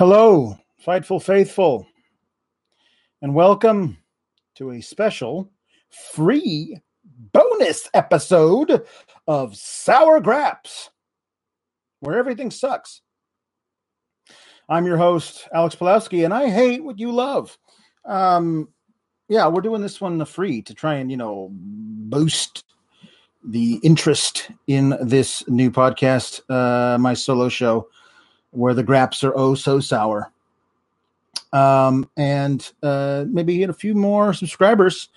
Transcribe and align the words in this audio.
Hello, 0.00 0.56
Fightful 0.82 1.22
Faithful, 1.22 1.86
and 3.20 3.34
welcome 3.34 3.98
to 4.54 4.70
a 4.70 4.80
special 4.80 5.52
free 5.90 6.78
bonus 7.34 7.86
episode 7.92 8.86
of 9.28 9.54
Sour 9.54 10.20
Graps, 10.20 10.88
where 11.98 12.16
everything 12.16 12.50
sucks. 12.50 13.02
I'm 14.70 14.86
your 14.86 14.96
host, 14.96 15.46
Alex 15.52 15.74
Pulowski, 15.74 16.24
and 16.24 16.32
I 16.32 16.48
hate 16.48 16.82
what 16.82 16.98
you 16.98 17.12
love. 17.12 17.58
Um, 18.06 18.70
yeah, 19.28 19.48
we're 19.48 19.60
doing 19.60 19.82
this 19.82 20.00
one 20.00 20.24
free 20.24 20.62
to 20.62 20.72
try 20.72 20.94
and, 20.94 21.10
you 21.10 21.18
know, 21.18 21.50
boost 21.52 22.64
the 23.46 23.78
interest 23.82 24.50
in 24.66 24.96
this 25.02 25.46
new 25.46 25.70
podcast, 25.70 26.40
uh, 26.48 26.96
my 26.96 27.12
solo 27.12 27.50
show, 27.50 27.86
where 28.50 28.74
the 28.74 28.82
graps 28.82 29.22
are 29.24 29.36
oh 29.36 29.54
so 29.54 29.80
sour. 29.80 30.30
Um, 31.52 32.08
and 32.16 32.70
uh, 32.82 33.24
maybe 33.28 33.58
get 33.58 33.70
a 33.70 33.74
few 33.74 33.94
more 33.94 34.32
subscribers 34.34 35.08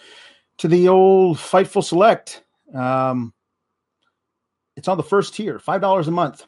to 0.58 0.68
the 0.68 0.88
old 0.88 1.38
Fightful 1.38 1.84
Select. 1.84 2.44
Um, 2.74 3.34
it's 4.76 4.88
on 4.88 4.98
the 4.98 5.04
first 5.04 5.36
tier, 5.36 5.60
five 5.60 5.82
dollars 5.82 6.08
a 6.08 6.12
month. 6.12 6.46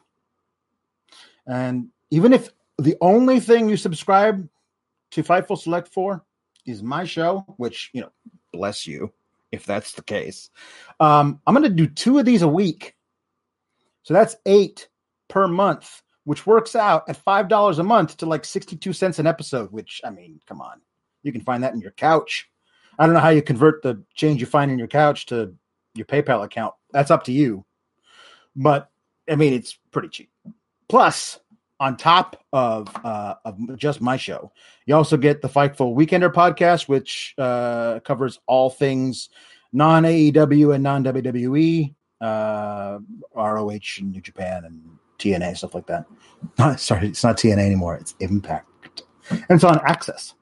And 1.46 1.88
even 2.10 2.32
if 2.32 2.50
the 2.78 2.96
only 3.00 3.40
thing 3.40 3.68
you 3.68 3.76
subscribe 3.76 4.48
to 5.12 5.22
Fightful 5.22 5.58
Select 5.58 5.92
for 5.92 6.24
is 6.66 6.82
my 6.82 7.04
show, 7.04 7.44
which 7.56 7.90
you 7.92 8.00
know, 8.00 8.10
bless 8.52 8.86
you 8.86 9.12
if 9.52 9.64
that's 9.64 9.92
the 9.92 10.02
case. 10.02 10.50
Um, 10.98 11.40
I'm 11.46 11.54
going 11.54 11.68
to 11.68 11.74
do 11.74 11.86
two 11.86 12.18
of 12.18 12.24
these 12.24 12.42
a 12.42 12.48
week, 12.48 12.96
so 14.02 14.14
that's 14.14 14.36
eight 14.46 14.88
per 15.28 15.46
month, 15.46 16.02
which 16.26 16.44
works 16.44 16.74
out 16.74 17.08
at 17.08 17.16
five 17.16 17.48
dollars 17.48 17.78
a 17.78 17.84
month 17.84 18.16
to 18.18 18.26
like 18.26 18.44
sixty-two 18.44 18.92
cents 18.92 19.20
an 19.20 19.26
episode. 19.26 19.70
Which 19.70 20.00
I 20.04 20.10
mean, 20.10 20.40
come 20.46 20.60
on, 20.60 20.80
you 21.22 21.32
can 21.32 21.40
find 21.40 21.62
that 21.62 21.72
in 21.72 21.80
your 21.80 21.92
couch. 21.92 22.50
I 22.98 23.06
don't 23.06 23.14
know 23.14 23.20
how 23.20 23.30
you 23.30 23.42
convert 23.42 23.82
the 23.82 24.02
change 24.14 24.40
you 24.40 24.46
find 24.46 24.70
in 24.70 24.78
your 24.78 24.88
couch 24.88 25.26
to 25.26 25.54
your 25.94 26.06
PayPal 26.06 26.44
account. 26.44 26.74
That's 26.90 27.12
up 27.12 27.22
to 27.24 27.32
you. 27.32 27.64
But 28.56 28.90
I 29.30 29.36
mean, 29.36 29.52
it's 29.54 29.78
pretty 29.92 30.08
cheap. 30.08 30.30
Plus, 30.88 31.38
on 31.78 31.96
top 31.96 32.42
of 32.52 32.88
uh, 33.04 33.36
of 33.44 33.78
just 33.78 34.00
my 34.00 34.16
show, 34.16 34.50
you 34.86 34.96
also 34.96 35.16
get 35.16 35.42
the 35.42 35.48
Fightful 35.48 35.94
Weekender 35.94 36.32
podcast, 36.32 36.88
which 36.88 37.34
uh, 37.38 38.00
covers 38.00 38.40
all 38.48 38.68
things 38.68 39.28
non 39.72 40.02
AEW 40.02 40.74
and 40.74 40.82
non 40.82 41.04
WWE, 41.04 41.94
uh, 42.20 42.98
ROH 43.36 43.78
and 44.00 44.10
New 44.10 44.20
Japan 44.20 44.64
and 44.64 44.98
TNA 45.18 45.56
stuff 45.56 45.74
like 45.74 45.86
that. 45.86 46.06
sorry, 46.78 47.08
it's 47.08 47.24
not 47.24 47.36
TNA 47.36 47.64
anymore; 47.64 47.96
it's 47.96 48.14
Impact, 48.20 49.02
and 49.30 49.44
it's 49.50 49.64
on 49.64 49.80
Access. 49.86 50.34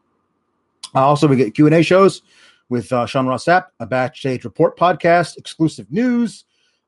Uh, 0.94 1.06
also, 1.06 1.26
we 1.26 1.36
get 1.36 1.54
Q 1.54 1.66
and 1.66 1.74
A 1.74 1.82
shows 1.82 2.22
with 2.68 2.92
uh, 2.92 3.06
Sean 3.06 3.26
Ross 3.26 3.44
Sapp, 3.44 3.66
a 3.80 3.86
backstage 3.86 4.44
report 4.44 4.78
podcast, 4.78 5.36
exclusive 5.36 5.90
news, 5.90 6.44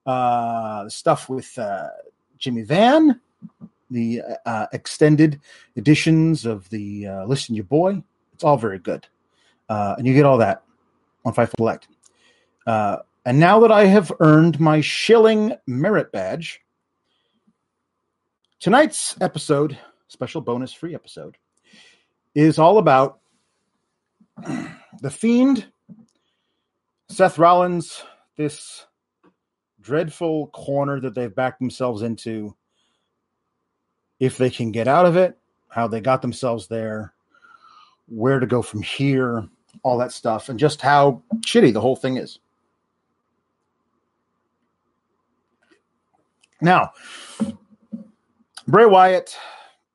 uh, 0.06 0.88
stuff 0.88 1.28
with 1.28 1.58
uh, 1.58 1.88
Jimmy 2.38 2.62
Van, 2.62 3.20
the 3.90 4.22
uh, 4.46 4.66
extended 4.72 5.40
editions 5.76 6.46
of 6.46 6.68
the 6.70 7.06
Listen 7.26 7.54
Your 7.54 7.64
Boy. 7.64 8.02
It's 8.32 8.44
all 8.44 8.56
very 8.56 8.78
good. 8.78 9.06
And 9.68 10.06
you 10.06 10.14
get 10.14 10.24
all 10.24 10.38
that 10.38 10.62
on 11.24 11.34
Fightful 11.34 11.56
Select. 11.56 11.88
And 12.66 13.40
now 13.40 13.58
that 13.60 13.72
I 13.72 13.86
have 13.86 14.12
earned 14.20 14.60
my 14.60 14.80
shilling 14.80 15.54
merit 15.66 16.12
badge, 16.12 16.62
tonight's 18.66 19.14
episode, 19.20 19.78
special 20.08 20.40
bonus 20.40 20.72
free 20.72 20.92
episode, 20.92 21.36
is 22.34 22.58
all 22.58 22.78
about 22.78 23.20
the 25.02 25.08
Fiend, 25.08 25.68
Seth 27.08 27.38
Rollins, 27.38 28.02
this 28.36 28.84
dreadful 29.80 30.48
corner 30.48 30.98
that 30.98 31.14
they've 31.14 31.32
backed 31.32 31.60
themselves 31.60 32.02
into. 32.02 32.56
If 34.18 34.36
they 34.36 34.50
can 34.50 34.72
get 34.72 34.88
out 34.88 35.06
of 35.06 35.16
it, 35.16 35.38
how 35.68 35.86
they 35.86 36.00
got 36.00 36.20
themselves 36.20 36.66
there, 36.66 37.14
where 38.08 38.40
to 38.40 38.48
go 38.48 38.62
from 38.62 38.82
here, 38.82 39.46
all 39.84 39.98
that 39.98 40.10
stuff, 40.10 40.48
and 40.48 40.58
just 40.58 40.82
how 40.82 41.22
shitty 41.42 41.72
the 41.72 41.80
whole 41.80 41.94
thing 41.94 42.16
is. 42.16 42.40
Now, 46.60 46.90
Bray 48.68 48.86
Wyatt, 48.86 49.36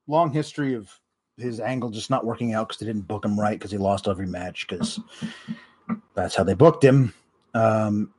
long 0.08 0.32
history 0.32 0.74
of 0.76 0.90
his 1.38 1.60
angle 1.60 1.90
just 1.90 2.10
not 2.10 2.26
working 2.26 2.54
out 2.54 2.68
because 2.68 2.80
they 2.80 2.86
didn't 2.86 3.08
book 3.08 3.26
him 3.26 3.40
right 3.40 3.58
because 3.58 3.72
he 3.72 3.78
lost 3.78 4.08
every 4.08 4.28
match 4.28 4.68
because 4.68 5.00
that's 6.14 6.36
how 6.36 6.44
they 6.44 6.54
booked 6.54 6.84
him. 6.84 7.14
Um, 7.54 8.14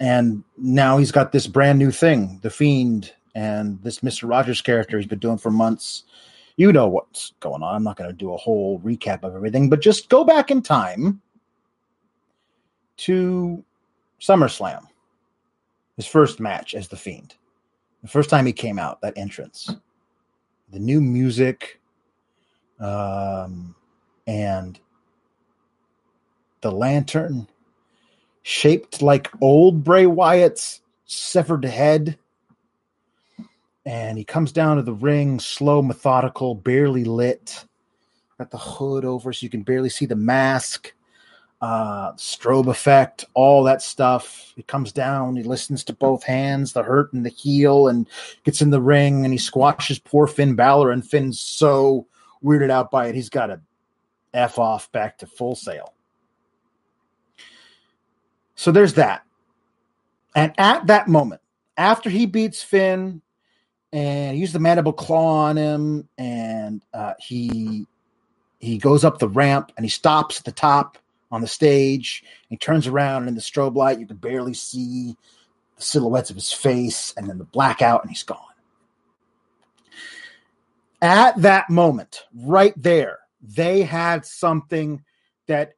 and 0.00 0.42
now 0.56 0.98
he's 0.98 1.12
got 1.12 1.30
this 1.30 1.46
brand 1.46 1.78
new 1.78 1.90
thing, 1.92 2.40
the 2.42 2.50
Fiend, 2.50 3.12
and 3.34 3.80
this 3.82 4.02
Mister 4.02 4.26
Rogers 4.26 4.60
character 4.60 4.98
he's 4.98 5.06
been 5.06 5.18
doing 5.20 5.38
for 5.38 5.50
months. 5.50 6.04
You 6.56 6.72
know 6.72 6.88
what's 6.88 7.32
going 7.40 7.62
on. 7.62 7.74
I'm 7.74 7.84
not 7.84 7.96
going 7.96 8.10
to 8.10 8.16
do 8.16 8.34
a 8.34 8.36
whole 8.36 8.80
recap 8.80 9.22
of 9.22 9.34
everything, 9.34 9.70
but 9.70 9.80
just 9.80 10.08
go 10.08 10.24
back 10.24 10.50
in 10.50 10.60
time 10.60 11.22
to 12.98 13.64
SummerSlam, 14.20 14.84
his 15.96 16.06
first 16.06 16.40
match 16.40 16.74
as 16.74 16.88
the 16.88 16.96
Fiend, 16.96 17.34
the 18.02 18.08
first 18.08 18.28
time 18.28 18.46
he 18.46 18.52
came 18.52 18.78
out, 18.78 19.00
that 19.00 19.16
entrance, 19.16 19.74
the 20.70 20.78
new 20.78 21.00
music, 21.00 21.80
um, 22.80 23.74
and 24.26 24.78
the 26.60 26.70
lantern 26.70 27.48
shaped 28.42 29.02
like 29.02 29.30
old 29.40 29.84
Bray 29.84 30.06
Wyatt's 30.06 30.80
severed 31.06 31.64
head. 31.64 32.18
And 33.84 34.16
he 34.16 34.24
comes 34.24 34.52
down 34.52 34.76
to 34.76 34.82
the 34.82 34.92
ring, 34.92 35.40
slow, 35.40 35.82
methodical, 35.82 36.54
barely 36.54 37.04
lit. 37.04 37.64
Got 38.38 38.50
the 38.50 38.58
hood 38.58 39.04
over 39.04 39.32
so 39.32 39.44
you 39.44 39.50
can 39.50 39.62
barely 39.62 39.88
see 39.88 40.06
the 40.06 40.16
mask. 40.16 40.92
Uh, 41.62 42.12
strobe 42.14 42.66
effect, 42.66 43.24
all 43.34 43.62
that 43.62 43.80
stuff. 43.80 44.52
He 44.56 44.64
comes 44.64 44.90
down, 44.90 45.36
he 45.36 45.44
listens 45.44 45.84
to 45.84 45.92
both 45.92 46.24
hands, 46.24 46.72
the 46.72 46.82
hurt 46.82 47.12
and 47.12 47.24
the 47.24 47.30
heel, 47.30 47.86
and 47.86 48.08
gets 48.44 48.60
in 48.60 48.70
the 48.70 48.80
ring 48.80 49.24
and 49.24 49.32
he 49.32 49.38
squashes 49.38 50.00
poor 50.00 50.26
Finn 50.26 50.56
Balor. 50.56 50.90
And 50.90 51.08
Finn's 51.08 51.40
so 51.40 52.06
weirded 52.44 52.70
out 52.70 52.90
by 52.90 53.06
it, 53.06 53.14
he's 53.14 53.30
got 53.30 53.46
to 53.46 53.60
F 54.34 54.58
off 54.58 54.90
back 54.90 55.18
to 55.18 55.26
Full 55.26 55.54
Sail. 55.54 55.94
So 58.56 58.72
there's 58.72 58.94
that. 58.94 59.22
And 60.34 60.52
at 60.58 60.88
that 60.88 61.06
moment, 61.06 61.42
after 61.76 62.10
he 62.10 62.26
beats 62.26 62.60
Finn 62.62 63.22
and 63.92 64.34
he 64.34 64.40
uses 64.40 64.54
the 64.54 64.58
mandible 64.58 64.92
claw 64.92 65.44
on 65.44 65.56
him, 65.56 66.08
and 66.18 66.82
uh, 66.92 67.12
he 67.20 67.86
he 68.58 68.78
goes 68.78 69.04
up 69.04 69.18
the 69.18 69.28
ramp 69.28 69.72
and 69.76 69.84
he 69.84 69.90
stops 69.90 70.38
at 70.38 70.44
the 70.44 70.52
top 70.52 70.98
on 71.32 71.40
the 71.40 71.48
stage. 71.48 72.22
He 72.48 72.56
turns 72.56 72.86
around 72.86 73.22
and 73.22 73.30
in 73.30 73.34
the 73.34 73.40
strobe 73.40 73.74
light, 73.74 73.98
you 73.98 74.06
can 74.06 74.18
barely 74.18 74.54
see 74.54 75.16
the 75.76 75.82
silhouettes 75.82 76.30
of 76.30 76.36
his 76.36 76.52
face 76.52 77.12
and 77.16 77.28
then 77.28 77.38
the 77.38 77.44
blackout, 77.44 78.02
and 78.02 78.10
he's 78.10 78.22
gone. 78.22 78.38
At 81.00 81.40
that 81.42 81.68
moment, 81.68 82.22
right 82.32 82.74
there, 82.76 83.18
they 83.40 83.82
had 83.82 84.24
something 84.24 85.02
that, 85.48 85.72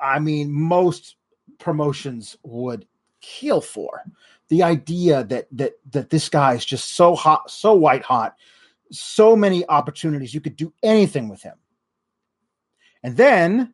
I 0.00 0.18
mean, 0.18 0.52
most 0.52 1.16
promotions 1.58 2.36
would 2.42 2.86
kill 3.22 3.62
for. 3.62 4.02
The 4.48 4.64
idea 4.64 5.24
that 5.24 5.46
that 5.52 5.74
that 5.92 6.10
this 6.10 6.28
guy 6.28 6.54
is 6.54 6.64
just 6.64 6.96
so 6.96 7.14
hot, 7.14 7.50
so 7.50 7.72
white 7.72 8.02
hot, 8.02 8.34
so 8.90 9.36
many 9.36 9.66
opportunities. 9.68 10.34
You 10.34 10.40
could 10.40 10.56
do 10.56 10.72
anything 10.82 11.28
with 11.28 11.40
him. 11.40 11.54
And 13.02 13.16
then 13.16 13.72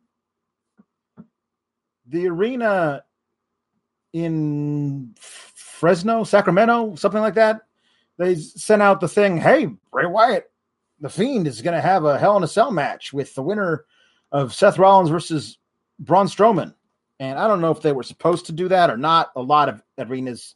the 2.08 2.29
arena 2.29 3.05
in 4.12 5.14
Fresno, 5.19 6.25
Sacramento, 6.25 6.94
something 6.94 7.20
like 7.20 7.35
that. 7.35 7.62
They 8.19 8.37
sent 8.37 8.82
out 8.82 9.00
the 9.00 9.08
thing, 9.08 9.37
hey, 9.37 9.67
Bray 9.93 10.06
Wyatt, 10.06 10.50
the 11.00 11.11
Fiend 11.11 11.47
is 11.47 11.61
going 11.61 11.75
to 11.75 11.82
have 11.82 12.05
a 12.05 12.19
Hell 12.19 12.37
in 12.37 12.43
a 12.43 12.49
Cell 12.49 12.70
match 12.70 13.12
with 13.12 13.35
the 13.35 13.43
winner 13.43 13.85
of 14.32 14.55
Seth 14.55 14.79
Rollins 14.79 15.11
versus 15.11 15.58
Braun 15.99 16.26
Strowman. 16.26 16.75
And 17.20 17.38
I 17.38 17.47
don't 17.47 17.61
know 17.61 17.70
if 17.70 17.82
they 17.82 17.93
were 17.93 18.03
supposed 18.03 18.47
to 18.47 18.53
do 18.53 18.69
that 18.69 18.91
or 18.91 18.97
not. 18.97 19.32
A 19.37 19.43
lot 19.43 19.69
of 19.69 19.82
arenas 19.99 20.55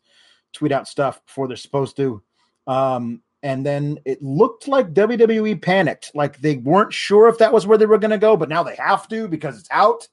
tweet 0.52 0.72
out 0.72 0.88
stuff 0.88 1.24
before 1.26 1.48
they're 1.48 1.56
supposed 1.56 1.96
to. 1.96 2.22
Um, 2.66 3.22
and 3.42 3.64
then 3.64 3.98
it 4.04 4.22
looked 4.22 4.68
like 4.68 4.92
WWE 4.92 5.60
panicked, 5.62 6.12
like 6.14 6.38
they 6.40 6.56
weren't 6.58 6.92
sure 6.92 7.28
if 7.28 7.38
that 7.38 7.52
was 7.52 7.66
where 7.66 7.78
they 7.78 7.86
were 7.86 7.98
going 7.98 8.10
to 8.10 8.18
go, 8.18 8.36
but 8.36 8.50
now 8.50 8.62
they 8.62 8.76
have 8.76 9.08
to 9.08 9.28
because 9.28 9.58
it's 9.58 9.70
out. 9.70 10.06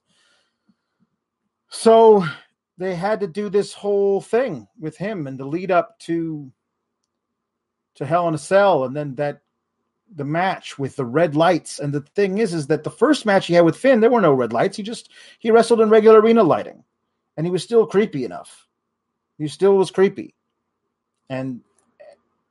So 1.70 2.24
they 2.78 2.94
had 2.94 3.20
to 3.20 3.26
do 3.26 3.48
this 3.48 3.72
whole 3.72 4.20
thing 4.20 4.66
with 4.78 4.96
him 4.96 5.26
and 5.26 5.38
the 5.38 5.44
lead 5.44 5.70
up 5.70 5.98
to 6.00 6.50
to 7.96 8.06
Hell 8.06 8.28
in 8.28 8.34
a 8.34 8.38
Cell, 8.38 8.84
and 8.84 8.94
then 8.96 9.16
that 9.16 9.42
the 10.14 10.24
match 10.24 10.78
with 10.78 10.96
the 10.96 11.04
red 11.04 11.34
lights. 11.34 11.80
And 11.80 11.92
the 11.92 12.00
thing 12.00 12.38
is, 12.38 12.54
is 12.54 12.68
that 12.68 12.84
the 12.84 12.90
first 12.90 13.26
match 13.26 13.46
he 13.46 13.54
had 13.54 13.64
with 13.64 13.76
Finn, 13.76 14.00
there 14.00 14.10
were 14.10 14.20
no 14.20 14.32
red 14.32 14.52
lights. 14.52 14.76
He 14.76 14.82
just 14.82 15.10
he 15.38 15.50
wrestled 15.50 15.80
in 15.80 15.90
regular 15.90 16.20
arena 16.20 16.42
lighting, 16.42 16.84
and 17.36 17.46
he 17.46 17.50
was 17.50 17.62
still 17.62 17.86
creepy 17.86 18.24
enough. 18.24 18.66
He 19.36 19.48
still 19.48 19.76
was 19.76 19.90
creepy, 19.90 20.34
and 21.28 21.60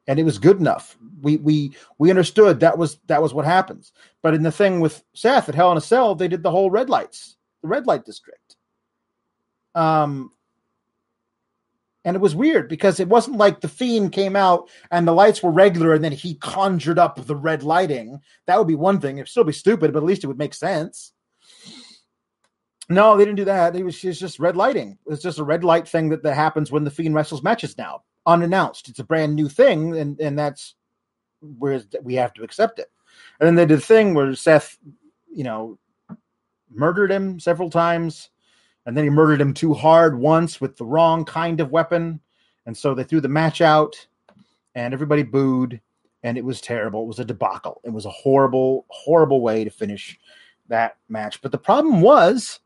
and 0.08 0.20
it 0.20 0.24
was 0.24 0.38
good 0.38 0.60
enough. 0.60 0.98
We 1.22 1.38
we 1.38 1.75
we 1.98 2.10
understood 2.10 2.60
that 2.60 2.78
was 2.78 3.00
that 3.08 3.22
was 3.22 3.34
what 3.34 3.46
happens. 3.46 3.94
But 4.22 4.34
in 4.34 4.44
the 4.44 4.52
thing 4.52 4.80
with 4.80 5.04
Seth 5.13 5.50
at 5.50 5.56
Hell 5.56 5.72
in 5.72 5.78
a 5.78 5.81
Cell, 5.81 6.16
they 6.16 6.28
did 6.28 6.44
the 6.44 6.52
whole 6.52 6.72
red 6.72 6.90
lights, 6.90 7.38
the 7.62 7.68
red 7.68 7.88
light 7.88 8.06
district. 8.06 8.47
Um, 9.77 10.31
and 12.03 12.15
it 12.15 12.21
was 12.21 12.35
weird 12.35 12.68
because 12.68 13.00
it 13.00 13.09
wasn't 13.09 13.38
like 13.38 13.62
the 13.62 13.68
fiend 13.68 14.12
came 14.13 14.35
out 14.35 14.69
and 14.91 15.07
the 15.07 15.13
lights 15.13 15.44
were 15.44 15.51
regular 15.51 15.94
and 15.94 16.03
then 16.03 16.13
he 16.13 16.35
conjured 16.35 16.97
up 16.97 17.24
the 17.25 17.35
red 17.35 17.63
lighting. 17.63 18.19
That 18.47 18.57
would 18.57 18.68
be 18.68 18.75
one 18.75 19.00
thing. 19.00 19.18
It'd 19.18 19.27
still 19.27 19.44
be 19.44 19.51
stupid, 19.53 19.94
but 19.94 20.00
at 20.00 20.06
least 20.06 20.24
it 20.24 20.27
would 20.27 20.38
make 20.38 20.53
sense. 20.53 21.12
No, 22.89 23.18
they 23.18 23.25
didn't 23.25 23.38
do 23.38 23.45
that. 23.45 23.75
It 23.75 23.83
was, 23.83 24.00
just 24.00 24.39
red 24.39 24.56
lighting. 24.56 24.97
It's 25.06 25.21
just 25.21 25.39
a 25.39 25.44
red 25.44 25.63
light 25.63 25.88
thing 25.88 26.09
that, 26.09 26.24
that 26.24 26.35
happens 26.35 26.71
when 26.71 26.85
the 26.85 26.91
fiend 26.91 27.13
wrestles 27.13 27.44
matches 27.44 27.77
now, 27.77 28.03
unannounced. 28.25 28.88
It's 28.88 29.00
a 29.00 29.03
brand 29.03 29.35
new 29.35 29.50
thing, 29.50 29.97
and 29.97 30.18
and 30.21 30.39
that's 30.39 30.75
where 31.41 31.81
we 32.01 32.15
have 32.15 32.33
to 32.35 32.44
accept 32.44 32.79
it. 32.79 32.89
And 33.39 33.47
then 33.47 33.56
they 33.56 33.65
did 33.65 33.79
the 33.79 33.85
thing 33.85 34.13
where 34.13 34.33
Seth, 34.35 34.77
you 35.29 35.44
know, 35.44 35.77
murdered 36.71 37.12
him 37.12 37.41
several 37.41 37.69
times 37.69 38.29
and 38.88 38.95
then 38.95 39.04
he 39.04 39.10
murdered 39.10 39.42
him 39.42 39.54
too 39.54 39.74
hard 39.74 40.18
once 40.18 40.62
with 40.62 40.78
the 40.78 40.86
wrong 40.86 41.25
kind 41.25 41.60
of 41.60 41.72
weapon. 41.72 42.22
And 42.66 42.75
so 42.75 42.95
they 42.95 43.04
threw 43.04 43.19
the 43.19 43.28
match 43.28 43.60
out 43.60 44.07
and 44.75 44.94
everybody 44.94 45.24
booed 45.24 45.81
and 46.24 46.38
it 46.38 46.45
was 46.45 46.62
terrible. 46.62 47.04
It 47.04 47.07
was 47.07 47.19
a 47.19 47.25
debacle. 47.25 47.81
It 47.84 47.92
was 47.92 48.06
a 48.06 48.10
horrible, 48.10 48.86
horrible 48.88 49.42
way 49.42 49.66
to 49.66 49.69
finish 49.69 50.18
that 50.69 50.95
match. 51.10 51.42
But 51.42 51.51
the 51.51 51.57
problem 51.57 52.01
was 52.01 52.62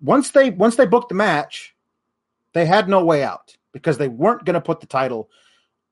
once 0.00 0.30
they 0.30 0.50
once 0.50 0.76
they 0.76 0.86
booked 0.86 1.08
the 1.08 1.16
match, 1.16 1.74
they 2.52 2.64
had 2.64 2.88
no 2.88 3.04
way 3.04 3.24
out 3.24 3.56
because 3.72 3.98
they 3.98 4.08
weren't 4.08 4.44
going 4.44 4.54
to 4.54 4.60
put 4.60 4.78
the 4.78 4.86
title 4.86 5.28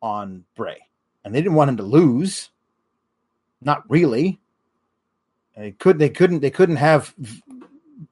on 0.01 0.45
Bray. 0.55 0.79
And 1.25 1.35
they 1.35 1.41
didn't 1.41 1.57
want 1.57 1.71
him 1.71 1.77
to 1.79 1.83
lose. 1.83 2.51
Not 3.61 3.83
really. 3.91 4.39
They 5.57 5.73
could 5.73 5.99
they 5.99 6.11
couldn't 6.11 6.39
they 6.39 6.51
couldn't 6.51 6.77
have 6.77 7.13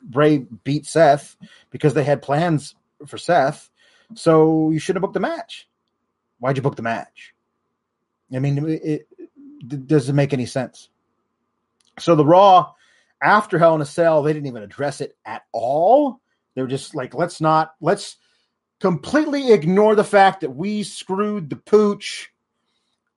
Bray 0.04 0.38
beat 0.38 0.86
Seth 0.86 1.36
because 1.70 1.94
they 1.94 2.04
had 2.04 2.22
plans 2.22 2.74
for 3.06 3.18
Seth. 3.18 3.70
So 4.14 4.70
you 4.70 4.78
should 4.78 4.96
have 4.96 5.02
booked 5.02 5.14
the 5.14 5.20
match. 5.20 5.68
Why'd 6.38 6.56
you 6.56 6.62
book 6.62 6.76
the 6.76 6.82
match? 6.82 7.34
I 8.34 8.38
mean, 8.38 8.68
it, 8.68 9.08
it 9.68 9.86
doesn't 9.86 10.16
make 10.16 10.32
any 10.32 10.46
sense. 10.46 10.88
So 11.98 12.14
the 12.14 12.24
Raw 12.24 12.72
after 13.22 13.58
Hell 13.58 13.74
in 13.74 13.80
a 13.80 13.86
Cell, 13.86 14.22
they 14.22 14.32
didn't 14.32 14.48
even 14.48 14.62
address 14.62 15.00
it 15.00 15.16
at 15.24 15.44
all. 15.52 16.20
They 16.54 16.62
were 16.62 16.68
just 16.68 16.94
like, 16.94 17.14
let's 17.14 17.40
not, 17.40 17.74
let's 17.80 18.16
completely 18.80 19.52
ignore 19.52 19.94
the 19.94 20.04
fact 20.04 20.42
that 20.42 20.50
we 20.50 20.82
screwed 20.82 21.48
the 21.48 21.56
pooch, 21.56 22.30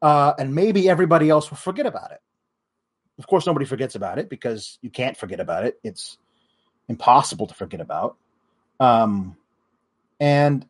uh, 0.01 0.33
and 0.39 0.55
maybe 0.55 0.89
everybody 0.89 1.29
else 1.29 1.49
will 1.49 1.57
forget 1.57 1.85
about 1.85 2.11
it. 2.11 2.21
Of 3.19 3.27
course, 3.27 3.45
nobody 3.45 3.65
forgets 3.65 3.95
about 3.95 4.19
it 4.19 4.29
because 4.29 4.77
you 4.81 4.89
can't 4.89 5.17
forget 5.17 5.39
about 5.39 5.65
it. 5.65 5.79
It's 5.83 6.17
impossible 6.89 7.47
to 7.47 7.53
forget 7.53 7.81
about. 7.81 8.17
Um, 8.79 9.35
and 10.19 10.65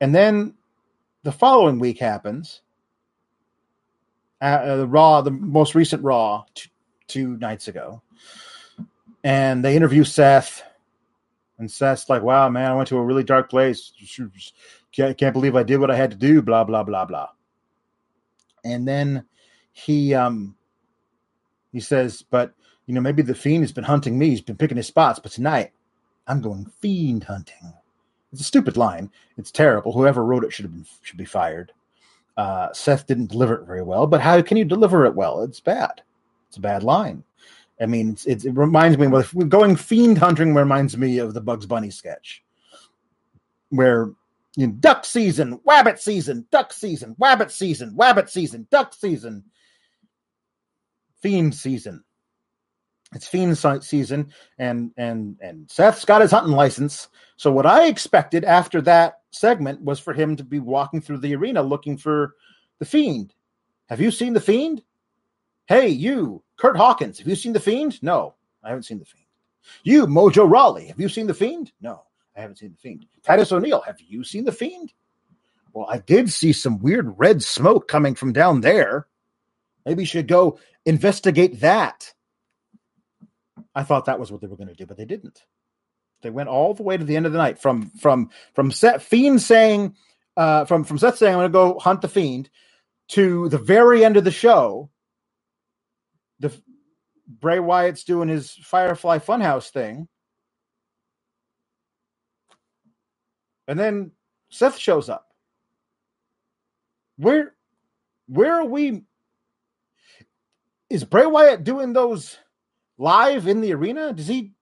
and 0.00 0.14
then 0.14 0.54
the 1.22 1.32
following 1.32 1.78
week 1.78 1.98
happens. 1.98 2.60
Uh, 4.40 4.76
the 4.76 4.86
Raw, 4.86 5.22
the 5.22 5.30
most 5.30 5.74
recent 5.74 6.02
Raw, 6.02 6.44
two, 6.54 6.68
two 7.08 7.36
nights 7.38 7.68
ago, 7.68 8.02
and 9.24 9.64
they 9.64 9.76
interview 9.76 10.04
Seth, 10.04 10.62
and 11.58 11.70
Seth's 11.70 12.10
like, 12.10 12.22
"Wow, 12.22 12.50
man, 12.50 12.70
I 12.70 12.74
went 12.74 12.88
to 12.88 12.98
a 12.98 13.04
really 13.04 13.24
dark 13.24 13.48
place. 13.48 13.92
Can't, 14.92 15.16
can't 15.16 15.32
believe 15.32 15.56
I 15.56 15.62
did 15.62 15.78
what 15.78 15.90
I 15.90 15.96
had 15.96 16.10
to 16.10 16.16
do." 16.16 16.42
Blah 16.42 16.64
blah 16.64 16.82
blah 16.82 17.06
blah. 17.06 17.28
And 18.62 18.86
then 18.86 19.24
he 19.72 20.12
um 20.12 20.54
he 21.76 21.80
says, 21.80 22.24
but 22.30 22.54
you 22.86 22.94
know, 22.94 23.02
maybe 23.02 23.20
the 23.20 23.34
fiend 23.34 23.62
has 23.62 23.70
been 23.70 23.84
hunting 23.84 24.18
me. 24.18 24.30
He's 24.30 24.40
been 24.40 24.56
picking 24.56 24.78
his 24.78 24.86
spots, 24.86 25.18
but 25.18 25.30
tonight 25.30 25.72
I'm 26.26 26.40
going 26.40 26.64
fiend 26.80 27.24
hunting. 27.24 27.74
It's 28.32 28.40
a 28.40 28.44
stupid 28.44 28.78
line. 28.78 29.10
It's 29.36 29.50
terrible. 29.50 29.92
Whoever 29.92 30.24
wrote 30.24 30.42
it 30.42 30.54
should 30.54 30.64
have 30.64 30.72
been 30.72 30.86
should 31.02 31.18
be 31.18 31.26
fired. 31.26 31.72
Uh, 32.38 32.72
Seth 32.72 33.06
didn't 33.06 33.30
deliver 33.30 33.56
it 33.56 33.66
very 33.66 33.82
well, 33.82 34.06
but 34.06 34.22
how 34.22 34.40
can 34.40 34.56
you 34.56 34.64
deliver 34.64 35.04
it 35.04 35.14
well? 35.14 35.42
It's 35.42 35.60
bad. 35.60 36.00
It's 36.48 36.56
a 36.56 36.60
bad 36.60 36.82
line. 36.82 37.22
I 37.78 37.84
mean, 37.84 38.12
it's, 38.12 38.24
it's, 38.24 38.46
it 38.46 38.52
reminds 38.52 38.96
me 38.96 39.08
of 39.08 39.50
going 39.50 39.76
fiend 39.76 40.16
hunting. 40.16 40.54
Reminds 40.54 40.96
me 40.96 41.18
of 41.18 41.34
the 41.34 41.42
Bugs 41.42 41.66
Bunny 41.66 41.90
sketch, 41.90 42.42
where 43.68 44.12
you 44.56 44.68
know, 44.68 44.72
duck 44.80 45.04
season, 45.04 45.58
wabbit 45.58 45.98
season, 45.98 46.46
duck 46.50 46.72
season, 46.72 47.14
wabbit 47.20 47.50
season, 47.50 47.94
wabbit 47.94 48.30
season, 48.30 48.66
duck 48.70 48.94
season. 48.94 49.44
Fiend 51.26 51.52
season. 51.52 52.04
It's 53.12 53.26
Fiend 53.26 53.58
season, 53.82 54.32
and 54.58 54.92
and 54.96 55.36
and 55.40 55.68
Seth's 55.68 56.04
got 56.04 56.20
his 56.20 56.30
hunting 56.30 56.52
license. 56.52 57.08
So 57.36 57.50
what 57.50 57.66
I 57.66 57.88
expected 57.88 58.44
after 58.44 58.80
that 58.82 59.22
segment 59.32 59.82
was 59.82 59.98
for 59.98 60.12
him 60.12 60.36
to 60.36 60.44
be 60.44 60.60
walking 60.60 61.00
through 61.00 61.18
the 61.18 61.34
arena 61.34 61.64
looking 61.64 61.96
for 61.96 62.36
the 62.78 62.84
Fiend. 62.84 63.34
Have 63.88 64.00
you 64.00 64.12
seen 64.12 64.34
the 64.34 64.40
Fiend? 64.40 64.84
Hey, 65.66 65.88
you, 65.88 66.44
Curt 66.58 66.76
Hawkins, 66.76 67.18
have 67.18 67.26
you 67.26 67.34
seen 67.34 67.52
the 67.52 67.58
Fiend? 67.58 68.00
No, 68.04 68.36
I 68.62 68.68
haven't 68.68 68.84
seen 68.84 69.00
the 69.00 69.04
Fiend. 69.04 69.26
You, 69.82 70.06
Mojo 70.06 70.48
Rawley, 70.48 70.86
have 70.86 71.00
you 71.00 71.08
seen 71.08 71.26
the 71.26 71.34
Fiend? 71.34 71.72
No, 71.80 72.04
I 72.36 72.40
haven't 72.40 72.58
seen 72.58 72.70
the 72.70 72.78
Fiend. 72.78 73.04
Titus 73.24 73.50
O'Neil, 73.50 73.80
have 73.80 74.00
you 74.00 74.22
seen 74.22 74.44
the 74.44 74.52
Fiend? 74.52 74.92
Well, 75.72 75.88
I 75.90 75.98
did 75.98 76.30
see 76.30 76.52
some 76.52 76.78
weird 76.78 77.18
red 77.18 77.42
smoke 77.42 77.88
coming 77.88 78.14
from 78.14 78.32
down 78.32 78.60
there. 78.60 79.08
Maybe 79.86 80.04
you 80.04 80.08
should 80.08 80.28
go 80.28 80.60
investigate 80.86 81.60
that. 81.62 82.12
I 83.74 83.84
thought 83.84 84.06
that 84.06 84.20
was 84.20 84.32
what 84.32 84.42
they 84.42 84.48
were 84.48 84.56
going 84.56 84.68
to 84.68 84.74
do, 84.74 84.86
but 84.86 84.98
they 84.98 85.06
didn't. 85.06 85.40
They 86.22 86.30
went 86.30 86.48
all 86.48 86.74
the 86.74 86.82
way 86.84 86.96
to 86.96 87.04
the 87.04 87.16
end 87.16 87.26
of 87.26 87.32
the 87.32 87.38
night 87.38 87.58
from 87.60 87.90
from 88.00 88.30
from 88.54 88.72
Seth 88.72 89.02
Fiend 89.04 89.42
saying 89.42 89.96
uh, 90.36 90.64
from 90.66 90.84
from 90.84 90.98
Seth 90.98 91.18
saying 91.18 91.34
I'm 91.34 91.40
going 91.40 91.52
to 91.52 91.74
go 91.74 91.80
hunt 91.80 92.02
the 92.02 92.08
fiend 92.08 92.50
to 93.10 93.48
the 93.50 93.58
very 93.58 94.04
end 94.04 94.16
of 94.16 94.24
the 94.24 94.32
show. 94.32 94.90
The 96.40 96.52
Bray 97.28 97.60
Wyatt's 97.60 98.04
doing 98.04 98.28
his 98.28 98.52
Firefly 98.52 99.18
Funhouse 99.20 99.70
thing, 99.70 100.08
and 103.68 103.78
then 103.78 104.12
Seth 104.50 104.78
shows 104.78 105.08
up. 105.10 105.26
Where 107.18 107.54
where 108.28 108.54
are 108.56 108.66
we? 108.66 109.04
Is 110.88 111.04
Bray 111.04 111.26
Wyatt 111.26 111.64
doing 111.64 111.92
those 111.92 112.38
live 112.98 113.46
in 113.46 113.60
the 113.60 113.74
arena? 113.74 114.12
Does 114.12 114.28
he 114.28 114.52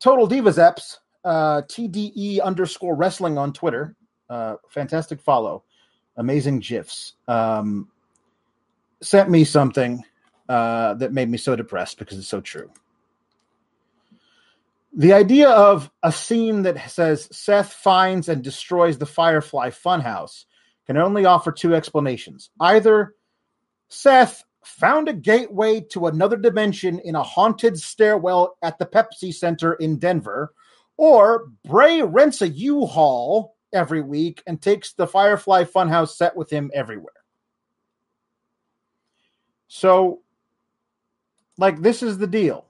Total 0.00 0.26
Divas 0.26 0.58
Eps, 0.58 0.96
uh, 1.24 1.62
TDE 1.62 2.40
underscore 2.42 2.96
wrestling 2.96 3.38
on 3.38 3.52
Twitter. 3.52 3.94
Uh, 4.28 4.56
fantastic 4.70 5.20
follow. 5.20 5.62
Amazing 6.16 6.60
GIFs. 6.60 7.14
Um, 7.28 7.88
sent 9.02 9.30
me 9.30 9.44
something 9.44 10.04
uh, 10.48 10.94
that 10.94 11.12
made 11.12 11.28
me 11.28 11.38
so 11.38 11.54
depressed 11.54 11.98
because 11.98 12.18
it's 12.18 12.28
so 12.28 12.40
true. 12.40 12.70
The 14.96 15.12
idea 15.12 15.50
of 15.50 15.90
a 16.02 16.10
scene 16.10 16.62
that 16.62 16.90
says 16.90 17.28
Seth 17.30 17.72
finds 17.72 18.28
and 18.28 18.42
destroys 18.42 18.98
the 18.98 19.06
Firefly 19.06 19.70
Funhouse 19.70 20.46
can 20.86 20.96
only 20.96 21.26
offer 21.26 21.52
two 21.52 21.74
explanations. 21.74 22.50
Either 22.58 23.14
Seth 23.88 24.44
found 24.64 25.08
a 25.08 25.12
gateway 25.12 25.80
to 25.80 26.06
another 26.06 26.36
dimension 26.36 26.98
in 27.00 27.14
a 27.14 27.22
haunted 27.22 27.78
stairwell 27.78 28.56
at 28.62 28.78
the 28.78 28.86
Pepsi 28.86 29.34
Center 29.34 29.74
in 29.74 29.98
Denver, 29.98 30.52
or 30.96 31.46
Bray 31.64 32.02
rents 32.02 32.42
a 32.42 32.48
U-Haul 32.48 33.56
every 33.72 34.02
week 34.02 34.42
and 34.46 34.60
takes 34.60 34.92
the 34.92 35.06
Firefly 35.06 35.64
Funhouse 35.64 36.16
set 36.16 36.36
with 36.36 36.50
him 36.50 36.70
everywhere. 36.74 37.12
So, 39.68 40.20
like, 41.56 41.80
this 41.80 42.02
is 42.02 42.18
the 42.18 42.26
deal. 42.26 42.66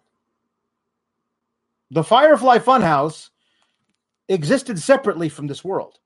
The 1.90 2.04
Firefly 2.04 2.59
Funhouse 2.59 3.30
existed 4.28 4.78
separately 4.78 5.28
from 5.28 5.49
this 5.49 5.64
world. 5.64 5.99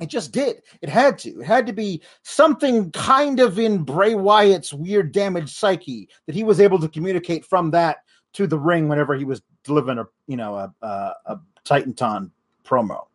It 0.00 0.08
just 0.08 0.32
did. 0.32 0.62
It 0.80 0.88
had 0.88 1.18
to. 1.18 1.40
It 1.40 1.44
had 1.44 1.66
to 1.66 1.74
be 1.74 2.02
something 2.22 2.90
kind 2.92 3.38
of 3.38 3.58
in 3.58 3.84
Bray 3.84 4.14
Wyatt's 4.14 4.72
weird 4.72 5.12
damaged 5.12 5.50
psyche 5.50 6.08
that 6.26 6.34
he 6.34 6.42
was 6.42 6.58
able 6.58 6.78
to 6.80 6.88
communicate 6.88 7.44
from 7.44 7.70
that 7.72 7.98
to 8.32 8.46
the 8.46 8.58
ring 8.58 8.88
whenever 8.88 9.14
he 9.14 9.24
was 9.24 9.42
delivering 9.62 9.98
a 9.98 10.06
you 10.26 10.38
know 10.38 10.54
a 10.54 10.74
a, 10.80 11.14
a 11.26 11.40
Titantron 11.66 12.30
promo. 12.64 13.06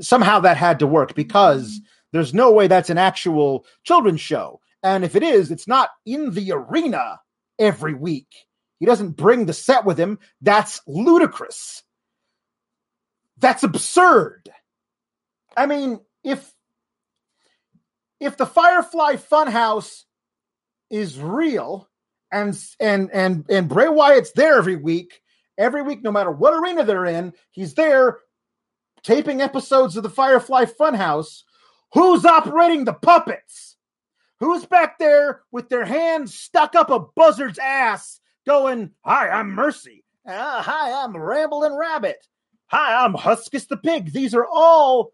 Somehow 0.00 0.38
that 0.40 0.56
had 0.56 0.78
to 0.78 0.86
work 0.86 1.14
because 1.14 1.68
mm-hmm. 1.68 1.84
there's 2.12 2.32
no 2.32 2.52
way 2.52 2.68
that's 2.68 2.90
an 2.90 2.98
actual 2.98 3.66
children's 3.82 4.20
show. 4.20 4.60
And 4.84 5.04
if 5.04 5.16
it 5.16 5.22
is, 5.22 5.50
it's 5.50 5.68
not 5.68 5.90
in 6.06 6.32
the 6.32 6.52
arena 6.52 7.20
every 7.58 7.94
week. 7.94 8.28
He 8.78 8.86
doesn't 8.86 9.16
bring 9.16 9.46
the 9.46 9.52
set 9.52 9.84
with 9.84 9.98
him. 9.98 10.18
That's 10.40 10.80
ludicrous. 10.86 11.82
That's 13.38 13.62
absurd. 13.62 14.50
I 15.56 15.66
mean, 15.66 16.00
if 16.24 16.52
if 18.20 18.36
the 18.36 18.46
Firefly 18.46 19.16
Funhouse 19.16 20.04
is 20.90 21.18
real 21.18 21.88
and 22.30 22.58
and 22.78 23.10
and 23.12 23.44
and 23.48 23.68
Bray 23.68 23.88
Wyatt's 23.88 24.32
there 24.32 24.58
every 24.58 24.76
week, 24.76 25.20
every 25.58 25.82
week, 25.82 26.02
no 26.02 26.12
matter 26.12 26.30
what 26.30 26.54
arena 26.54 26.84
they're 26.84 27.06
in, 27.06 27.32
he's 27.50 27.74
there 27.74 28.18
taping 29.02 29.40
episodes 29.40 29.96
of 29.96 30.02
the 30.02 30.10
Firefly 30.10 30.66
Funhouse. 30.66 31.42
Who's 31.94 32.24
operating 32.24 32.84
the 32.84 32.94
puppets? 32.94 33.76
Who's 34.40 34.64
back 34.64 34.98
there 34.98 35.42
with 35.50 35.68
their 35.68 35.84
hands 35.84 36.34
stuck 36.34 36.74
up 36.74 36.90
a 36.90 37.00
buzzard's 37.00 37.58
ass, 37.58 38.20
going, 38.46 38.92
"Hi, 39.04 39.28
I'm 39.28 39.50
Mercy. 39.50 40.04
Uh, 40.26 40.62
hi, 40.62 41.04
I'm 41.04 41.16
Rambling 41.16 41.74
Rabbit. 41.74 42.26
Hi, 42.68 43.04
I'm 43.04 43.14
Huskus 43.14 43.68
the 43.68 43.76
Pig." 43.76 44.12
These 44.12 44.34
are 44.34 44.46
all 44.46 45.12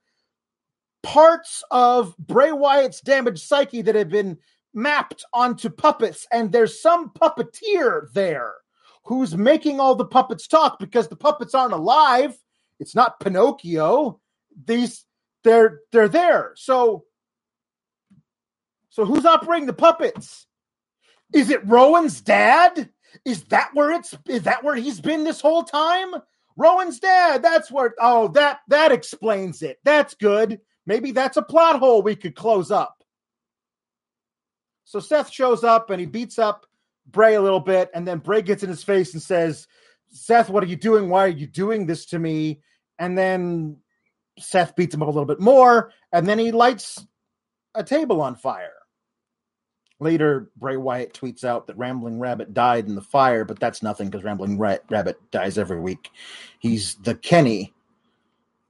parts 1.02 1.62
of 1.70 2.16
Bray 2.18 2.52
Wyatt's 2.52 3.00
damaged 3.00 3.42
psyche 3.42 3.82
that 3.82 3.94
have 3.94 4.08
been 4.08 4.38
mapped 4.74 5.24
onto 5.32 5.70
puppets, 5.70 6.26
and 6.32 6.52
there's 6.52 6.80
some 6.80 7.10
puppeteer 7.10 8.12
there 8.12 8.54
who's 9.04 9.36
making 9.36 9.80
all 9.80 9.94
the 9.94 10.04
puppets 10.04 10.46
talk 10.46 10.78
because 10.78 11.08
the 11.08 11.16
puppets 11.16 11.54
aren't 11.54 11.72
alive. 11.72 12.36
It's 12.78 12.94
not 12.94 13.20
Pinocchio. 13.20 14.20
These 14.66 15.04
they're 15.44 15.80
they're 15.92 16.08
there. 16.08 16.52
So 16.56 17.04
so 18.90 19.04
who's 19.04 19.24
operating 19.24 19.66
the 19.66 19.72
puppets? 19.72 20.46
Is 21.32 21.50
it 21.50 21.66
Rowan's 21.66 22.20
dad? 22.20 22.90
Is 23.24 23.44
that 23.44 23.70
where 23.74 23.92
it's 23.92 24.14
is 24.28 24.42
that 24.42 24.62
where 24.62 24.76
he's 24.76 25.00
been 25.00 25.24
this 25.24 25.40
whole 25.40 25.64
time? 25.64 26.14
Rowan's 26.56 26.98
dad. 26.98 27.42
That's 27.42 27.70
where 27.70 27.94
oh 28.00 28.28
that 28.28 28.60
that 28.68 28.92
explains 28.92 29.62
it. 29.62 29.78
That's 29.84 30.14
good. 30.14 30.60
Maybe 30.88 31.12
that's 31.12 31.36
a 31.36 31.42
plot 31.42 31.78
hole 31.78 32.00
we 32.00 32.16
could 32.16 32.34
close 32.34 32.70
up. 32.70 33.04
So 34.84 35.00
Seth 35.00 35.30
shows 35.30 35.62
up 35.62 35.90
and 35.90 36.00
he 36.00 36.06
beats 36.06 36.38
up 36.38 36.64
Bray 37.06 37.34
a 37.34 37.42
little 37.42 37.60
bit, 37.60 37.90
and 37.94 38.08
then 38.08 38.18
Bray 38.18 38.40
gets 38.40 38.62
in 38.62 38.70
his 38.70 38.82
face 38.82 39.12
and 39.12 39.22
says, 39.22 39.68
Seth, 40.10 40.48
what 40.48 40.62
are 40.62 40.66
you 40.66 40.76
doing? 40.76 41.10
Why 41.10 41.26
are 41.26 41.28
you 41.28 41.46
doing 41.46 41.86
this 41.86 42.06
to 42.06 42.18
me? 42.18 42.62
And 42.98 43.16
then 43.16 43.76
Seth 44.38 44.76
beats 44.76 44.94
him 44.94 45.02
up 45.02 45.08
a 45.08 45.10
little 45.10 45.26
bit 45.26 45.40
more, 45.40 45.92
and 46.10 46.26
then 46.26 46.38
he 46.38 46.52
lights 46.52 47.06
a 47.74 47.84
table 47.84 48.22
on 48.22 48.34
fire. 48.34 48.72
Later, 50.00 50.50
Bray 50.56 50.78
Wyatt 50.78 51.12
tweets 51.12 51.44
out 51.44 51.66
that 51.66 51.76
Rambling 51.76 52.18
Rabbit 52.18 52.54
died 52.54 52.86
in 52.86 52.94
the 52.94 53.02
fire, 53.02 53.44
but 53.44 53.60
that's 53.60 53.82
nothing 53.82 54.08
because 54.08 54.24
Rambling 54.24 54.58
Rabbit 54.58 55.18
dies 55.30 55.58
every 55.58 55.80
week. 55.80 56.10
He's 56.60 56.94
the 56.94 57.14
Kenny 57.14 57.74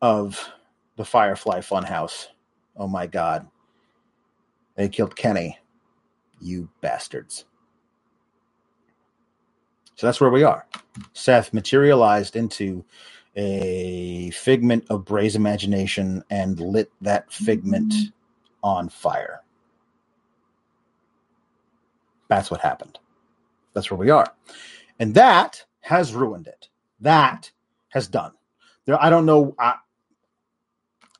of 0.00 0.52
the 0.98 1.06
Firefly 1.06 1.60
Funhouse. 1.60 2.28
Oh 2.76 2.88
my 2.88 3.08
God. 3.08 3.48
They 4.76 4.90
killed 4.90 5.16
Kenny. 5.16 5.58
You 6.40 6.68
bastards. 6.82 7.46
So 9.96 10.06
that's 10.06 10.20
where 10.20 10.30
we 10.30 10.44
are. 10.44 10.66
Seth 11.14 11.54
materialized 11.54 12.36
into 12.36 12.84
a 13.36 14.30
figment 14.30 14.86
of 14.90 15.04
Bray's 15.04 15.36
imagination 15.36 16.24
and 16.30 16.60
lit 16.60 16.90
that 17.02 17.32
figment 17.32 17.94
on 18.62 18.88
fire. 18.88 19.42
That's 22.28 22.50
what 22.50 22.60
happened. 22.60 22.98
That's 23.74 23.90
where 23.90 23.98
we 23.98 24.10
are. 24.10 24.26
And 24.98 25.14
that 25.14 25.64
has 25.80 26.14
ruined 26.14 26.48
it. 26.48 26.68
That 27.00 27.50
has 27.90 28.08
done. 28.08 28.32
There, 28.86 29.02
I 29.02 29.10
don't 29.10 29.26
know. 29.26 29.54
I, 29.58 29.76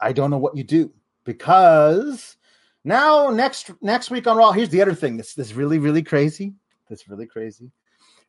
I 0.00 0.12
don't 0.12 0.30
know 0.30 0.38
what 0.38 0.56
you 0.56 0.64
do 0.64 0.92
because 1.24 2.36
now 2.84 3.30
next 3.30 3.70
next 3.82 4.10
week 4.10 4.26
on 4.26 4.36
Raw, 4.36 4.52
here's 4.52 4.70
the 4.70 4.82
other 4.82 4.94
thing 4.94 5.16
that's 5.16 5.34
that's 5.34 5.52
really 5.52 5.78
really 5.78 6.02
crazy. 6.02 6.54
That's 6.88 7.08
really 7.08 7.26
crazy. 7.26 7.70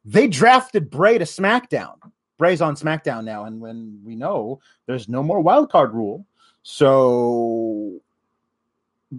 They 0.05 0.27
drafted 0.27 0.89
Bray 0.89 1.17
to 1.17 1.25
SmackDown. 1.25 1.95
Bray's 2.38 2.61
on 2.61 2.75
SmackDown 2.75 3.25
now, 3.25 3.43
and 3.43 3.59
when 3.59 3.99
we 4.03 4.15
know 4.15 4.61
there's 4.85 5.09
no 5.09 5.21
more 5.21 5.41
wild 5.41 5.71
card 5.71 5.93
rule, 5.93 6.25
so 6.63 7.99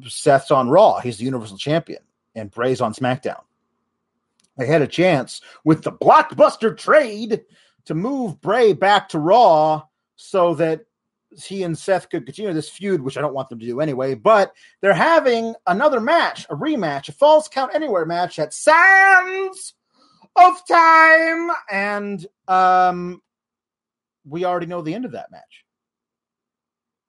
Seth's 0.07 0.51
on 0.51 0.71
Raw. 0.71 1.01
He's 1.01 1.19
the 1.19 1.25
Universal 1.25 1.59
Champion, 1.59 2.03
and 2.35 2.51
Bray's 2.51 2.81
on 2.81 2.95
SmackDown. 2.95 3.43
They 4.57 4.67
had 4.67 4.83
a 4.83 4.87
chance 4.87 5.41
with 5.65 5.83
the 5.83 5.93
blockbuster 5.93 6.77
trade 6.77 7.43
to 7.87 7.95
move 7.95 8.41
Bray 8.41 8.73
back 8.73 9.09
to 9.11 9.19
Raw 9.19 9.85
so 10.17 10.55
that 10.55 10.85
he 11.39 11.63
and 11.63 11.77
Seth 11.77 12.09
could 12.11 12.27
continue 12.27 12.53
this 12.53 12.69
feud, 12.69 13.01
which 13.01 13.17
I 13.17 13.21
don't 13.21 13.35
want 13.35 13.49
them 13.49 13.59
to 13.61 13.67
do 13.67 13.81
anyway. 13.81 14.15
But 14.15 14.53
they're 14.81 14.93
having 14.93 15.55
another 15.67 16.01
match, 16.01 16.47
a 16.51 16.57
rematch, 16.57 17.09
a 17.09 17.13
Falls 17.13 17.49
Count 17.49 17.75
Anywhere 17.75 18.05
match 18.05 18.39
at 18.39 18.53
Sands 18.53 19.75
of 20.37 20.67
Time, 20.67 21.51
and 21.71 22.27
um, 22.49 23.23
we 24.25 24.45
already 24.45 24.67
know 24.67 24.83
the 24.83 24.95
end 24.95 25.05
of 25.05 25.13
that 25.13 25.31
match. 25.31 25.65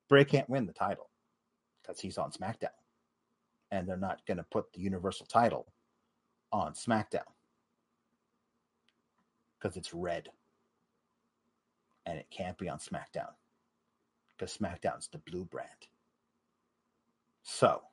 Bray 0.10 0.26
can't 0.26 0.50
win 0.50 0.66
the 0.66 0.74
title 0.74 1.10
because 1.82 2.00
he's 2.00 2.18
on 2.18 2.32
SmackDown, 2.32 2.70
and 3.72 3.88
they're 3.88 3.98
not 3.98 4.26
going 4.28 4.38
to 4.38 4.46
put 4.52 4.72
the 4.74 4.82
Universal 4.82 5.28
title 5.28 5.68
on 6.52 6.74
SmackDown 6.74 7.22
because 9.60 9.78
it's 9.78 9.94
red, 9.94 10.30
and 12.06 12.20
it 12.20 12.28
can't 12.30 12.58
be 12.58 12.70
on 12.70 12.78
SmackDown 12.78 13.30
because 14.42 14.58
SmackDown's 14.58 15.08
the 15.08 15.20
blue 15.20 15.46
brand. 15.46 15.70
So 17.44 17.84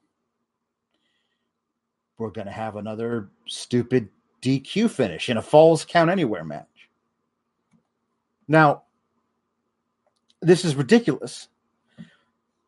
we're 2.17 2.31
going 2.31 2.47
to 2.47 2.53
have 2.53 2.77
another 2.77 3.29
stupid 3.47 4.09
DQ 4.41 4.91
finish 4.91 5.29
in 5.29 5.37
a 5.37 5.43
falls 5.43 5.85
count 5.85 6.11
anywhere 6.11 6.45
match. 6.45 6.89
Now, 8.49 8.85
this 10.41 10.65
is 10.65 10.75
ridiculous. 10.75 11.49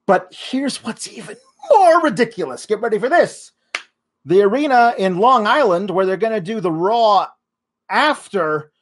But 0.04 0.28
here's 0.30 0.84
what's 0.84 1.08
even 1.08 1.36
more 1.70 2.02
ridiculous. 2.02 2.66
Get 2.66 2.82
ready 2.82 2.98
for 2.98 3.08
this. 3.08 3.52
The 4.26 4.42
arena 4.42 4.94
in 4.98 5.18
Long 5.18 5.46
Island, 5.46 5.88
where 5.88 6.04
they're 6.04 6.18
going 6.18 6.34
to 6.34 6.40
do 6.42 6.60
the 6.60 6.70
Raw 6.70 7.28
after 7.88 8.72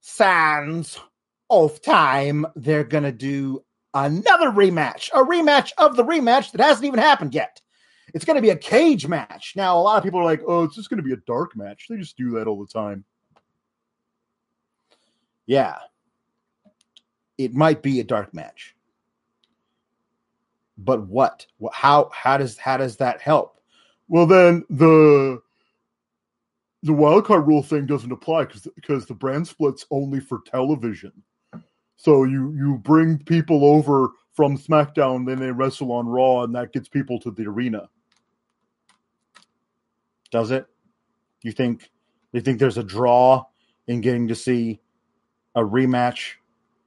Sands 0.00 1.00
of 1.50 1.82
Time, 1.82 2.46
they're 2.54 2.84
going 2.84 3.02
to 3.02 3.10
do 3.10 3.64
another 3.94 4.50
rematch, 4.50 5.08
a 5.14 5.24
rematch 5.24 5.72
of 5.78 5.96
the 5.96 6.04
rematch 6.04 6.52
that 6.52 6.60
hasn't 6.60 6.86
even 6.86 6.98
happened 6.98 7.34
yet. 7.34 7.60
It's 8.14 8.24
going 8.24 8.36
to 8.36 8.42
be 8.42 8.50
a 8.50 8.56
cage 8.56 9.06
match. 9.06 9.52
Now, 9.54 9.78
a 9.78 9.80
lot 9.80 9.98
of 9.98 10.04
people 10.04 10.20
are 10.20 10.24
like, 10.24 10.42
oh, 10.46 10.64
it's 10.64 10.76
just 10.76 10.88
going 10.88 10.98
to 10.98 11.02
be 11.02 11.12
a 11.12 11.22
dark 11.26 11.56
match. 11.56 11.86
They 11.88 11.96
just 11.96 12.16
do 12.16 12.30
that 12.32 12.46
all 12.46 12.58
the 12.58 12.72
time. 12.72 13.04
Yeah. 15.46 15.76
It 17.36 17.54
might 17.54 17.82
be 17.82 18.00
a 18.00 18.04
dark 18.04 18.32
match. 18.34 18.74
But 20.78 21.06
what? 21.06 21.46
How 21.72 22.10
how 22.12 22.38
does 22.38 22.56
how 22.56 22.76
does 22.76 22.96
that 22.98 23.20
help? 23.20 23.60
Well, 24.06 24.26
then 24.26 24.64
the 24.70 25.40
the 26.82 26.92
wildcard 26.92 27.46
rule 27.46 27.62
thing 27.62 27.86
doesn't 27.86 28.12
apply 28.12 28.44
because 28.44 28.68
because 28.76 29.06
the 29.06 29.14
brand 29.14 29.48
split's 29.48 29.86
only 29.90 30.20
for 30.20 30.40
television. 30.46 31.12
So 31.98 32.22
you 32.22 32.54
you 32.56 32.78
bring 32.78 33.18
people 33.18 33.64
over 33.64 34.10
from 34.32 34.56
SmackDown, 34.56 35.26
then 35.26 35.40
they 35.40 35.50
wrestle 35.50 35.90
on 35.90 36.06
Raw, 36.06 36.44
and 36.44 36.54
that 36.54 36.72
gets 36.72 36.88
people 36.88 37.18
to 37.20 37.32
the 37.32 37.44
arena. 37.46 37.88
Does 40.30 40.52
it? 40.52 40.66
You 41.42 41.50
think 41.50 41.90
you 42.32 42.40
think 42.40 42.60
there's 42.60 42.78
a 42.78 42.84
draw 42.84 43.44
in 43.88 44.00
getting 44.00 44.28
to 44.28 44.36
see 44.36 44.80
a 45.56 45.60
rematch 45.60 46.34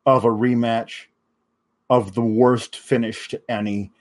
of 0.06 0.24
a 0.24 0.30
rematch 0.30 1.08
of 1.89 2.15
the 2.15 2.22
worst 2.22 2.77
finish 2.77 3.27
to 3.30 3.41
any 3.51 3.91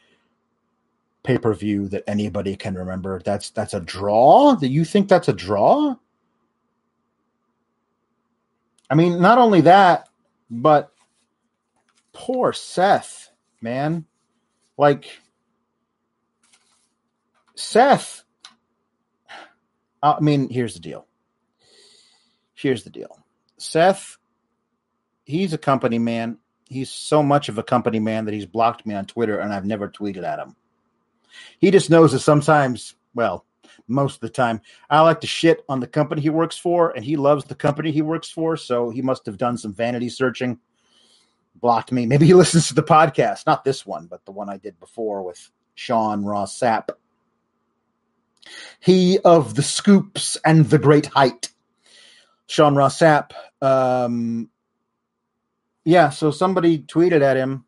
pay 1.24 1.38
per 1.38 1.52
view 1.54 1.88
that 1.88 2.04
anybody 2.06 2.54
can 2.54 2.76
remember? 2.76 3.20
That's 3.24 3.50
that's 3.50 3.74
a 3.74 3.80
draw. 3.80 4.54
Do 4.54 4.68
you 4.68 4.84
think 4.84 5.08
that's 5.08 5.28
a 5.28 5.32
draw? 5.32 5.96
I 8.88 8.94
mean, 8.94 9.20
not 9.20 9.38
only 9.38 9.60
that, 9.62 10.08
but 10.50 10.92
poor 12.12 12.52
Seth, 12.52 13.30
man. 13.60 14.06
Like 14.76 15.20
Seth 17.54 18.24
I 20.02 20.20
mean, 20.20 20.48
here's 20.48 20.74
the 20.74 20.80
deal. 20.80 21.06
Here's 22.54 22.84
the 22.84 22.90
deal. 22.90 23.18
Seth, 23.58 24.16
he's 25.24 25.52
a 25.52 25.58
company 25.58 25.98
man. 25.98 26.38
He's 26.66 26.90
so 26.90 27.22
much 27.22 27.48
of 27.48 27.58
a 27.58 27.62
company 27.62 27.98
man 27.98 28.24
that 28.24 28.34
he's 28.34 28.46
blocked 28.46 28.86
me 28.86 28.94
on 28.94 29.06
Twitter 29.06 29.38
and 29.38 29.52
I've 29.52 29.66
never 29.66 29.88
tweeted 29.88 30.22
at 30.22 30.38
him. 30.38 30.56
He 31.58 31.70
just 31.70 31.90
knows 31.90 32.12
that 32.12 32.20
sometimes, 32.20 32.94
well, 33.14 33.44
most 33.86 34.16
of 34.16 34.20
the 34.20 34.30
time, 34.30 34.60
I 34.88 35.00
like 35.00 35.20
to 35.20 35.26
shit 35.26 35.64
on 35.68 35.80
the 35.80 35.86
company 35.86 36.22
he 36.22 36.30
works 36.30 36.56
for, 36.56 36.90
and 36.90 37.04
he 37.04 37.16
loves 37.16 37.44
the 37.44 37.54
company 37.54 37.90
he 37.92 38.02
works 38.02 38.30
for. 38.30 38.56
So 38.56 38.90
he 38.90 39.02
must 39.02 39.26
have 39.26 39.36
done 39.36 39.56
some 39.56 39.72
vanity 39.72 40.08
searching, 40.08 40.58
blocked 41.54 41.92
me. 41.92 42.06
Maybe 42.06 42.26
he 42.26 42.34
listens 42.42 42.68
to 42.68 42.74
the 42.74 42.82
podcast, 42.82 43.46
not 43.46 43.64
this 43.64 43.86
one, 43.86 44.06
but 44.06 44.24
the 44.24 44.32
one 44.32 44.48
I 44.48 44.56
did 44.56 44.78
before 44.80 45.22
with 45.22 45.50
Sean 45.74 46.24
Ross 46.24 46.58
Sapp. 46.58 46.90
He 48.80 49.18
of 49.20 49.54
the 49.54 49.62
scoops 49.62 50.36
and 50.44 50.66
the 50.66 50.78
great 50.78 51.06
height. 51.06 51.50
Sean 52.46 52.74
Ross 52.74 52.98
Sapp. 52.98 53.32
Um, 53.62 54.50
yeah, 55.84 56.10
so 56.10 56.30
somebody 56.30 56.78
tweeted 56.78 57.22
at 57.22 57.36
him. 57.36 57.64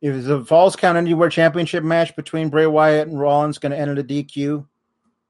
Is 0.00 0.26
the 0.26 0.44
Falls 0.44 0.76
Count 0.76 0.98
Anywhere 0.98 1.30
Championship 1.30 1.82
match 1.82 2.14
between 2.14 2.50
Bray 2.50 2.66
Wyatt 2.66 3.08
and 3.08 3.18
Rollins 3.18 3.58
going 3.58 3.72
to 3.72 3.78
end 3.78 3.90
in 3.90 3.98
a 3.98 4.04
DQ? 4.04 4.66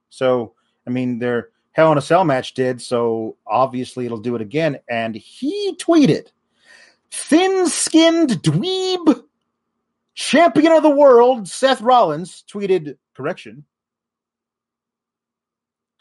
So, 0.09 0.53
I 0.85 0.89
mean, 0.89 1.19
their 1.19 1.49
Hell 1.71 1.91
in 1.91 1.97
a 1.97 2.01
Cell 2.01 2.25
match 2.25 2.53
did, 2.53 2.81
so 2.81 3.37
obviously 3.47 4.05
it'll 4.05 4.17
do 4.17 4.35
it 4.35 4.41
again. 4.41 4.79
And 4.89 5.15
he 5.15 5.75
tweeted, 5.77 6.27
thin 7.11 7.67
skinned 7.67 8.31
dweeb 8.43 9.23
champion 10.15 10.71
of 10.71 10.83
the 10.83 10.89
world, 10.89 11.47
Seth 11.47 11.81
Rollins, 11.81 12.43
tweeted, 12.51 12.97
correction, 13.13 13.65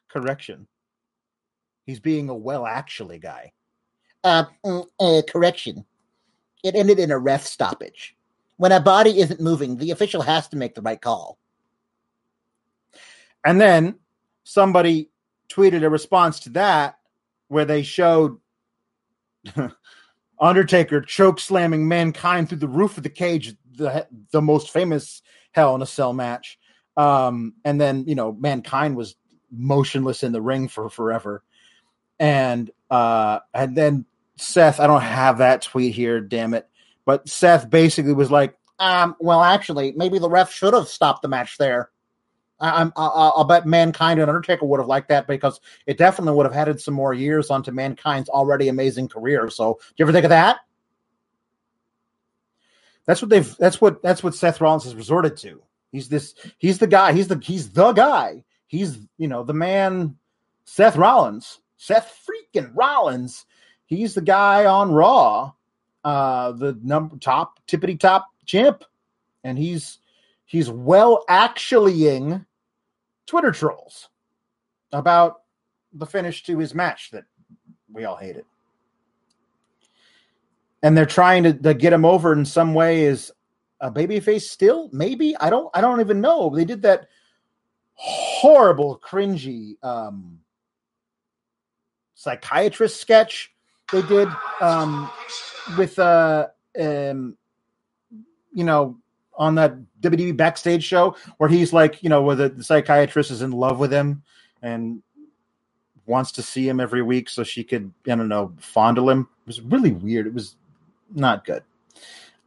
correction. 0.08 0.66
He's 1.84 2.00
being 2.00 2.28
a 2.28 2.34
well 2.34 2.66
actually 2.66 3.18
guy. 3.18 3.52
Uh, 4.22 4.44
mm, 4.64 4.86
uh, 5.00 5.22
correction. 5.30 5.84
It 6.62 6.74
ended 6.74 6.98
in 6.98 7.10
a 7.10 7.18
ref 7.18 7.44
stoppage. 7.44 8.16
When 8.56 8.72
a 8.72 8.80
body 8.80 9.20
isn't 9.20 9.40
moving, 9.40 9.76
the 9.76 9.90
official 9.90 10.22
has 10.22 10.48
to 10.48 10.56
make 10.56 10.74
the 10.74 10.80
right 10.80 11.00
call. 11.00 11.38
And 13.44 13.60
then 13.60 13.96
somebody 14.44 15.10
tweeted 15.50 15.84
a 15.84 15.90
response 15.90 16.40
to 16.40 16.50
that 16.50 16.98
where 17.48 17.66
they 17.66 17.82
showed 17.82 18.38
Undertaker 20.44 21.00
choke 21.00 21.40
slamming 21.40 21.88
mankind 21.88 22.48
through 22.48 22.58
the 22.58 22.68
roof 22.68 22.96
of 22.96 23.02
the 23.02 23.08
cage, 23.08 23.54
the 23.72 24.06
the 24.30 24.42
most 24.42 24.70
famous 24.70 25.22
Hell 25.52 25.74
in 25.74 25.82
a 25.82 25.86
Cell 25.86 26.12
match. 26.12 26.58
Um, 26.96 27.54
and 27.64 27.80
then 27.80 28.04
you 28.06 28.14
know, 28.14 28.32
mankind 28.32 28.94
was 28.94 29.16
motionless 29.50 30.22
in 30.22 30.32
the 30.32 30.42
ring 30.42 30.68
for 30.68 30.88
forever. 30.90 31.42
And 32.18 32.70
uh 32.90 33.40
and 33.52 33.76
then 33.76 34.04
Seth, 34.36 34.80
I 34.80 34.86
don't 34.86 35.00
have 35.00 35.38
that 35.38 35.62
tweet 35.62 35.94
here, 35.94 36.20
damn 36.20 36.54
it. 36.54 36.68
But 37.06 37.28
Seth 37.28 37.68
basically 37.70 38.14
was 38.14 38.30
like, 38.30 38.56
um, 38.78 39.14
well, 39.20 39.42
actually, 39.42 39.92
maybe 39.96 40.18
the 40.18 40.28
ref 40.28 40.52
should 40.52 40.74
have 40.74 40.88
stopped 40.88 41.22
the 41.22 41.28
match 41.28 41.58
there. 41.58 41.90
I, 42.60 42.80
am 42.80 42.92
I'll, 42.96 43.34
I'll 43.36 43.44
bet 43.44 43.66
Mankind 43.66 44.20
and 44.20 44.30
Undertaker 44.30 44.64
would 44.64 44.80
have 44.80 44.86
liked 44.86 45.08
that 45.08 45.26
because 45.26 45.60
it 45.86 45.98
definitely 45.98 46.34
would 46.34 46.46
have 46.46 46.54
added 46.54 46.80
some 46.80 46.94
more 46.94 47.12
years 47.12 47.50
onto 47.50 47.72
Mankind's 47.72 48.28
already 48.28 48.68
amazing 48.68 49.08
career. 49.08 49.50
So, 49.50 49.74
do 49.74 49.94
you 49.96 50.04
ever 50.04 50.12
think 50.12 50.24
of 50.24 50.30
that? 50.30 50.58
That's 53.06 53.20
what 53.20 53.28
they've. 53.28 53.56
That's 53.56 53.80
what. 53.80 54.02
That's 54.02 54.22
what 54.22 54.34
Seth 54.34 54.60
Rollins 54.60 54.84
has 54.84 54.94
resorted 54.94 55.36
to. 55.38 55.62
He's 55.92 56.08
this. 56.08 56.34
He's 56.58 56.78
the 56.78 56.86
guy. 56.86 57.12
He's 57.12 57.28
the. 57.28 57.38
He's 57.38 57.70
the 57.70 57.92
guy 57.92 58.44
he's 58.74 58.98
you 59.18 59.28
know 59.28 59.44
the 59.44 59.54
man 59.54 60.16
Seth 60.64 60.96
Rollins, 60.96 61.60
Seth 61.76 62.26
freaking 62.26 62.72
Rollins. 62.74 63.46
He's 63.86 64.14
the 64.14 64.22
guy 64.22 64.64
on 64.64 64.92
Raw, 64.92 65.52
uh, 66.02 66.52
the 66.52 66.78
number 66.82 67.16
top 67.18 67.60
tippity 67.68 67.98
top 67.98 68.26
champ, 68.46 68.84
and 69.42 69.58
he's 69.58 69.98
he's 70.44 70.70
well 70.70 71.24
actuallying 71.28 72.44
Twitter 73.26 73.52
trolls 73.52 74.08
about 74.92 75.42
the 75.92 76.06
finish 76.06 76.42
to 76.44 76.58
his 76.58 76.74
match 76.74 77.10
that 77.12 77.24
we 77.92 78.04
all 78.04 78.16
hated. 78.16 78.44
And 80.82 80.96
they're 80.96 81.06
trying 81.06 81.44
to, 81.44 81.54
to 81.54 81.74
get 81.74 81.92
him 81.92 82.04
over 82.04 82.32
in 82.32 82.44
some 82.44 82.74
way 82.74 83.04
is 83.04 83.32
a 83.80 83.90
babyface 83.90 84.42
still, 84.42 84.90
maybe. 84.92 85.36
I 85.36 85.50
don't 85.50 85.70
I 85.74 85.80
don't 85.80 86.00
even 86.00 86.20
know. 86.20 86.50
They 86.50 86.64
did 86.64 86.82
that 86.82 87.08
horrible, 87.94 89.00
cringy 89.02 89.82
um, 89.82 90.40
psychiatrist 92.14 93.00
sketch 93.00 93.54
they 93.92 94.02
did 94.02 94.28
um, 94.60 95.10
with, 95.76 95.98
uh, 95.98 96.48
um, 96.80 97.36
you 98.52 98.64
know, 98.64 98.98
on 99.36 99.56
that 99.56 99.74
WWE 100.00 100.36
backstage 100.36 100.84
show 100.84 101.16
where 101.38 101.48
he's 101.48 101.72
like, 101.72 102.02
you 102.02 102.08
know, 102.08 102.22
where 102.22 102.36
the, 102.36 102.48
the 102.48 102.64
psychiatrist 102.64 103.30
is 103.30 103.42
in 103.42 103.50
love 103.50 103.78
with 103.78 103.92
him 103.92 104.22
and 104.62 105.02
wants 106.06 106.32
to 106.32 106.42
see 106.42 106.68
him 106.68 106.80
every 106.80 107.02
week 107.02 107.28
so 107.28 107.42
she 107.42 107.64
could, 107.64 107.92
I 108.06 108.14
don't 108.14 108.28
know, 108.28 108.52
fondle 108.58 109.10
him. 109.10 109.28
It 109.42 109.46
was 109.46 109.60
really 109.60 109.92
weird. 109.92 110.26
It 110.26 110.34
was 110.34 110.56
not 111.12 111.44
good. 111.44 111.62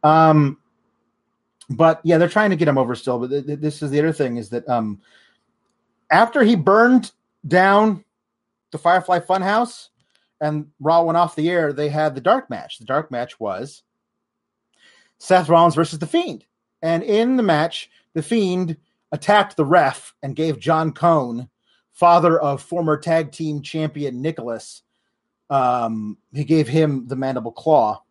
Um, 0.02 0.58
but 1.70 2.00
yeah, 2.04 2.18
they're 2.18 2.28
trying 2.28 2.50
to 2.50 2.56
get 2.56 2.68
him 2.68 2.78
over 2.78 2.94
still. 2.94 3.18
But 3.18 3.30
th- 3.30 3.46
th- 3.46 3.60
this 3.60 3.82
is 3.82 3.90
the 3.90 3.98
other 3.98 4.12
thing 4.12 4.36
is 4.36 4.50
that 4.50 4.68
um, 4.68 5.00
after 6.10 6.42
he 6.42 6.56
burned 6.56 7.12
down 7.46 8.04
the 8.70 8.78
Firefly 8.78 9.20
Funhouse 9.20 9.88
and 10.40 10.68
Raw 10.80 11.02
went 11.02 11.18
off 11.18 11.36
the 11.36 11.50
air, 11.50 11.72
they 11.72 11.88
had 11.88 12.14
the 12.14 12.20
dark 12.20 12.48
match. 12.48 12.78
The 12.78 12.84
dark 12.84 13.10
match 13.10 13.38
was 13.38 13.82
Seth 15.18 15.48
Rollins 15.48 15.74
versus 15.74 15.98
The 15.98 16.06
Fiend. 16.06 16.44
And 16.82 17.02
in 17.02 17.36
the 17.36 17.42
match, 17.42 17.90
The 18.14 18.22
Fiend 18.22 18.76
attacked 19.12 19.56
the 19.56 19.64
ref 19.64 20.14
and 20.22 20.36
gave 20.36 20.60
John 20.60 20.92
Cone, 20.92 21.48
father 21.92 22.38
of 22.38 22.62
former 22.62 22.96
tag 22.98 23.32
team 23.32 23.62
champion 23.62 24.22
Nicholas, 24.22 24.82
um, 25.50 26.18
he 26.32 26.44
gave 26.44 26.68
him 26.68 27.08
the 27.08 27.16
mandible 27.16 27.52
claw. 27.52 28.02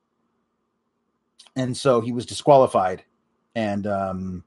And 1.56 1.78
so 1.78 2.02
he 2.02 2.12
was 2.12 2.26
disqualified. 2.26 3.04
And 3.56 3.88
um, 3.88 4.44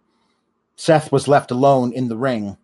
Seth 0.77 1.13
was 1.13 1.29
left 1.29 1.51
alone 1.51 1.93
in 1.93 2.09
the 2.09 2.17
ring 2.19 2.57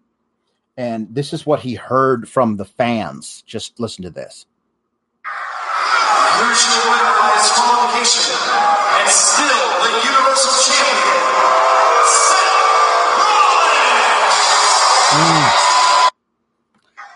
And 0.76 1.14
this 1.14 1.32
is 1.32 1.46
what 1.46 1.60
he 1.60 1.74
heard 1.76 2.28
from 2.28 2.56
the 2.56 2.66
fans. 2.66 3.42
Just 3.46 3.80
listen 3.80 4.04
to 4.04 4.10
this. 4.10 4.46
Usually 6.36 6.82
by 6.84 7.32
disqualification, 7.38 8.36
and 9.00 9.10
still 9.10 9.70
the 9.86 9.92
Universal 10.04 10.74
Champion, 10.74 11.35
Mm. 15.16 16.10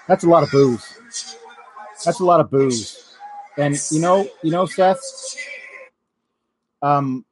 That's 0.08 0.24
a 0.24 0.28
lot 0.28 0.42
of 0.42 0.50
booze. 0.50 0.96
That's 2.04 2.20
a 2.20 2.24
lot 2.24 2.40
of 2.40 2.50
booze. 2.50 3.14
And 3.58 3.78
you 3.90 4.00
know, 4.00 4.26
you 4.42 4.50
know, 4.50 4.64
Seth, 4.64 5.00
um, 6.80 7.24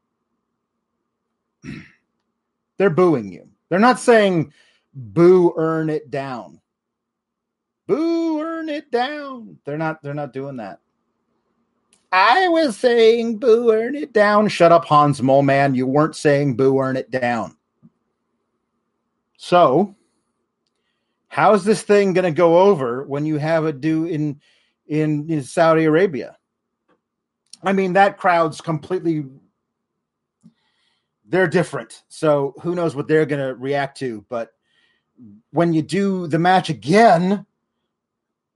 they're 2.79 2.91
booing 2.91 3.33
you. 3.33 3.49
They're 3.71 3.79
not 3.79 3.99
saying 3.99 4.53
boo 4.95 5.55
earn 5.57 5.89
it 5.89 6.11
down. 6.11 6.61
Boo 7.87 8.41
earn 8.43 8.69
it 8.69 8.91
down. 8.91 9.59
They're 9.65 9.79
not 9.79 10.03
they're 10.03 10.13
not 10.13 10.35
doing 10.35 10.57
that. 10.57 10.81
I 12.13 12.49
was 12.49 12.77
saying 12.77 13.39
boo 13.39 13.73
earn 13.73 13.95
it 13.95 14.13
down. 14.13 14.49
Shut 14.49 14.73
up, 14.73 14.85
Hans 14.85 15.21
Moleman. 15.23 15.75
You 15.75 15.87
weren't 15.87 16.17
saying 16.17 16.57
boo 16.57 16.79
earn 16.79 16.97
it 16.97 17.11
down. 17.11 17.57
So 19.39 19.95
how's 21.39 21.65
this 21.65 21.83
thing 21.83 22.13
gonna 22.13 22.33
go 22.33 22.59
over 22.59 23.05
when 23.05 23.25
you 23.25 23.39
have 23.39 23.65
it 23.67 23.81
do 23.81 24.05
in 24.05 24.41
in, 24.87 25.31
in 25.31 25.43
Saudi 25.43 25.85
Arabia? 25.85 26.37
I 27.63 27.73
mean, 27.73 27.95
that 27.95 28.19
crowd's 28.19 28.61
completely 28.61 29.25
they're 31.29 31.47
different. 31.47 32.03
So 32.09 32.55
who 32.63 32.75
knows 32.75 32.97
what 32.97 33.07
they're 33.07 33.27
going 33.27 33.47
to 33.47 33.55
react 33.55 33.99
to. 33.99 34.25
But 34.29 34.51
when 35.51 35.73
you 35.73 35.83
do 35.83 36.27
the 36.27 36.39
match 36.39 36.71
again 36.71 37.45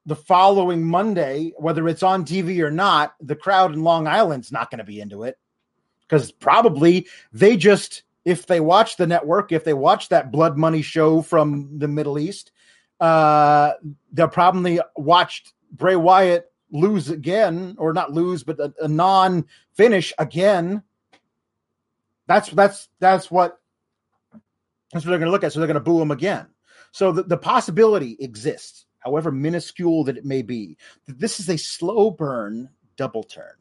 the 0.06 0.16
following 0.16 0.82
Monday, 0.82 1.52
whether 1.58 1.86
it's 1.86 2.02
on 2.02 2.24
TV 2.24 2.60
or 2.60 2.70
not, 2.70 3.14
the 3.20 3.36
crowd 3.36 3.72
in 3.72 3.84
Long 3.84 4.06
Island's 4.06 4.50
not 4.50 4.70
going 4.70 4.78
to 4.78 4.84
be 4.84 5.00
into 5.00 5.22
it 5.24 5.38
because 6.00 6.32
probably 6.32 7.06
they 7.32 7.56
just, 7.56 8.02
if 8.24 8.46
they 8.46 8.58
watch 8.58 8.96
the 8.96 9.06
network, 9.06 9.52
if 9.52 9.64
they 9.64 9.74
watch 9.74 10.08
that 10.08 10.32
Blood 10.32 10.56
Money 10.56 10.82
show 10.82 11.22
from 11.22 11.78
the 11.78 11.88
Middle 11.88 12.18
East, 12.18 12.52
uh, 13.02 13.74
they'll 14.12 14.28
probably 14.28 14.80
watched 14.96 15.52
Bray 15.72 15.96
Wyatt 15.96 16.50
lose 16.70 17.10
again, 17.10 17.74
or 17.78 17.92
not 17.92 18.12
lose, 18.12 18.44
but 18.44 18.58
a, 18.58 18.72
a 18.80 18.88
non 18.88 19.44
finish 19.74 20.12
again 20.18 20.82
that's 22.26 22.50
that's 22.50 22.88
that's 22.98 23.30
what 23.30 23.58
that's 24.92 25.04
what 25.04 25.10
they're 25.10 25.18
going 25.18 25.26
to 25.26 25.32
look 25.32 25.44
at. 25.44 25.52
So 25.52 25.60
they're 25.60 25.66
going 25.66 25.74
to 25.74 25.80
boo 25.80 26.00
him 26.00 26.10
again. 26.10 26.46
So 26.92 27.12
the, 27.12 27.22
the 27.22 27.36
possibility 27.36 28.16
exists, 28.20 28.86
however 28.98 29.32
minuscule 29.32 30.04
that 30.04 30.18
it 30.18 30.24
may 30.24 30.42
be, 30.42 30.76
that 31.06 31.18
this 31.18 31.40
is 31.40 31.48
a 31.48 31.56
slow 31.56 32.10
burn 32.10 32.68
double 32.96 33.22
turn 33.22 33.54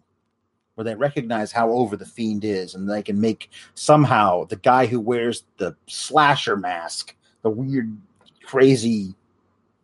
where 0.76 0.84
they 0.86 0.96
recognize 0.96 1.52
how 1.52 1.70
over 1.70 1.96
the 1.96 2.06
fiend 2.06 2.44
is 2.44 2.76
and 2.76 2.90
they 2.90 3.04
can 3.04 3.20
make 3.20 3.50
somehow 3.74 4.46
the 4.46 4.56
guy 4.58 4.86
who 4.86 5.00
wears 5.00 5.44
the 5.58 5.76
slasher 5.88 6.58
mask, 6.58 7.16
the 7.42 7.50
weird, 7.50 7.98
crazy 8.44 9.16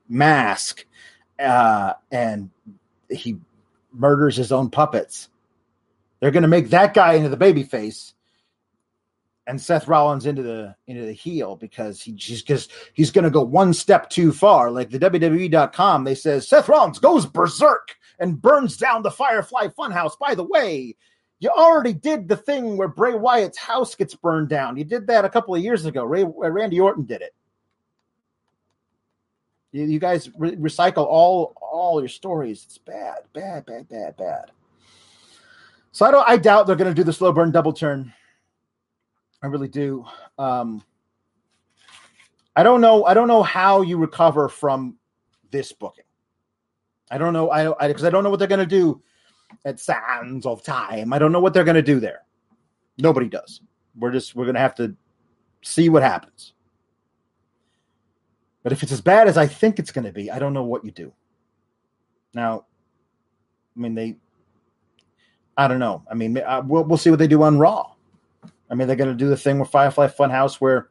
mask, 0.09 0.85
uh, 1.39 1.93
and 2.11 2.49
he 3.09 3.37
murders 3.91 4.35
his 4.35 4.51
own 4.51 4.69
puppets. 4.69 5.29
They're 6.19 6.31
going 6.31 6.43
to 6.43 6.49
make 6.49 6.69
that 6.69 6.93
guy 6.93 7.13
into 7.13 7.29
the 7.29 7.37
baby 7.37 7.63
face 7.63 8.13
and 9.47 9.61
Seth 9.61 9.87
Rollins 9.87 10.25
into 10.25 10.43
the 10.43 10.75
into 10.85 11.05
the 11.05 11.13
heel 11.13 11.55
because 11.55 12.01
he 12.01 12.11
just 12.11 12.45
because 12.45 12.67
he's 12.93 13.11
going 13.11 13.23
to 13.23 13.31
go 13.31 13.41
one 13.41 13.73
step 13.73 14.09
too 14.09 14.31
far. 14.31 14.69
Like 14.69 14.89
the 14.89 14.99
WWE.com, 14.99 16.03
they 16.03 16.15
says 16.15 16.47
Seth 16.47 16.67
Rollins 16.67 16.99
goes 16.99 17.25
berserk 17.25 17.95
and 18.19 18.41
burns 18.41 18.77
down 18.77 19.01
the 19.01 19.11
Firefly 19.11 19.69
Funhouse. 19.69 20.19
By 20.19 20.35
the 20.35 20.43
way, 20.43 20.95
you 21.39 21.49
already 21.49 21.93
did 21.93 22.27
the 22.27 22.35
thing 22.35 22.77
where 22.77 22.89
Bray 22.89 23.13
Wyatt's 23.13 23.57
house 23.57 23.95
gets 23.95 24.13
burned 24.13 24.49
down. 24.49 24.75
You 24.75 24.83
did 24.83 25.07
that 25.07 25.25
a 25.25 25.29
couple 25.29 25.55
of 25.55 25.63
years 25.63 25.85
ago. 25.85 26.03
Ray, 26.03 26.25
Randy 26.25 26.79
Orton 26.79 27.05
did 27.05 27.21
it. 27.21 27.33
You, 29.71 29.85
you 29.85 29.99
guys 29.99 30.29
re- 30.37 30.55
recycle 30.55 31.05
all 31.05 31.53
all 31.61 31.99
your 32.01 32.09
stories. 32.09 32.63
It's 32.65 32.77
bad, 32.77 33.19
bad, 33.33 33.65
bad, 33.65 33.87
bad, 33.89 34.17
bad. 34.17 34.51
So 35.91 36.05
I 36.05 36.11
don't. 36.11 36.27
I 36.27 36.37
doubt 36.37 36.67
they're 36.67 36.75
going 36.75 36.93
to 36.93 36.95
do 36.95 37.03
the 37.03 37.13
slow 37.13 37.31
burn 37.31 37.51
double 37.51 37.73
turn. 37.73 38.13
I 39.41 39.47
really 39.47 39.67
do. 39.67 40.05
Um, 40.37 40.83
I 42.55 42.63
don't 42.63 42.81
know. 42.81 43.05
I 43.05 43.13
don't 43.13 43.27
know 43.27 43.43
how 43.43 43.81
you 43.81 43.97
recover 43.97 44.49
from 44.49 44.97
this 45.51 45.71
booking. 45.71 46.05
I 47.11 47.17
don't 47.17 47.33
know. 47.33 47.49
I 47.51 47.87
because 47.87 48.03
I, 48.03 48.07
I, 48.07 48.09
don't 48.09 48.23
know 48.23 48.29
what 48.29 48.39
they're 48.39 48.47
going 48.47 48.59
to 48.59 48.65
do 48.65 49.01
at 49.65 49.79
Sands 49.79 50.45
of 50.45 50.63
Time. 50.63 51.13
I 51.13 51.19
don't 51.19 51.31
know 51.31 51.39
what 51.39 51.53
they're 51.53 51.63
going 51.63 51.75
to 51.75 51.81
do 51.81 51.99
there. 51.99 52.23
Nobody 52.97 53.27
does. 53.27 53.61
We're 53.97 54.11
just 54.11 54.35
we're 54.35 54.45
going 54.45 54.55
to 54.55 54.61
have 54.61 54.75
to 54.75 54.95
see 55.63 55.89
what 55.89 56.03
happens. 56.03 56.53
But 58.67 58.73
if 58.73 58.83
it's 58.83 58.91
as 58.91 58.99
bad 58.99 59.29
as 59.29 59.37
I 59.37 59.47
think 59.47 59.79
it's 59.79 59.93
going 59.93 60.03
to 60.03 60.11
be, 60.11 60.29
I 60.29 60.39
don't 60.39 60.51
know 60.51 60.65
what 60.65 60.83
you 60.83 60.91
do. 60.91 61.13
Now, 62.33 62.65
I 63.73 63.79
mean 63.79 63.95
they. 63.95 64.17
I 65.55 65.69
don't 65.69 65.79
know. 65.79 66.03
I 66.11 66.15
mean, 66.15 66.37
uh, 66.37 66.63
we'll 66.65 66.83
we'll 66.83 66.97
see 66.97 67.09
what 67.09 67.17
they 67.17 67.29
do 67.29 67.43
on 67.43 67.59
Raw. 67.59 67.93
I 68.69 68.75
mean, 68.75 68.89
they're 68.89 68.97
going 68.97 69.09
to 69.09 69.15
do 69.15 69.29
the 69.29 69.37
thing 69.37 69.57
with 69.57 69.69
Firefly 69.69 70.07
Funhouse 70.07 70.55
where, 70.55 70.89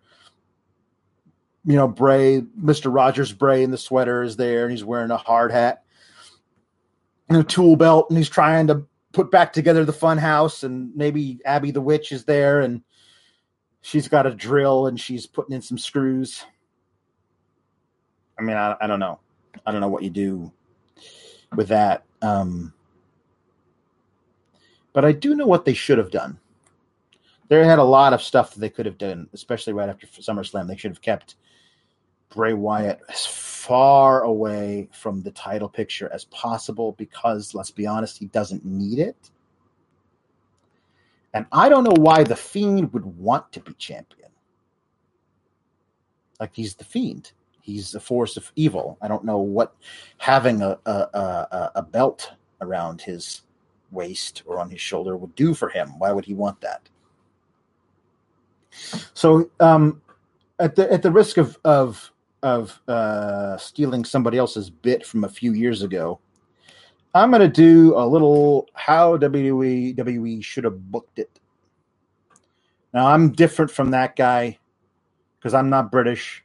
you 1.67 1.77
know, 1.77 1.87
Bray, 1.87 2.41
Mr. 2.59 2.87
Rogers 2.91 3.35
Bray 3.35 3.63
in 3.63 3.73
the 3.73 3.77
sweater 3.77 4.23
is 4.23 4.37
there 4.37 4.63
and 4.63 4.71
he's 4.71 4.83
wearing 4.83 5.11
a 5.11 5.19
hard 5.19 5.53
hat 5.53 5.83
and 7.29 7.37
a 7.37 7.45
tool 7.45 7.77
belt 7.77 8.07
and 8.09 8.17
he's 8.17 8.31
trying 8.31 8.69
to 8.69 8.87
put 9.13 9.31
back 9.31 9.53
together 9.53 9.85
the 9.85 9.93
Funhouse 9.93 10.65
and 10.65 10.97
maybe 10.97 11.41
Abby 11.45 11.73
the 11.73 11.83
Witch 11.83 12.11
is 12.11 12.25
there 12.25 12.63
and 12.63 12.83
she's 13.83 14.09
got 14.09 14.27
a 14.27 14.35
drill 14.35 14.87
and 14.87 14.99
she's 14.99 15.27
putting 15.27 15.55
in 15.55 15.61
some 15.61 15.77
screws. 15.77 16.43
I 18.39 18.43
mean, 18.43 18.57
I, 18.57 18.77
I 18.81 18.87
don't 18.87 19.01
know. 19.01 19.21
I 19.65 19.73
don't 19.73 19.81
know 19.81 19.89
what 19.89 20.03
you 20.03 20.11
do 20.11 20.53
with 21.55 21.69
that. 21.69 22.05
Um, 22.23 22.73
but 24.93 25.05
I 25.05 25.13
do 25.13 25.35
know 25.35 25.47
what 25.47 25.65
they 25.65 25.75
should 25.75 25.99
have 25.99 26.11
done 26.11 26.39
they 27.49 27.65
had 27.65 27.79
a 27.79 27.85
lot 27.85 28.13
of 28.13 28.23
stuff 28.23 28.53
that 28.53 28.61
they 28.61 28.69
could 28.69 28.87
have 28.87 28.99
done, 28.99 29.29
especially 29.33 29.73
right 29.73 29.89
after 29.89 30.07
SummerSlam. 30.07 30.67
They 30.67 30.77
should 30.77 30.91
have 30.91 31.01
kept 31.01 31.37
Bray 32.31 32.55
Wyatt 32.55 33.01
as 33.09 33.25
far 33.25 34.23
away 34.23 34.89
from 34.93 35.23
the 35.23 35.31
title 35.31 35.69
picture 35.69 36.11
as 36.13 36.25
possible 36.27 36.93
because, 36.93 37.55
let's 37.55 37.71
be 37.71 37.87
honest, 37.87 38.19
he 38.19 38.27
doesn't 38.27 38.65
need 38.65 38.99
it. 38.99 39.31
And 41.35 41.47
I 41.53 41.69
don't 41.69 41.85
know 41.85 42.03
why 42.03 42.25
the 42.25 42.37
Fiend 42.37 42.93
would 42.93 43.05
want 43.05 43.53
to 43.53 43.61
be 43.61 43.75
champion. 43.75 44.31
Like 46.41 46.55
he's 46.55 46.75
the 46.75 46.85
Fiend. 46.85 47.33
He's 47.67 47.97
a 47.97 48.01
force 48.01 48.37
of 48.37 48.53
evil. 48.55 48.97
I 49.03 49.09
don't 49.09 49.25
know 49.25 49.39
what 49.39 49.75
having 50.19 50.63
a 50.63 50.79
a, 50.87 50.91
a, 50.91 51.73
a 51.75 51.83
belt 51.83 52.31
around 52.61 53.01
his 53.03 53.43
waist 53.91 54.45
or 54.47 54.61
on 54.61 54.71
his 54.71 54.81
shoulder 54.81 55.17
would 55.17 55.35
do 55.35 55.53
for 55.53 55.69
him. 55.69 55.99
Why 55.99 56.13
would 56.13 56.25
he 56.25 56.33
want 56.33 56.61
that? 56.61 56.89
So, 59.15 59.51
um, 59.59 60.01
at 60.61 60.77
the 60.77 60.93
at 60.93 61.03
the 61.03 61.11
risk 61.11 61.39
of 61.39 61.59
of 61.65 62.13
of 62.45 62.81
uh, 62.87 63.57
stealing 63.57 64.05
somebody 64.05 64.39
else's 64.39 64.71
bit 64.71 65.05
from 65.05 65.25
a 65.25 65.29
few 65.29 65.53
years 65.53 65.83
ago, 65.83 66.21
I'm 67.15 67.31
going 67.31 67.43
to 67.43 67.49
do 67.49 67.97
a 67.97 68.07
little 68.07 68.69
how 68.75 69.17
WWE 69.17 69.97
WWE 69.97 70.45
should 70.45 70.63
have 70.63 70.93
booked 70.93 71.19
it. 71.19 71.41
Now, 72.95 73.09
I'm 73.09 73.33
different 73.33 73.73
from 73.73 73.91
that 73.91 74.15
guy 74.15 74.59
because 75.39 75.53
I'm 75.53 75.69
not 75.69 75.91
British, 75.91 76.45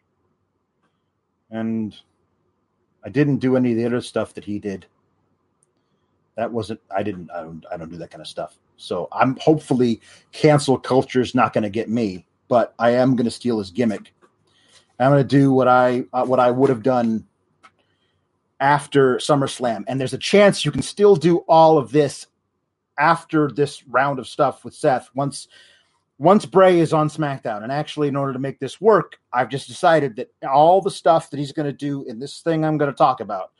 and 1.51 1.95
I 3.03 3.09
didn't 3.09 3.37
do 3.37 3.55
any 3.55 3.71
of 3.71 3.77
the 3.77 3.85
other 3.85 4.01
stuff 4.01 4.33
that 4.35 4.45
he 4.45 4.59
did. 4.59 4.85
That 6.37 6.51
wasn't. 6.51 6.79
I 6.95 7.03
didn't. 7.03 7.29
I 7.31 7.41
don't. 7.41 7.65
I 7.71 7.77
don't 7.77 7.91
do 7.91 7.97
that 7.97 8.11
kind 8.11 8.21
of 8.21 8.27
stuff. 8.27 8.57
So 8.77 9.07
I'm 9.11 9.37
hopefully 9.37 10.01
cancel 10.31 10.77
culture 10.77 11.21
is 11.21 11.35
not 11.35 11.53
going 11.53 11.63
to 11.63 11.69
get 11.69 11.89
me, 11.89 12.25
but 12.47 12.73
I 12.79 12.91
am 12.91 13.15
going 13.15 13.25
to 13.25 13.31
steal 13.31 13.59
his 13.59 13.69
gimmick. 13.69 14.13
I'm 14.99 15.11
going 15.11 15.23
to 15.23 15.27
do 15.27 15.51
what 15.51 15.67
I 15.67 16.05
uh, 16.13 16.25
what 16.25 16.39
I 16.39 16.51
would 16.51 16.69
have 16.69 16.83
done 16.83 17.27
after 18.59 19.17
SummerSlam, 19.17 19.83
and 19.87 19.99
there's 19.99 20.13
a 20.13 20.17
chance 20.17 20.63
you 20.63 20.71
can 20.71 20.83
still 20.83 21.15
do 21.15 21.39
all 21.47 21.77
of 21.77 21.91
this 21.91 22.27
after 22.97 23.49
this 23.49 23.83
round 23.87 24.19
of 24.19 24.27
stuff 24.27 24.63
with 24.63 24.75
Seth 24.75 25.09
once 25.15 25.47
once 26.21 26.45
Bray 26.45 26.79
is 26.79 26.93
on 26.93 27.09
SmackDown. 27.09 27.63
And 27.63 27.71
actually, 27.71 28.07
in 28.07 28.15
order 28.15 28.31
to 28.31 28.37
make 28.37 28.59
this 28.59 28.79
work, 28.79 29.17
I've 29.33 29.49
just 29.49 29.67
decided 29.67 30.15
that 30.17 30.29
all 30.47 30.79
the 30.79 30.91
stuff 30.91 31.31
that 31.31 31.39
he's 31.39 31.51
going 31.51 31.65
to 31.65 31.73
do 31.73 32.03
in 32.03 32.19
this 32.19 32.41
thing 32.41 32.63
I'm 32.63 32.77
going 32.77 32.91
to 32.91 32.97
talk 32.97 33.21
about, 33.21 33.51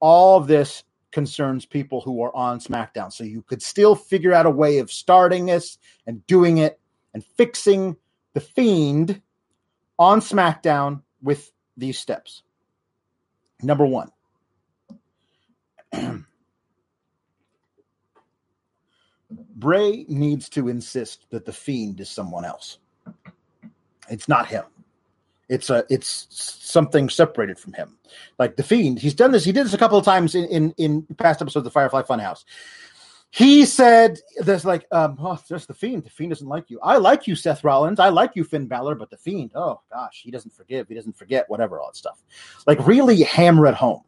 all 0.00 0.38
of 0.38 0.46
this 0.46 0.82
concerns 1.12 1.66
people 1.66 2.00
who 2.00 2.22
are 2.22 2.34
on 2.34 2.58
SmackDown. 2.58 3.12
So 3.12 3.22
you 3.22 3.42
could 3.42 3.60
still 3.60 3.94
figure 3.94 4.32
out 4.32 4.46
a 4.46 4.50
way 4.50 4.78
of 4.78 4.90
starting 4.90 5.44
this 5.44 5.76
and 6.06 6.26
doing 6.26 6.56
it 6.56 6.80
and 7.12 7.22
fixing 7.22 7.96
the 8.32 8.40
Fiend 8.40 9.20
on 9.98 10.20
SmackDown 10.20 11.02
with 11.22 11.52
these 11.76 11.98
steps. 11.98 12.42
Number 13.62 13.84
one. 13.84 14.10
Bray 19.56 20.04
needs 20.08 20.48
to 20.50 20.68
insist 20.68 21.26
that 21.30 21.46
the 21.46 21.52
fiend 21.52 21.98
is 22.00 22.10
someone 22.10 22.44
else. 22.44 22.78
It's 24.08 24.28
not 24.28 24.46
him. 24.46 24.64
It's 25.48 25.70
a 25.70 25.84
it's 25.88 26.26
something 26.30 27.08
separated 27.08 27.58
from 27.58 27.72
him. 27.72 27.98
Like 28.38 28.56
the 28.56 28.62
fiend, 28.62 28.98
he's 28.98 29.14
done 29.14 29.32
this. 29.32 29.44
He 29.44 29.52
did 29.52 29.64
this 29.64 29.74
a 29.74 29.78
couple 29.78 29.98
of 29.98 30.04
times 30.04 30.34
in 30.34 30.44
in, 30.46 30.74
in 30.76 31.02
past 31.16 31.40
episodes 31.40 31.56
of 31.56 31.64
the 31.64 31.70
Firefly 31.70 32.02
Funhouse. 32.02 32.44
He 33.30 33.64
said, 33.64 34.18
"There's 34.38 34.64
like, 34.64 34.86
um, 34.92 35.16
oh, 35.20 35.38
there's 35.48 35.66
the 35.66 35.74
fiend. 35.74 36.04
The 36.04 36.10
fiend 36.10 36.30
doesn't 36.30 36.48
like 36.48 36.70
you. 36.70 36.80
I 36.82 36.96
like 36.96 37.26
you, 37.26 37.36
Seth 37.36 37.64
Rollins. 37.64 38.00
I 38.00 38.08
like 38.08 38.32
you, 38.34 38.44
Finn 38.44 38.66
Balor, 38.66 38.96
but 38.96 39.10
the 39.10 39.16
fiend, 39.16 39.52
oh 39.54 39.80
gosh, 39.90 40.22
he 40.22 40.30
doesn't 40.30 40.52
forgive. 40.52 40.88
He 40.88 40.94
doesn't 40.94 41.16
forget. 41.16 41.48
Whatever, 41.48 41.80
all 41.80 41.88
that 41.88 41.96
stuff. 41.96 42.22
Like 42.66 42.84
really 42.86 43.22
hammer 43.22 43.66
it 43.66 43.74
home." 43.74 44.02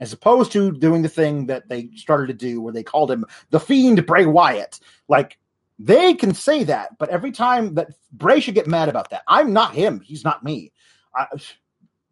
As 0.00 0.12
opposed 0.12 0.50
to 0.52 0.72
doing 0.72 1.02
the 1.02 1.08
thing 1.08 1.46
that 1.46 1.68
they 1.68 1.90
started 1.94 2.26
to 2.26 2.34
do 2.34 2.60
where 2.60 2.72
they 2.72 2.82
called 2.82 3.10
him 3.10 3.24
the 3.50 3.60
fiend 3.60 4.04
Bray 4.06 4.26
Wyatt. 4.26 4.80
Like 5.08 5.38
they 5.78 6.14
can 6.14 6.34
say 6.34 6.64
that, 6.64 6.98
but 6.98 7.10
every 7.10 7.32
time 7.32 7.74
that 7.74 7.90
Bray 8.12 8.40
should 8.40 8.54
get 8.54 8.66
mad 8.66 8.88
about 8.88 9.10
that. 9.10 9.22
I'm 9.28 9.52
not 9.52 9.74
him. 9.74 10.00
He's 10.00 10.24
not 10.24 10.42
me. 10.42 10.72
I, 11.14 11.26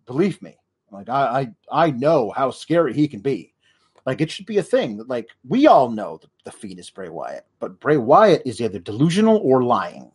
believe 0.07 0.40
me. 0.42 0.57
Like 0.90 1.09
I, 1.09 1.53
I, 1.70 1.87
I 1.87 1.90
know 1.90 2.31
how 2.31 2.51
scary 2.51 2.94
he 2.94 3.09
can 3.09 3.20
be. 3.20 3.55
Like 4.07 4.20
it 4.22 4.31
should 4.31 4.46
be 4.46 4.59
a 4.59 4.62
thing 4.62 4.96
that 4.96 5.09
like 5.09 5.29
we 5.46 5.66
all 5.66 5.90
know 5.90 6.18
that 6.18 6.31
the 6.44 6.51
fiend 6.51 6.79
is 6.79 6.88
Bray 6.88 7.11
Wyatt, 7.11 7.46
but 7.61 7.79
Bray 7.79 7.98
Wyatt 7.98 8.42
is 8.46 8.61
either 8.61 8.79
delusional 8.79 9.37
or 9.38 9.62
lying. 9.62 10.11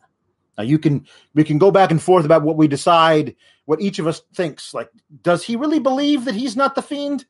Now 0.58 0.64
you 0.64 0.78
can 0.78 1.06
we 1.34 1.44
can 1.44 1.58
go 1.58 1.70
back 1.70 1.92
and 1.92 2.02
forth 2.02 2.24
about 2.24 2.42
what 2.42 2.56
we 2.56 2.66
decide, 2.66 3.36
what 3.66 3.80
each 3.80 4.00
of 4.00 4.08
us 4.08 4.22
thinks. 4.34 4.74
Like, 4.74 4.90
does 5.22 5.44
he 5.44 5.54
really 5.54 5.78
believe 5.78 6.24
that 6.24 6.34
he's 6.34 6.56
not 6.56 6.74
the 6.74 6.82
fiend? 6.82 7.24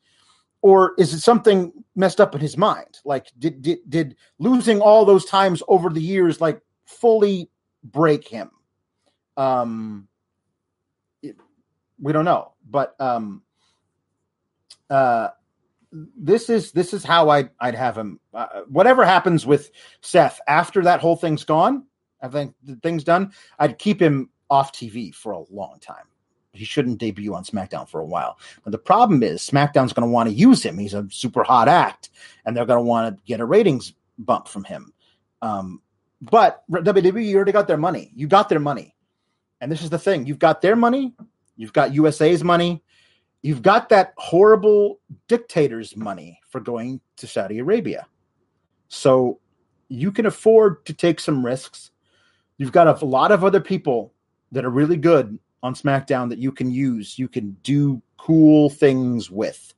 Or 0.65 0.95
is 0.97 1.13
it 1.13 1.21
something 1.21 1.71
messed 1.95 2.23
up 2.23 2.35
in 2.35 2.41
his 2.41 2.57
mind? 2.57 2.99
Like, 3.05 3.27
did 3.39 3.61
did 3.61 3.81
did 3.87 4.17
losing 4.39 4.81
all 4.81 5.05
those 5.05 5.27
times 5.27 5.63
over 5.69 5.91
the 5.91 6.01
years 6.01 6.41
like 6.41 6.59
fully 6.87 7.51
break 7.85 8.27
him? 8.27 8.51
Um, 9.37 10.09
it, 11.23 11.37
we 12.01 12.15
don't 12.15 12.25
know, 12.25 12.55
but 12.71 12.99
um, 12.99 13.43
uh, 14.89 15.29
this 15.93 16.49
is 16.49 16.73
this 16.73 16.95
is 16.95 17.05
how 17.05 17.29
I 17.29 17.51
I'd 17.61 17.75
have 17.75 17.99
him. 17.99 18.19
Uh, 18.33 18.63
whatever 18.67 19.05
happens 19.05 19.45
with 19.45 19.71
Seth 20.01 20.41
after 20.49 20.83
that 20.85 20.99
whole 20.99 21.17
thing's 21.17 21.45
gone, 21.45 21.85
I 22.23 22.29
think 22.29 22.55
the 22.63 22.77
thing's 22.77 23.05
done. 23.05 23.35
I'd 23.59 23.79
keep 23.79 24.01
him 24.01 24.31
off 24.49 24.73
TV 24.73 25.15
for 25.15 25.33
a 25.33 25.45
long 25.51 25.79
time 25.83 26.07
he 26.55 26.65
shouldn't 26.65 26.99
debut 26.99 27.35
on 27.35 27.45
SmackDown 27.45 27.89
for 27.89 28.01
a 28.01 28.07
while. 28.07 28.39
But 28.63 28.71
the 28.71 28.79
problem 28.79 29.23
is 29.23 29.43
SmackDown's 29.43 29.93
going 29.93 30.07
to 30.07 30.13
want 30.13 30.29
to 30.29 30.35
use 30.35 30.63
him. 30.63 30.79
He's 30.79 30.95
a 30.95 31.07
super 31.11 31.43
hot 31.43 31.69
act, 31.69 32.11
and 32.45 32.57
they're 32.57 32.67
going 32.67 32.79
to 32.79 32.85
want 32.85 33.17
to 33.17 33.23
get 33.25 33.41
a 33.41 33.45
ratings 33.45 33.93
bump 34.19 34.49
from 34.49 34.65
him. 34.65 34.93
Um, 35.43 35.83
but 36.23 36.63
WWE 36.71 37.35
already 37.35 37.53
got 37.53 37.67
their 37.69 37.77
money. 37.77 38.11
You 38.15 38.29
got 38.29 38.49
their 38.49 38.61
money, 38.61 38.95
and 39.61 39.71
this 39.71 39.83
is 39.83 39.91
the 39.91 39.99
thing: 39.99 40.27
you've 40.27 40.39
got 40.39 40.63
their 40.63 40.77
money, 40.77 41.15
you've 41.57 41.73
got 41.73 41.93
USA's 41.95 42.45
money, 42.45 42.83
you've 43.43 43.63
got 43.63 43.89
that 43.91 44.15
horrible 44.17 45.01
dictator's 45.29 45.97
money 45.97 46.41
for 46.49 46.61
going 46.61 47.01
to 47.17 47.27
Saudi 47.27 47.59
Arabia. 47.59 48.07
So 48.89 49.41
you 49.89 50.13
can 50.13 50.27
afford 50.27 50.87
to 50.87 50.95
take 50.95 51.21
some 51.21 51.45
risks. 51.45 51.91
You've 52.59 52.73
got 52.73 53.03
a 53.03 53.05
lot 53.05 53.33
of 53.33 53.45
other 53.45 53.61
people 53.61 54.15
that 54.53 54.65
are 54.65 54.71
really 54.71 54.97
good 54.97 55.39
on 55.65 55.75
SmackDown 55.75 56.29
that 56.29 56.39
you 56.39 56.53
can 56.53 56.71
use, 56.71 57.19
you 57.19 57.27
can 57.27 57.57
do 57.63 58.01
cool 58.19 58.69
things 58.69 59.31
with. 59.31 59.73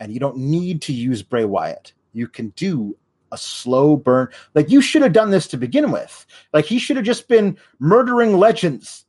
And 0.00 0.12
you 0.12 0.18
don't 0.18 0.38
need 0.38 0.80
to 0.82 0.94
use 0.94 1.22
Bray 1.22 1.44
Wyatt. 1.44 1.92
You 2.14 2.26
can 2.26 2.48
do 2.56 2.96
a 3.30 3.36
slow 3.36 3.96
burn. 3.96 4.28
Like 4.54 4.70
you 4.70 4.80
should 4.80 5.02
have 5.02 5.12
done 5.12 5.30
this 5.30 5.46
to 5.48 5.58
begin 5.58 5.92
with. 5.92 6.26
Like 6.54 6.64
he 6.64 6.78
should 6.78 6.96
have 6.96 7.04
just 7.04 7.28
been 7.28 7.58
murdering 7.78 8.38
legends 8.38 9.04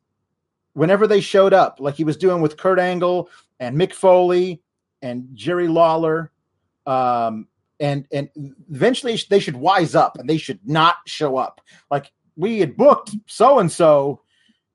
whenever 0.73 1.07
they 1.07 1.21
showed 1.21 1.53
up, 1.53 1.79
like 1.79 1.95
he 1.95 2.03
was 2.03 2.17
doing 2.17 2.41
with 2.41 2.57
Kurt 2.57 2.77
Angle 2.77 3.29
and 3.61 3.77
Mick 3.77 3.93
Foley 3.93 4.61
and 5.01 5.29
Jerry 5.33 5.69
Lawler. 5.69 6.29
Um, 6.85 7.47
and 7.79 8.05
and 8.11 8.29
eventually 8.69 9.17
they 9.29 9.39
should 9.39 9.55
wise 9.55 9.95
up 9.95 10.17
and 10.17 10.29
they 10.29 10.37
should 10.37 10.59
not 10.65 10.97
show 11.07 11.37
up. 11.37 11.61
Like 11.89 12.11
we 12.35 12.59
had 12.59 12.75
booked 12.75 13.15
so 13.27 13.59
and 13.59 13.71
so 13.71 14.21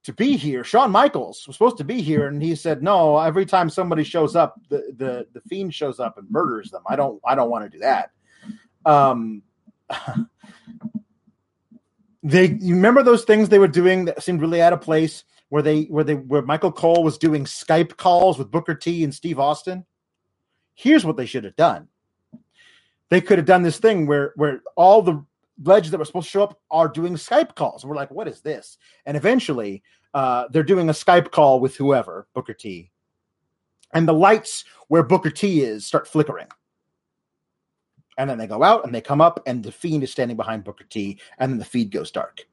to 0.06 0.12
be 0.12 0.36
here. 0.36 0.62
Shawn 0.62 0.92
Michaels 0.92 1.44
was 1.46 1.56
supposed 1.56 1.78
to 1.78 1.84
be 1.84 2.00
here, 2.00 2.28
and 2.28 2.40
he 2.40 2.54
said, 2.54 2.80
"No. 2.82 3.18
Every 3.18 3.44
time 3.44 3.68
somebody 3.68 4.04
shows 4.04 4.36
up, 4.36 4.54
the 4.68 4.94
the 4.96 5.26
the 5.32 5.40
fiend 5.48 5.74
shows 5.74 5.98
up 5.98 6.16
and 6.16 6.30
murders 6.30 6.70
them. 6.70 6.82
I 6.86 6.94
don't 6.94 7.20
I 7.24 7.34
don't 7.34 7.50
want 7.50 7.64
to 7.64 7.70
do 7.70 7.80
that." 7.80 8.12
Um, 8.84 9.42
they 12.22 12.46
you 12.50 12.76
remember 12.76 13.02
those 13.02 13.24
things 13.24 13.48
they 13.48 13.58
were 13.58 13.66
doing 13.66 14.04
that 14.04 14.22
seemed 14.22 14.40
really 14.40 14.62
out 14.62 14.72
of 14.72 14.80
place, 14.80 15.24
where 15.48 15.62
they 15.62 15.82
where 15.84 16.04
they 16.04 16.14
where 16.14 16.42
Michael 16.42 16.72
Cole 16.72 17.02
was 17.02 17.18
doing 17.18 17.44
Skype 17.44 17.96
calls 17.96 18.38
with 18.38 18.52
Booker 18.52 18.76
T 18.76 19.02
and 19.02 19.12
Steve 19.12 19.40
Austin. 19.40 19.84
Here's 20.74 21.04
what 21.04 21.16
they 21.16 21.26
should 21.26 21.42
have 21.42 21.56
done. 21.56 21.88
They 23.08 23.20
could 23.20 23.38
have 23.38 23.46
done 23.46 23.64
this 23.64 23.78
thing 23.78 24.06
where 24.06 24.32
where 24.36 24.62
all 24.76 25.02
the 25.02 25.24
legends 25.62 25.90
that 25.90 25.98
were 25.98 26.04
supposed 26.04 26.26
to 26.26 26.30
show 26.30 26.42
up 26.42 26.60
are 26.70 26.88
doing 26.88 27.14
Skype 27.14 27.54
calls. 27.54 27.82
And 27.82 27.90
we're 27.90 27.96
like, 27.96 28.10
what 28.10 28.28
is 28.28 28.40
this? 28.40 28.78
And 29.06 29.16
eventually, 29.16 29.82
uh, 30.14 30.44
they're 30.50 30.62
doing 30.62 30.88
a 30.88 30.92
Skype 30.92 31.30
call 31.30 31.60
with 31.60 31.76
whoever, 31.76 32.26
Booker 32.34 32.54
T. 32.54 32.90
And 33.94 34.06
the 34.06 34.14
lights 34.14 34.64
where 34.88 35.02
Booker 35.02 35.30
T 35.30 35.62
is 35.62 35.86
start 35.86 36.08
flickering. 36.08 36.48
And 38.18 38.28
then 38.28 38.38
they 38.38 38.46
go 38.46 38.62
out 38.62 38.84
and 38.84 38.94
they 38.94 39.00
come 39.00 39.20
up, 39.20 39.42
and 39.46 39.62
the 39.62 39.72
fiend 39.72 40.02
is 40.02 40.10
standing 40.10 40.36
behind 40.36 40.64
Booker 40.64 40.84
T, 40.84 41.20
and 41.38 41.52
then 41.52 41.58
the 41.58 41.64
feed 41.64 41.90
goes 41.90 42.10
dark. 42.10 42.46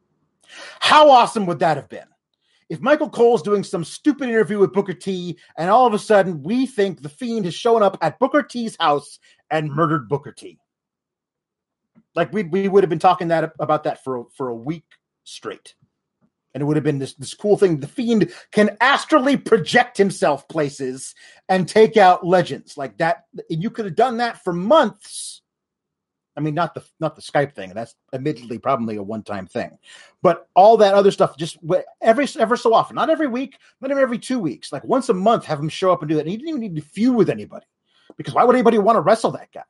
How 0.80 1.10
awesome 1.10 1.46
would 1.46 1.60
that 1.60 1.78
have 1.78 1.90
been? 1.90 2.08
If 2.70 2.82
Michael 2.82 3.10
Cole's 3.10 3.42
doing 3.42 3.64
some 3.64 3.84
stupid 3.84 4.30
interview 4.30 4.60
with 4.60 4.74
Booker 4.74 4.94
T, 4.94 5.38
and 5.58 5.70
all 5.70 5.86
of 5.86 5.94
a 5.94 6.00
sudden 6.00 6.44
we 6.44 6.66
think 6.66 7.02
the 7.02 7.10
fiend 7.10 7.46
has 7.46 7.54
shown 7.54 7.84
up 7.84 7.98
at 8.02 8.20
Booker 8.20 8.44
T's 8.44 8.76
house 8.80 9.20
and 9.52 9.72
murdered 9.72 10.10
Booker 10.10 10.32
T. 10.32 10.60
Like 12.16 12.32
we 12.34 12.44
we 12.44 12.68
would 12.68 12.84
have 12.84 12.90
been 12.90 13.00
talking 13.00 13.30
that 13.30 13.54
about 13.60 13.84
that 13.84 14.04
for 14.04 14.26
for 14.36 14.50
a 14.50 14.56
week 14.56 14.86
straight. 15.24 15.76
And 16.54 16.62
it 16.62 16.66
would 16.66 16.78
have 16.78 16.84
been 16.84 17.00
this, 17.00 17.16
this 17.16 17.34
cool 17.34 17.58
thing. 17.58 17.80
The 17.80 17.88
fiend 17.88 18.32
can 18.52 18.78
astrally 18.80 19.38
project 19.38 19.98
himself 19.98 20.48
places 20.48 21.16
and 21.50 21.68
take 21.68 21.98
out 21.98 22.24
legends 22.24 22.78
like 22.78 22.98
that. 23.00 23.24
And 23.50 23.64
you 23.64 23.72
could 23.72 23.86
have 23.86 23.96
done 23.96 24.18
that 24.18 24.44
for 24.44 24.54
months. 24.54 25.42
I 26.36 26.42
mean, 26.42 26.54
not 26.56 26.74
the 26.74 26.84
not 27.00 27.16
the 27.16 27.22
Skype 27.22 27.54
thing. 27.54 27.74
That's 27.74 27.96
admittedly 28.14 28.58
probably 28.58 28.96
a 28.98 29.04
one 29.04 29.24
time 29.24 29.48
thing, 29.48 29.78
but 30.22 30.48
all 30.56 30.78
that 30.78 30.96
other 30.96 31.12
stuff 31.12 31.38
just 31.38 31.58
every 32.02 32.28
ever 32.40 32.58
so 32.58 32.74
often, 32.74 32.96
not 32.96 33.10
every 33.10 33.28
week, 33.28 33.58
not 33.82 33.92
every 33.92 34.18
two 34.18 34.40
weeks, 34.40 34.72
like 34.72 34.84
once 34.84 35.10
a 35.10 35.14
month, 35.14 35.46
have 35.46 35.60
him 35.60 35.70
show 35.70 35.92
up 35.92 36.02
and 36.02 36.10
do 36.10 36.16
that. 36.16 36.22
And 36.22 36.30
he 36.30 36.38
didn't 36.38 36.50
even 36.50 36.62
need 36.62 36.76
to 36.76 36.82
feud 36.82 37.16
with 37.16 37.30
anybody 37.30 37.68
because 38.18 38.34
why 38.34 38.44
would 38.44 38.56
anybody 38.56 38.80
want 38.80 38.96
to 38.96 39.02
wrestle 39.02 39.32
that 39.32 39.52
guy? 39.54 39.62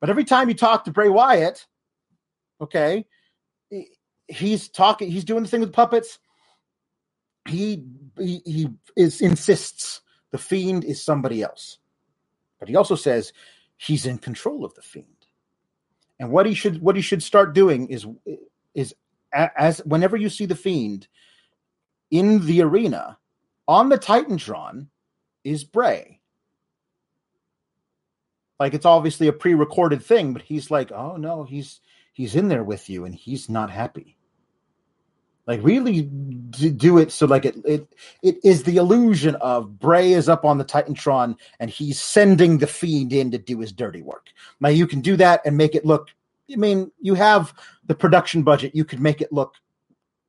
But 0.00 0.10
every 0.10 0.24
time 0.24 0.48
you 0.48 0.54
talk 0.54 0.84
to 0.84 0.92
Bray 0.92 1.08
Wyatt, 1.08 1.66
okay, 2.60 3.06
he's 4.28 4.68
talking, 4.68 5.10
he's 5.10 5.24
doing 5.24 5.42
the 5.42 5.48
thing 5.48 5.60
with 5.60 5.72
puppets. 5.72 6.18
He 7.48 7.84
he, 8.18 8.42
he 8.44 8.68
is 8.96 9.20
insists 9.20 10.02
the 10.32 10.38
fiend 10.38 10.84
is 10.84 11.02
somebody 11.02 11.42
else, 11.42 11.78
but 12.60 12.68
he 12.68 12.76
also 12.76 12.94
says 12.94 13.32
he's 13.78 14.06
in 14.06 14.18
control 14.18 14.64
of 14.64 14.74
the 14.74 14.82
fiend. 14.82 15.06
And 16.18 16.30
what 16.30 16.46
he 16.46 16.54
should 16.54 16.82
what 16.82 16.96
he 16.96 17.02
should 17.02 17.22
start 17.22 17.54
doing 17.54 17.88
is 17.88 18.06
is 18.74 18.94
as 19.32 19.78
whenever 19.84 20.16
you 20.16 20.28
see 20.28 20.46
the 20.46 20.56
fiend 20.56 21.08
in 22.10 22.46
the 22.46 22.62
arena 22.62 23.18
on 23.66 23.88
the 23.88 23.98
Titantron 23.98 24.88
is 25.44 25.64
Bray 25.64 26.17
like 28.58 28.74
it's 28.74 28.86
obviously 28.86 29.28
a 29.28 29.32
pre-recorded 29.32 30.02
thing, 30.02 30.32
but 30.32 30.42
he's 30.42 30.70
like, 30.70 30.90
oh 30.92 31.16
no, 31.16 31.44
he's 31.44 31.80
he's 32.12 32.34
in 32.34 32.48
there 32.48 32.64
with 32.64 32.90
you 32.90 33.04
and 33.04 33.14
he's 33.14 33.48
not 33.48 33.70
happy. 33.70 34.16
Like 35.46 35.62
really 35.62 36.02
do 36.02 36.98
it 36.98 37.10
so 37.10 37.24
like 37.24 37.46
it 37.46 37.56
it 37.64 37.94
it 38.22 38.36
is 38.44 38.64
the 38.64 38.76
illusion 38.76 39.34
of 39.36 39.78
Bray 39.78 40.12
is 40.12 40.28
up 40.28 40.44
on 40.44 40.58
the 40.58 40.64
Titantron 40.64 41.36
and 41.58 41.70
he's 41.70 42.00
sending 42.00 42.58
the 42.58 42.66
fiend 42.66 43.14
in 43.14 43.30
to 43.30 43.38
do 43.38 43.60
his 43.60 43.72
dirty 43.72 44.02
work. 44.02 44.26
Now 44.60 44.68
you 44.68 44.86
can 44.86 45.00
do 45.00 45.16
that 45.16 45.40
and 45.46 45.56
make 45.56 45.74
it 45.74 45.86
look. 45.86 46.10
I 46.52 46.56
mean, 46.56 46.90
you 47.00 47.14
have 47.14 47.54
the 47.86 47.94
production 47.94 48.42
budget. 48.42 48.74
You 48.74 48.84
could 48.84 49.00
make 49.00 49.22
it 49.22 49.32
look 49.32 49.54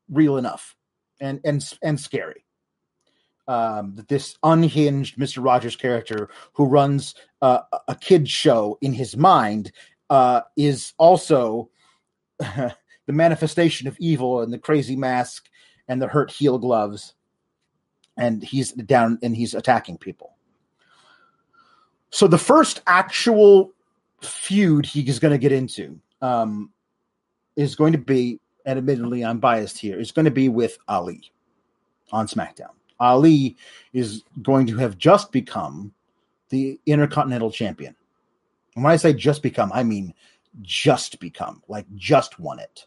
real 0.09 0.37
enough 0.37 0.75
and 1.19 1.41
and 1.43 1.63
and 1.81 1.99
scary 1.99 2.45
um, 3.49 3.95
this 4.07 4.37
unhinged 4.43 5.17
Mr. 5.17 5.43
Rogers 5.43 5.75
character 5.75 6.29
who 6.53 6.65
runs 6.65 7.15
uh, 7.41 7.61
a 7.87 7.95
kid 7.95 8.29
show 8.29 8.77
in 8.81 8.93
his 8.93 9.17
mind 9.17 9.71
uh, 10.11 10.41
is 10.55 10.93
also 10.99 11.67
the 12.39 12.73
manifestation 13.07 13.87
of 13.87 13.97
evil 13.99 14.41
and 14.41 14.53
the 14.53 14.59
crazy 14.59 14.95
mask 14.95 15.49
and 15.87 15.99
the 15.99 16.07
hurt 16.07 16.29
heel 16.29 16.59
gloves, 16.59 17.15
and 18.17 18.43
he's 18.43 18.71
down 18.73 19.17
and 19.23 19.35
he's 19.35 19.55
attacking 19.55 19.97
people. 19.97 20.35
So 22.11 22.27
the 22.27 22.37
first 22.37 22.81
actual 22.85 23.71
feud 24.21 24.85
he 24.85 25.01
is 25.01 25.17
going 25.17 25.31
to 25.31 25.39
get 25.39 25.51
into 25.51 25.99
um, 26.21 26.69
is 27.55 27.75
going 27.75 27.93
to 27.93 27.99
be, 27.99 28.39
and 28.67 28.77
admittedly 28.77 29.25
I'm 29.25 29.39
biased 29.39 29.79
here, 29.79 29.99
is 29.99 30.11
going 30.11 30.25
to 30.25 30.31
be 30.31 30.49
with 30.49 30.77
Ali 30.87 31.31
on 32.11 32.27
SmackDown. 32.27 32.78
Ali 32.99 33.57
is 33.93 34.23
going 34.41 34.67
to 34.67 34.77
have 34.77 34.97
just 34.97 35.31
become 35.31 35.93
the 36.49 36.79
Intercontinental 36.85 37.51
Champion. 37.51 37.95
And 38.75 38.83
when 38.83 38.93
I 38.93 38.97
say 38.97 39.13
just 39.13 39.41
become, 39.43 39.71
I 39.73 39.83
mean 39.83 40.13
just 40.61 41.19
become, 41.19 41.61
like 41.67 41.85
just 41.95 42.39
won 42.39 42.59
it. 42.59 42.85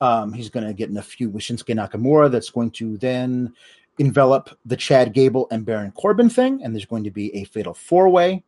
Um, 0.00 0.32
he's 0.32 0.48
going 0.48 0.66
to 0.66 0.72
get 0.72 0.88
in 0.88 0.96
a 0.96 1.02
feud 1.02 1.32
with 1.34 1.42
Shinsuke 1.42 1.74
Nakamura 1.74 2.30
that's 2.30 2.50
going 2.50 2.70
to 2.72 2.96
then 2.98 3.52
envelop 3.98 4.56
the 4.64 4.76
Chad 4.76 5.12
Gable 5.12 5.46
and 5.50 5.66
Baron 5.66 5.92
Corbin 5.92 6.30
thing, 6.30 6.62
and 6.62 6.74
there's 6.74 6.86
going 6.86 7.04
to 7.04 7.10
be 7.10 7.34
a 7.34 7.44
fatal 7.44 7.74
four 7.74 8.08
way. 8.08 8.42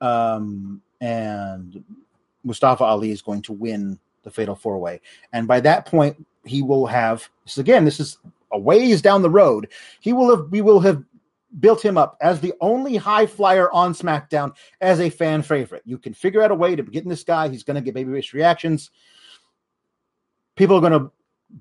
Um, 0.00 0.80
and 1.00 1.84
Mustafa 2.44 2.84
Ali 2.84 3.10
is 3.10 3.20
going 3.20 3.42
to 3.42 3.52
win 3.52 3.98
the 4.22 4.30
fatal 4.30 4.54
four 4.54 4.78
way. 4.78 5.00
And 5.32 5.46
by 5.46 5.60
that 5.60 5.86
point, 5.86 6.26
he 6.44 6.62
will 6.62 6.86
have 6.86 7.28
this 7.44 7.58
again, 7.58 7.84
this 7.84 8.00
is 8.00 8.18
a 8.52 8.58
ways 8.58 9.02
down 9.02 9.22
the 9.22 9.30
road. 9.30 9.68
He 10.00 10.12
will 10.12 10.34
have 10.34 10.50
we 10.50 10.60
will 10.60 10.80
have 10.80 11.04
built 11.58 11.84
him 11.84 11.98
up 11.98 12.16
as 12.20 12.40
the 12.40 12.54
only 12.60 12.96
high 12.96 13.26
flyer 13.26 13.70
on 13.72 13.92
SmackDown 13.92 14.54
as 14.80 15.00
a 15.00 15.10
fan 15.10 15.42
favorite. 15.42 15.82
You 15.84 15.98
can 15.98 16.14
figure 16.14 16.42
out 16.42 16.52
a 16.52 16.54
way 16.54 16.76
to 16.76 16.82
get 16.82 17.02
in 17.02 17.10
this 17.10 17.24
guy. 17.24 17.48
He's 17.48 17.64
going 17.64 17.74
to 17.74 17.80
get 17.80 17.94
babyface 17.94 18.32
reactions. 18.32 18.90
People 20.54 20.76
are 20.76 20.80
going 20.80 21.00
to 21.00 21.10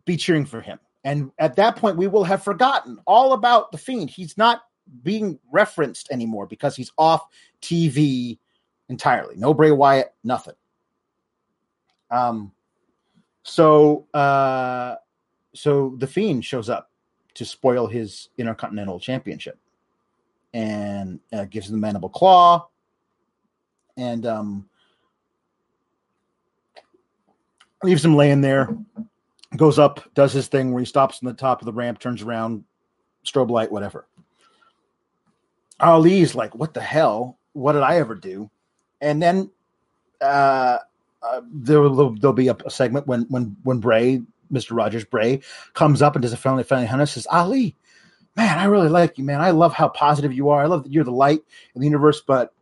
be 0.05 0.17
cheering 0.17 0.45
for 0.45 0.61
him. 0.61 0.79
And 1.03 1.31
at 1.39 1.55
that 1.55 1.75
point, 1.77 1.97
we 1.97 2.07
will 2.07 2.23
have 2.25 2.43
forgotten 2.43 2.99
all 3.07 3.33
about 3.33 3.71
the 3.71 3.77
Fiend. 3.77 4.09
He's 4.09 4.37
not 4.37 4.61
being 5.03 5.39
referenced 5.51 6.11
anymore 6.11 6.45
because 6.45 6.75
he's 6.75 6.91
off 6.97 7.25
TV 7.61 8.37
entirely. 8.89 9.35
No 9.37 9.53
Bray 9.53 9.71
Wyatt, 9.71 10.13
nothing. 10.23 10.55
Um, 12.11 12.51
so, 13.43 14.07
uh, 14.13 14.95
so 15.53 15.95
the 15.97 16.07
Fiend 16.07 16.45
shows 16.45 16.69
up 16.69 16.91
to 17.35 17.45
spoil 17.45 17.87
his 17.87 18.29
Intercontinental 18.37 18.99
Championship 18.99 19.57
and 20.53 21.19
uh, 21.31 21.45
gives 21.45 21.67
him 21.67 21.73
the 21.73 21.81
mandible 21.81 22.09
claw 22.09 22.67
and 23.97 24.25
um, 24.25 24.69
leaves 27.83 28.03
him 28.03 28.15
laying 28.15 28.41
there. 28.41 28.75
Goes 29.55 29.79
up, 29.79 30.13
does 30.13 30.31
his 30.31 30.47
thing 30.47 30.71
where 30.71 30.79
he 30.79 30.85
stops 30.85 31.19
on 31.21 31.27
the 31.27 31.33
top 31.33 31.61
of 31.61 31.65
the 31.65 31.73
ramp, 31.73 31.99
turns 31.99 32.21
around, 32.21 32.63
strobe 33.25 33.49
light, 33.49 33.71
whatever. 33.71 34.07
Ali's 35.79 36.35
like, 36.35 36.53
"What 36.55 36.73
the 36.73 36.81
hell? 36.81 37.39
What 37.53 37.73
did 37.73 37.81
I 37.81 37.97
ever 37.97 38.15
do?" 38.15 38.49
And 39.01 39.21
then 39.21 39.49
uh, 40.21 40.79
uh, 41.23 41.41
there 41.51 41.81
will 41.81 42.15
there'll 42.15 42.33
be 42.33 42.49
a, 42.49 42.57
a, 42.65 42.69
segment 42.69 43.07
when 43.07 43.21
when 43.29 43.55
when 43.63 43.79
Bray, 43.79 44.21
Mister 44.49 44.73
Rogers 44.73 45.05
Bray, 45.05 45.41
comes 45.73 46.01
up 46.01 46.15
and 46.15 46.21
does 46.21 46.33
a 46.33 46.37
friendly 46.37 46.63
friendly 46.63 46.87
hunter 46.87 47.05
says, 47.05 47.27
"Ali, 47.29 47.75
man, 48.35 48.57
I 48.57 48.65
really 48.65 48.89
like 48.89 49.17
you, 49.17 49.23
man. 49.23 49.41
I 49.41 49.51
love 49.51 49.73
how 49.73 49.89
positive 49.89 50.33
you 50.33 50.49
are. 50.49 50.61
I 50.61 50.67
love 50.67 50.83
that 50.83 50.91
you're 50.91 51.03
the 51.03 51.11
light 51.11 51.41
in 51.75 51.81
the 51.81 51.87
universe, 51.87 52.21
but 52.25 52.53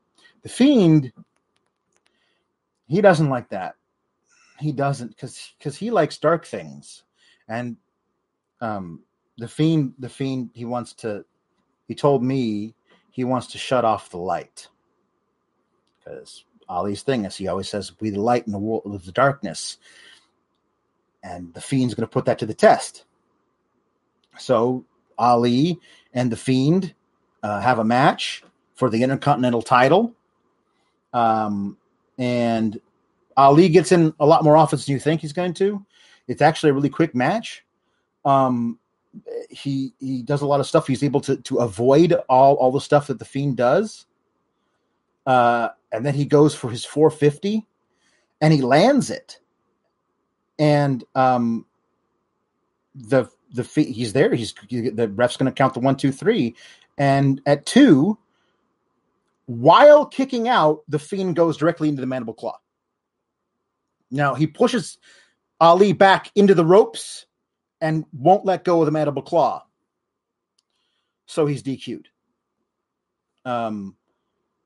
the 0.41 0.49
fiend, 0.49 1.11
he 2.87 3.01
doesn't 3.01 3.29
like 3.29 3.49
that. 3.49 3.75
He 4.59 4.71
doesn't 4.71 5.09
because 5.09 5.53
because 5.57 5.75
he 5.75 5.91
likes 5.91 6.17
dark 6.17 6.45
things, 6.45 7.03
and 7.47 7.77
um, 8.59 9.03
the 9.37 9.47
fiend, 9.47 9.93
the 9.99 10.09
fiend, 10.09 10.51
he 10.53 10.65
wants 10.65 10.93
to. 10.93 11.25
He 11.87 11.95
told 11.95 12.23
me 12.23 12.73
he 13.11 13.23
wants 13.23 13.47
to 13.47 13.57
shut 13.57 13.85
off 13.85 14.09
the 14.09 14.17
light 14.17 14.67
because 15.99 16.43
Ali's 16.67 17.01
thing 17.03 17.25
is 17.25 17.35
he 17.35 17.47
always 17.47 17.69
says, 17.69 17.91
"Be 17.91 18.09
the 18.09 18.21
light 18.21 18.45
in 18.45 18.51
the 18.51 18.59
world 18.59 18.83
of 18.85 19.05
the 19.05 19.11
darkness," 19.11 19.77
and 21.23 21.53
the 21.53 21.61
fiend's 21.61 21.93
going 21.93 22.07
to 22.07 22.11
put 22.11 22.25
that 22.25 22.39
to 22.39 22.45
the 22.45 22.53
test. 22.53 23.05
So 24.37 24.85
Ali 25.17 25.79
and 26.13 26.31
the 26.31 26.37
Fiend 26.37 26.93
uh, 27.43 27.59
have 27.61 27.79
a 27.79 27.83
match 27.83 28.43
for 28.75 28.89
the 28.89 29.03
Intercontinental 29.03 29.61
title. 29.61 30.13
Um, 31.13 31.77
and 32.17 32.79
Ali 33.35 33.69
gets 33.69 33.91
in 33.91 34.13
a 34.19 34.25
lot 34.25 34.43
more 34.43 34.55
offense 34.55 34.85
than 34.85 34.93
you 34.93 34.99
think 34.99 35.21
he's 35.21 35.33
going 35.33 35.53
to. 35.55 35.83
It's 36.27 36.41
actually 36.41 36.71
a 36.71 36.73
really 36.73 36.89
quick 36.89 37.15
match. 37.15 37.63
Um, 38.25 38.79
he 39.49 39.93
he 39.99 40.21
does 40.21 40.41
a 40.41 40.45
lot 40.45 40.59
of 40.59 40.67
stuff. 40.67 40.87
He's 40.87 41.03
able 41.03 41.21
to 41.21 41.37
to 41.37 41.57
avoid 41.57 42.13
all 42.29 42.55
all 42.55 42.71
the 42.71 42.81
stuff 42.81 43.07
that 43.07 43.19
the 43.19 43.25
Fiend 43.25 43.57
does. 43.57 44.05
Uh, 45.25 45.69
and 45.91 46.05
then 46.05 46.13
he 46.13 46.25
goes 46.25 46.55
for 46.55 46.69
his 46.69 46.85
450, 46.85 47.65
and 48.41 48.53
he 48.53 48.61
lands 48.61 49.09
it. 49.09 49.39
And 50.59 51.03
um, 51.15 51.65
the 52.95 53.29
the 53.53 53.63
he's 53.63 54.13
there. 54.13 54.33
He's 54.33 54.53
the 54.69 55.11
ref's 55.13 55.37
going 55.37 55.51
to 55.51 55.55
count 55.55 55.73
the 55.73 55.79
one, 55.79 55.95
two, 55.95 56.11
three, 56.11 56.55
and 56.97 57.41
at 57.45 57.65
two, 57.65 58.17
while 59.45 60.05
kicking 60.05 60.47
out, 60.47 60.81
the 60.87 60.99
fiend 60.99 61.35
goes 61.35 61.57
directly 61.57 61.89
into 61.89 62.01
the 62.01 62.07
mandible 62.07 62.33
claw. 62.33 62.57
Now 64.11 64.35
he 64.35 64.47
pushes 64.47 64.97
Ali 65.59 65.93
back 65.93 66.31
into 66.35 66.53
the 66.53 66.65
ropes 66.65 67.25
and 67.81 68.05
won't 68.13 68.45
let 68.45 68.63
go 68.63 68.81
of 68.81 68.85
the 68.85 68.91
mandible 68.91 69.21
claw. 69.21 69.63
So 71.25 71.45
he's 71.45 71.63
DQ'd. 71.63 72.07
Um, 73.45 73.95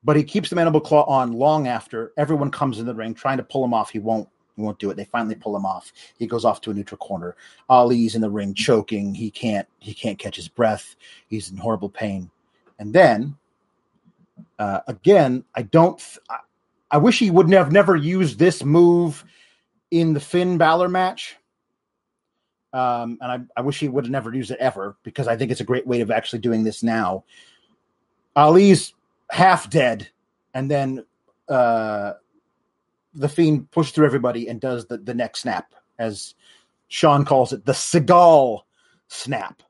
but 0.04 0.16
he 0.16 0.24
keeps 0.24 0.50
the 0.50 0.56
mandible 0.56 0.80
claw 0.80 1.04
on 1.04 1.32
long 1.32 1.68
after 1.68 2.12
everyone 2.16 2.50
comes 2.50 2.78
in 2.78 2.86
the 2.86 2.94
ring 2.94 3.14
trying 3.14 3.36
to 3.36 3.44
pull 3.44 3.64
him 3.64 3.74
off. 3.74 3.90
He 3.90 3.98
won't. 3.98 4.28
Won't 4.56 4.78
do 4.78 4.90
it. 4.90 4.96
They 4.96 5.04
finally 5.04 5.34
pull 5.34 5.56
him 5.56 5.64
off. 5.64 5.92
He 6.18 6.26
goes 6.26 6.44
off 6.44 6.60
to 6.62 6.70
a 6.70 6.74
neutral 6.74 6.98
corner. 6.98 7.36
Ali's 7.68 8.14
in 8.14 8.20
the 8.20 8.30
ring 8.30 8.54
choking. 8.54 9.14
He 9.14 9.30
can't. 9.30 9.66
He 9.78 9.94
can't 9.94 10.18
catch 10.18 10.36
his 10.36 10.48
breath. 10.48 10.94
He's 11.28 11.50
in 11.50 11.56
horrible 11.56 11.88
pain. 11.88 12.30
And 12.78 12.92
then, 12.92 13.36
uh, 14.58 14.80
again, 14.86 15.44
I 15.54 15.62
don't. 15.62 16.02
I, 16.28 16.38
I 16.90 16.98
wish 16.98 17.18
he 17.18 17.30
would 17.30 17.50
have 17.50 17.72
never 17.72 17.96
used 17.96 18.38
this 18.38 18.62
move 18.62 19.24
in 19.90 20.12
the 20.12 20.20
Finn 20.20 20.58
Balor 20.58 20.88
match. 20.88 21.36
Um, 22.74 23.18
and 23.20 23.48
I, 23.56 23.60
I 23.60 23.62
wish 23.62 23.78
he 23.78 23.88
would 23.88 24.04
have 24.04 24.10
never 24.10 24.34
used 24.34 24.50
it 24.50 24.58
ever 24.58 24.96
because 25.02 25.28
I 25.28 25.36
think 25.36 25.50
it's 25.50 25.60
a 25.60 25.64
great 25.64 25.86
way 25.86 26.00
of 26.00 26.10
actually 26.10 26.38
doing 26.40 26.64
this 26.64 26.82
now. 26.82 27.24
Ali's 28.34 28.94
half 29.30 29.68
dead, 29.68 30.08
and 30.54 30.70
then 30.70 31.04
uh, 31.48 32.14
the 33.14 33.28
fiend 33.28 33.70
pushes 33.70 33.92
through 33.92 34.06
everybody 34.06 34.48
and 34.48 34.60
does 34.60 34.86
the, 34.86 34.98
the 34.98 35.14
neck 35.14 35.36
snap, 35.36 35.74
as 35.98 36.34
Sean 36.88 37.24
calls 37.24 37.52
it, 37.52 37.64
the 37.64 37.72
Seagal 37.72 38.60
snap. 39.08 39.62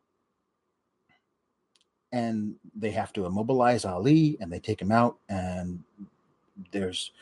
And 2.12 2.56
they 2.74 2.90
have 2.90 3.12
to 3.14 3.26
immobilize 3.26 3.84
Ali 3.84 4.36
and 4.40 4.52
they 4.52 4.60
take 4.60 4.80
him 4.80 4.92
out, 4.92 5.16
and 5.28 5.82
there's 6.70 7.12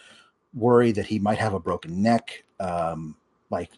worry 0.52 0.92
that 0.92 1.06
he 1.06 1.18
might 1.18 1.38
have 1.38 1.54
a 1.54 1.60
broken 1.60 2.02
neck. 2.02 2.44
Um, 2.58 3.16
like, 3.50 3.70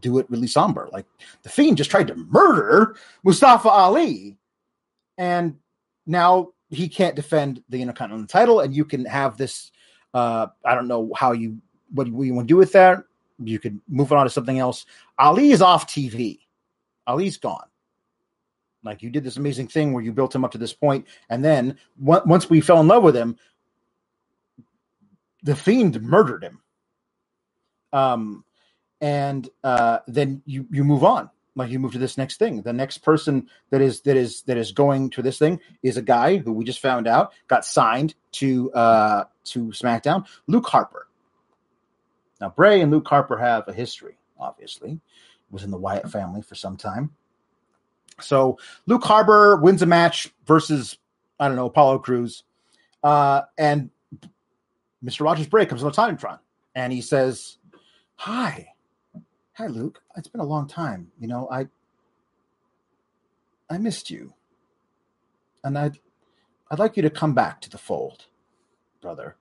do 0.00 0.18
it 0.18 0.30
really 0.30 0.46
somber. 0.46 0.88
Like, 0.92 1.06
the 1.42 1.48
Fiend 1.48 1.76
just 1.76 1.90
tried 1.90 2.06
to 2.06 2.14
murder 2.14 2.96
Mustafa 3.24 3.68
Ali, 3.68 4.36
and 5.16 5.56
now 6.06 6.50
he 6.70 6.88
can't 6.88 7.16
defend 7.16 7.62
the 7.68 7.82
Intercontinental 7.82 8.28
title, 8.28 8.60
and 8.60 8.74
you 8.74 8.84
can 8.84 9.04
have 9.06 9.36
this 9.36 9.72
uh, 10.18 10.48
I 10.64 10.74
don't 10.74 10.88
know 10.88 11.12
how 11.14 11.30
you 11.32 11.60
what 11.94 12.08
you, 12.08 12.22
you 12.24 12.34
want 12.34 12.48
to 12.48 12.52
do 12.52 12.56
with 12.56 12.72
that. 12.72 13.04
You 13.38 13.60
could 13.60 13.80
move 13.88 14.12
on 14.12 14.26
to 14.26 14.30
something 14.30 14.58
else. 14.58 14.84
Ali 15.18 15.52
is 15.52 15.62
off 15.62 15.86
TV. 15.86 16.40
Ali's 17.06 17.36
gone. 17.36 17.68
Like 18.82 19.00
you 19.02 19.10
did 19.10 19.22
this 19.22 19.36
amazing 19.36 19.68
thing 19.68 19.92
where 19.92 20.02
you 20.02 20.12
built 20.12 20.34
him 20.34 20.44
up 20.44 20.50
to 20.52 20.58
this 20.58 20.72
point, 20.72 21.06
and 21.30 21.44
then 21.44 21.78
once 21.98 22.50
we 22.50 22.60
fell 22.60 22.80
in 22.80 22.88
love 22.88 23.04
with 23.04 23.16
him, 23.16 23.36
the 25.44 25.54
fiend 25.54 26.00
murdered 26.02 26.42
him. 26.42 26.60
Um, 27.92 28.44
and 29.00 29.48
uh, 29.62 30.00
then 30.08 30.42
you 30.46 30.66
you 30.70 30.82
move 30.82 31.04
on 31.04 31.30
like 31.58 31.70
you 31.70 31.78
move 31.78 31.92
to 31.92 31.98
this 31.98 32.16
next 32.16 32.38
thing? 32.38 32.62
The 32.62 32.72
next 32.72 32.98
person 32.98 33.48
that 33.70 33.80
is 33.80 34.00
that 34.02 34.16
is 34.16 34.42
that 34.42 34.56
is 34.56 34.72
going 34.72 35.10
to 35.10 35.22
this 35.22 35.38
thing 35.38 35.60
is 35.82 35.96
a 35.96 36.02
guy 36.02 36.38
who 36.38 36.52
we 36.52 36.64
just 36.64 36.80
found 36.80 37.06
out 37.06 37.32
got 37.48 37.64
signed 37.64 38.14
to 38.32 38.72
uh 38.72 39.24
to 39.44 39.66
smackdown 39.66 40.26
luke 40.46 40.66
harper. 40.66 41.08
Now 42.40 42.50
bray 42.50 42.80
and 42.80 42.90
luke 42.90 43.08
harper 43.08 43.36
have 43.36 43.66
a 43.68 43.72
history 43.72 44.16
obviously 44.38 45.00
was 45.50 45.64
in 45.64 45.70
the 45.70 45.78
wyatt 45.78 46.10
family 46.10 46.42
for 46.42 46.54
some 46.54 46.76
time. 46.76 47.10
So 48.20 48.58
luke 48.86 49.04
harper 49.04 49.56
wins 49.56 49.82
a 49.82 49.86
match 49.86 50.32
versus 50.46 50.96
i 51.40 51.48
don't 51.48 51.56
know 51.56 51.66
apollo 51.66 51.98
crews 51.98 52.44
uh 53.02 53.42
and 53.56 53.90
mr 55.04 55.20
rogers 55.20 55.46
bray 55.46 55.66
comes 55.66 55.84
on 55.84 55.90
the 55.90 55.96
titantron 55.96 56.40
and 56.74 56.92
he 56.92 57.00
says 57.00 57.58
hi 58.16 58.68
hi 59.58 59.66
luke 59.66 60.00
it's 60.16 60.28
been 60.28 60.40
a 60.40 60.44
long 60.44 60.66
time 60.66 61.10
you 61.20 61.26
know 61.28 61.48
i 61.50 61.66
i 63.68 63.76
missed 63.76 64.08
you 64.08 64.32
and 65.64 65.76
i'd 65.76 65.98
i'd 66.70 66.78
like 66.78 66.96
you 66.96 67.02
to 67.02 67.10
come 67.10 67.34
back 67.34 67.60
to 67.60 67.68
the 67.68 67.78
fold 67.78 68.26
brother. 69.00 69.36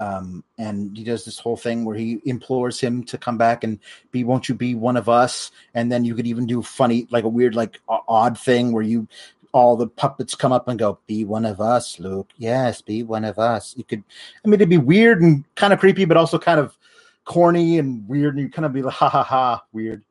Um, 0.00 0.42
and 0.58 0.96
he 0.96 1.04
does 1.04 1.24
this 1.24 1.38
whole 1.38 1.56
thing 1.56 1.84
where 1.84 1.94
he 1.94 2.20
implores 2.24 2.80
him 2.80 3.04
to 3.04 3.16
come 3.16 3.38
back 3.38 3.62
and 3.62 3.78
be, 4.10 4.24
won't 4.24 4.48
you 4.48 4.54
be 4.54 4.74
one 4.74 4.96
of 4.96 5.08
us? 5.08 5.52
And 5.74 5.92
then 5.92 6.04
you 6.04 6.14
could 6.14 6.26
even 6.26 6.46
do 6.46 6.60
funny, 6.60 7.06
like 7.10 7.22
a 7.22 7.28
weird, 7.28 7.54
like 7.54 7.80
odd 7.88 8.36
thing 8.36 8.72
where 8.72 8.82
you, 8.82 9.06
all 9.52 9.76
the 9.76 9.86
puppets 9.86 10.34
come 10.34 10.50
up 10.50 10.66
and 10.66 10.78
go, 10.78 10.98
be 11.06 11.24
one 11.24 11.44
of 11.44 11.60
us, 11.60 12.00
Luke. 12.00 12.30
Yes, 12.36 12.82
be 12.82 13.04
one 13.04 13.24
of 13.24 13.38
us. 13.38 13.76
You 13.76 13.84
could, 13.84 14.02
I 14.44 14.48
mean, 14.48 14.54
it'd 14.54 14.68
be 14.68 14.78
weird 14.78 15.22
and 15.22 15.44
kind 15.54 15.72
of 15.72 15.78
creepy, 15.78 16.04
but 16.04 16.16
also 16.16 16.38
kind 16.38 16.58
of 16.58 16.76
corny 17.24 17.78
and 17.78 18.06
weird. 18.08 18.34
And 18.34 18.42
you 18.42 18.50
kind 18.50 18.66
of 18.66 18.72
be 18.72 18.82
like, 18.82 18.94
ha 18.94 19.08
ha 19.08 19.22
ha, 19.22 19.62
weird. 19.72 20.04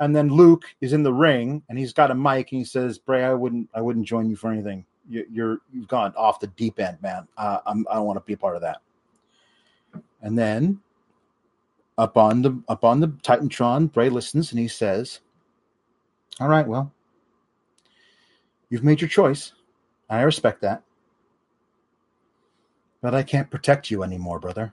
And 0.00 0.14
then 0.14 0.28
Luke 0.28 0.64
is 0.80 0.92
in 0.92 1.02
the 1.02 1.12
ring 1.12 1.62
and 1.68 1.78
he's 1.78 1.92
got 1.92 2.10
a 2.10 2.14
mic 2.14 2.52
and 2.52 2.60
he 2.60 2.64
says, 2.64 2.98
Bray, 2.98 3.24
I 3.24 3.34
wouldn't, 3.34 3.68
I 3.74 3.80
wouldn't 3.80 4.06
join 4.06 4.30
you 4.30 4.36
for 4.36 4.50
anything. 4.50 4.84
You, 5.08 5.26
you're, 5.30 5.58
you've 5.72 5.88
gone 5.88 6.12
off 6.16 6.38
the 6.38 6.46
deep 6.48 6.78
end, 6.78 6.98
man. 7.02 7.26
Uh, 7.36 7.58
I'm, 7.66 7.84
I 7.90 7.94
don't 7.94 8.06
want 8.06 8.18
to 8.18 8.24
be 8.24 8.34
a 8.34 8.36
part 8.36 8.54
of 8.54 8.62
that. 8.62 8.80
And 10.22 10.38
then 10.38 10.80
up 11.96 12.16
on 12.16 12.42
the 12.42 12.62
up 12.68 12.84
on 12.84 13.00
the 13.00 13.08
Titantron, 13.08 13.92
Bray 13.92 14.08
listens 14.08 14.52
and 14.52 14.58
he 14.58 14.68
says, 14.68 15.20
All 16.40 16.48
right, 16.48 16.66
well, 16.66 16.92
you've 18.70 18.84
made 18.84 19.00
your 19.00 19.08
choice. 19.08 19.52
I 20.08 20.22
respect 20.22 20.62
that. 20.62 20.82
But 23.00 23.14
I 23.14 23.22
can't 23.22 23.50
protect 23.50 23.90
you 23.90 24.02
anymore, 24.02 24.38
brother. 24.40 24.72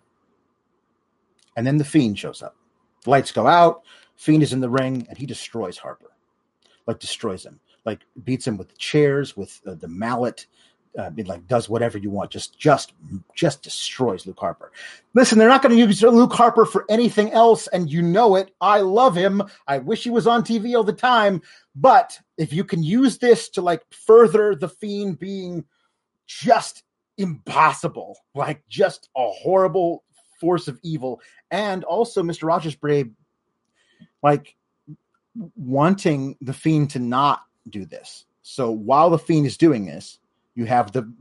And 1.55 1.65
then 1.65 1.77
the 1.77 1.85
fiend 1.85 2.19
shows 2.19 2.41
up. 2.41 2.55
Lights 3.05 3.31
go 3.31 3.47
out, 3.47 3.83
Fiend 4.15 4.43
is 4.43 4.53
in 4.53 4.61
the 4.61 4.69
ring, 4.69 5.05
and 5.09 5.17
he 5.17 5.25
destroys 5.25 5.77
Harper. 5.77 6.11
Like 6.87 6.99
destroys 6.99 7.45
him. 7.45 7.59
Like 7.85 8.01
beats 8.23 8.47
him 8.47 8.57
with 8.57 8.69
the 8.69 8.77
chairs, 8.77 9.35
with 9.35 9.61
uh, 9.67 9.75
the 9.75 9.87
mallet, 9.87 10.47
uh, 10.97 11.11
it 11.17 11.27
like 11.27 11.45
does 11.47 11.67
whatever 11.67 11.97
you 11.97 12.09
want, 12.09 12.31
just 12.31 12.57
just 12.57 12.93
just 13.33 13.61
destroys 13.61 14.25
Luke 14.25 14.39
Harper. 14.39 14.71
Listen, 15.13 15.37
they're 15.37 15.49
not 15.49 15.61
going 15.61 15.75
to 15.75 15.81
use 15.81 16.01
Luke 16.01 16.33
Harper 16.33 16.65
for 16.65 16.85
anything 16.89 17.31
else, 17.31 17.67
and 17.67 17.91
you 17.91 18.01
know 18.01 18.35
it. 18.35 18.51
I 18.61 18.79
love 18.79 19.15
him. 19.15 19.43
I 19.67 19.79
wish 19.79 20.03
he 20.03 20.09
was 20.09 20.25
on 20.25 20.43
TV 20.43 20.75
all 20.75 20.83
the 20.83 20.93
time. 20.93 21.41
But 21.75 22.19
if 22.37 22.53
you 22.53 22.63
can 22.63 22.81
use 22.81 23.17
this 23.17 23.49
to 23.49 23.61
like 23.61 23.83
further 23.91 24.55
the 24.55 24.69
fiend 24.69 25.19
being 25.19 25.65
just 26.27 26.83
impossible, 27.17 28.17
like 28.33 28.63
just 28.69 29.09
a 29.17 29.29
horrible 29.29 30.03
force 30.39 30.67
of 30.67 30.79
evil, 30.83 31.21
and 31.51 31.83
also 31.83 32.23
Mr. 32.23 32.43
Rogers 32.43 32.75
Bray, 32.75 33.05
like 34.21 34.55
wanting 35.55 36.37
the 36.41 36.53
fiend 36.53 36.91
to 36.91 36.99
not 36.99 37.43
do 37.69 37.85
this. 37.85 38.25
So 38.41 38.71
while 38.71 39.09
the 39.09 39.19
fiend 39.19 39.45
is 39.45 39.57
doing 39.57 39.85
this, 39.85 40.19
you 40.53 40.65
have 40.65 40.91
the 40.91 41.11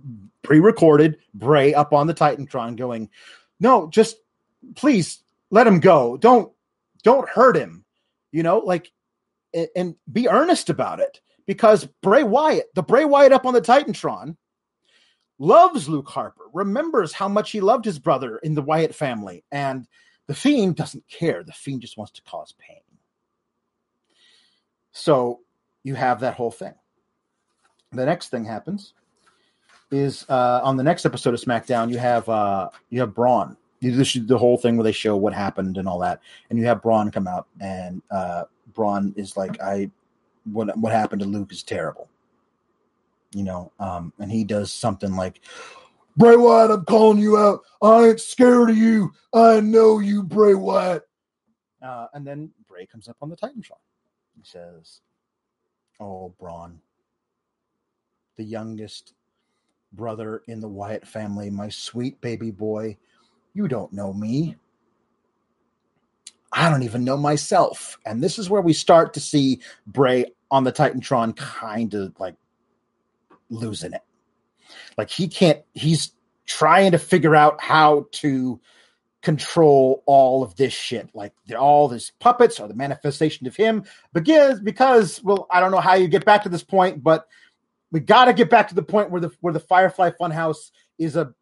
pre-recorded 0.43 1.19
Bray 1.33 1.75
up 1.75 1.93
on 1.93 2.07
the 2.07 2.15
Titantron 2.15 2.77
going, 2.77 3.11
"No, 3.59 3.89
just 3.89 4.17
please 4.77 5.23
let 5.51 5.67
him 5.67 5.81
go. 5.81 6.17
Don't 6.17 6.53
don't 7.03 7.29
hurt 7.29 7.57
him." 7.57 7.85
You 8.31 8.43
know, 8.43 8.59
like 8.59 8.93
and, 9.53 9.69
and 9.75 9.97
be 10.11 10.29
earnest 10.29 10.71
about 10.71 11.01
it 11.01 11.21
because 11.47 11.87
Bray 12.03 12.23
Wyatt, 12.23 12.75
the 12.75 12.83
Bray 12.83 13.05
Wyatt 13.05 13.33
up 13.33 13.47
on 13.47 13.55
the 13.55 13.61
Titantron, 13.61 14.37
loves 15.39 15.89
Luke 15.89 16.09
Harper, 16.09 16.45
remembers 16.53 17.13
how 17.13 17.29
much 17.29 17.51
he 17.51 17.61
loved 17.61 17.85
his 17.85 17.99
brother 17.99 18.39
in 18.39 18.55
the 18.55 18.63
Wyatt 18.63 18.95
family, 18.95 19.45
and 19.51 19.87
the 20.27 20.35
Fiend 20.35 20.77
doesn't 20.77 21.07
care. 21.09 21.43
The 21.43 21.53
Fiend 21.53 21.81
just 21.81 21.97
wants 21.97 22.13
to 22.13 22.23
cause 22.23 22.55
pain. 22.59 22.81
So 24.93 25.41
you 25.83 25.95
have 25.95 26.21
that 26.21 26.35
whole 26.35 26.51
thing. 26.51 26.75
The 27.93 28.07
next 28.07 28.29
thing 28.29 28.45
happens 28.45 28.95
is 29.91 30.25
uh, 30.29 30.61
on 30.63 30.77
the 30.77 30.83
next 30.83 31.05
episode 31.05 31.35
of 31.35 31.41
SmackDown. 31.41 31.91
You 31.91 31.99
have 31.99 32.29
uh, 32.29 32.71
you 32.91 33.01
have 33.01 33.15
Braun. 33.15 33.57
You 33.81 34.03
do 34.03 34.21
the 34.21 34.39
whole 34.39 34.57
thing 34.57 34.77
where 34.77 34.85
they 34.85 34.93
show 34.93 35.17
what 35.17 35.35
happened 35.35 35.77
and 35.77 35.87
all 35.87 35.99
that, 35.99 36.21
and 36.49 36.59
you 36.59 36.65
have 36.67 36.83
Braun 36.83 37.11
come 37.11 37.27
out, 37.27 37.47
and 37.61 38.03
uh, 38.11 38.45
Braun 38.73 39.13
is 39.17 39.37
like, 39.37 39.61
"I 39.61 39.91
what 40.45 40.77
what 40.79 40.93
happened 40.93 41.21
to 41.21 41.29
Luke 41.29 41.53
is 41.53 41.63
terrible," 41.63 42.09
you 43.35 43.45
know, 43.45 43.73
um, 43.79 44.13
and 44.19 44.31
he 44.31 44.45
does 44.45 44.73
something 44.73 45.15
like. 45.15 45.41
Bray 46.17 46.37
Wyatt, 46.37 46.71
I'm 46.71 46.85
calling 46.85 47.19
you 47.19 47.37
out. 47.37 47.63
I 47.83 48.07
ain't 48.11 48.21
scared 48.21 48.71
of 48.71 48.77
you. 48.77 49.11
I 49.35 49.59
know 49.59 49.99
you, 49.99 50.23
Bray 50.23 50.55
Wyatt. 50.55 51.03
Uh, 51.85 52.07
and 52.15 52.25
then 52.25 52.51
Bray 52.69 52.87
comes 52.87 53.09
up 53.09 53.17
on 53.21 53.29
the 53.29 53.37
Titantron. 53.37 53.73
He 54.37 54.43
says, 54.45 55.01
Oh, 56.01 56.33
Braun, 56.39 56.81
the 58.37 58.45
youngest 58.45 59.15
brother 59.93 60.43
in 60.47 60.61
the 60.61 60.69
Wyatt 60.69 61.07
family, 61.07 61.51
my 61.51 61.69
sweet 61.69 62.21
baby 62.21 62.51
boy, 62.51 62.97
you 63.55 63.69
don't 63.69 63.93
know 63.93 64.13
me. 64.13 64.57
I 66.53 66.71
don't 66.71 66.83
even 66.85 67.05
know 67.05 67.17
myself. 67.17 67.99
And 68.07 68.23
this 68.23 68.39
is 68.39 68.49
where 68.49 68.63
we 68.63 68.73
start 68.73 69.13
to 69.15 69.21
see 69.21 69.61
Bray 69.87 70.27
on 70.51 70.65
the 70.65 70.73
Titantron 70.73 71.35
kind 71.37 71.95
of 71.95 72.15
like 72.19 72.37
losing 73.55 73.93
it. 73.93 74.03
Like 74.99 75.11
he 75.11 75.29
can't, 75.29 75.63
he's 75.73 76.13
trying 76.47 76.93
to 76.93 76.99
figure 76.99 77.35
out 77.35 77.61
how 77.61 78.07
to 78.13 78.61
control 79.23 80.03
all 80.07 80.43
of 80.43 80.55
this 80.57 80.73
shit. 80.73 81.09
Like 81.15 81.33
all 81.59 81.89
these 81.89 82.13
puppets 82.21 82.61
are 82.61 82.69
the 82.69 82.75
manifestation 82.75 83.47
of 83.47 83.57
him. 83.57 83.85
Begins 84.13 84.61
because, 84.61 85.23
well, 85.25 85.47
I 85.51 85.61
don't 85.61 85.71
know 85.73 85.81
how 85.81 85.95
you 85.95 86.07
get 86.09 86.27
back 86.27 86.43
to 86.45 86.49
this 86.49 86.63
point, 86.63 87.03
but 87.03 87.27
we 87.91 88.01
got 88.01 88.27
to 88.27 88.33
get 88.33 88.51
back 88.51 88.69
to 88.69 88.75
the 88.75 88.83
point 88.83 89.11
where 89.11 89.21
the 89.21 89.31
where 89.41 89.53
the 89.53 89.61
Firefly 89.61 90.11
Funhouse 90.21 90.71
is 90.99 91.17
a. 91.17 91.35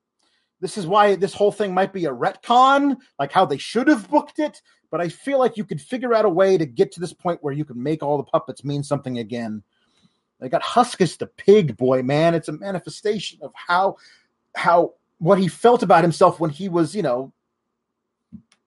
This 0.61 0.79
is 0.79 0.87
why 0.87 1.17
this 1.17 1.35
whole 1.35 1.51
thing 1.51 1.75
might 1.75 1.93
be 1.93 2.05
a 2.05 2.13
retcon, 2.13 2.97
like 3.19 3.33
how 3.33 3.45
they 3.45 3.59
should 3.59 3.89
have 3.89 4.09
booked 4.09 4.39
it. 4.39 4.63
But 4.93 5.01
I 5.01 5.09
feel 5.09 5.41
like 5.41 5.57
you 5.57 5.65
could 5.65 5.81
figure 5.81 6.15
out 6.15 6.25
a 6.25 6.29
way 6.29 6.57
to 6.57 6.67
get 6.67 6.93
to 6.93 7.01
this 7.01 7.13
point 7.13 7.43
where 7.43 7.53
you 7.53 7.65
can 7.65 7.83
make 7.83 8.03
all 8.03 8.17
the 8.17 8.23
puppets 8.23 8.63
mean 8.63 8.85
something 8.85 9.19
again. 9.19 9.65
They 10.43 10.49
got 10.49 10.63
Huskus 10.63 11.17
the 11.17 11.29
pig 11.29 11.77
boy, 11.77 12.03
man. 12.03 12.35
It's 12.35 12.49
a 12.49 12.53
manifestation 12.53 13.39
of 13.43 13.53
how 13.55 13.97
how 14.57 14.95
what 15.19 15.39
he 15.39 15.47
felt 15.47 15.85
about 15.85 16.03
himself 16.03 16.41
when 16.41 16.51
he 16.51 16.69
was, 16.69 16.97
you 16.97 17.03
know, 17.03 17.33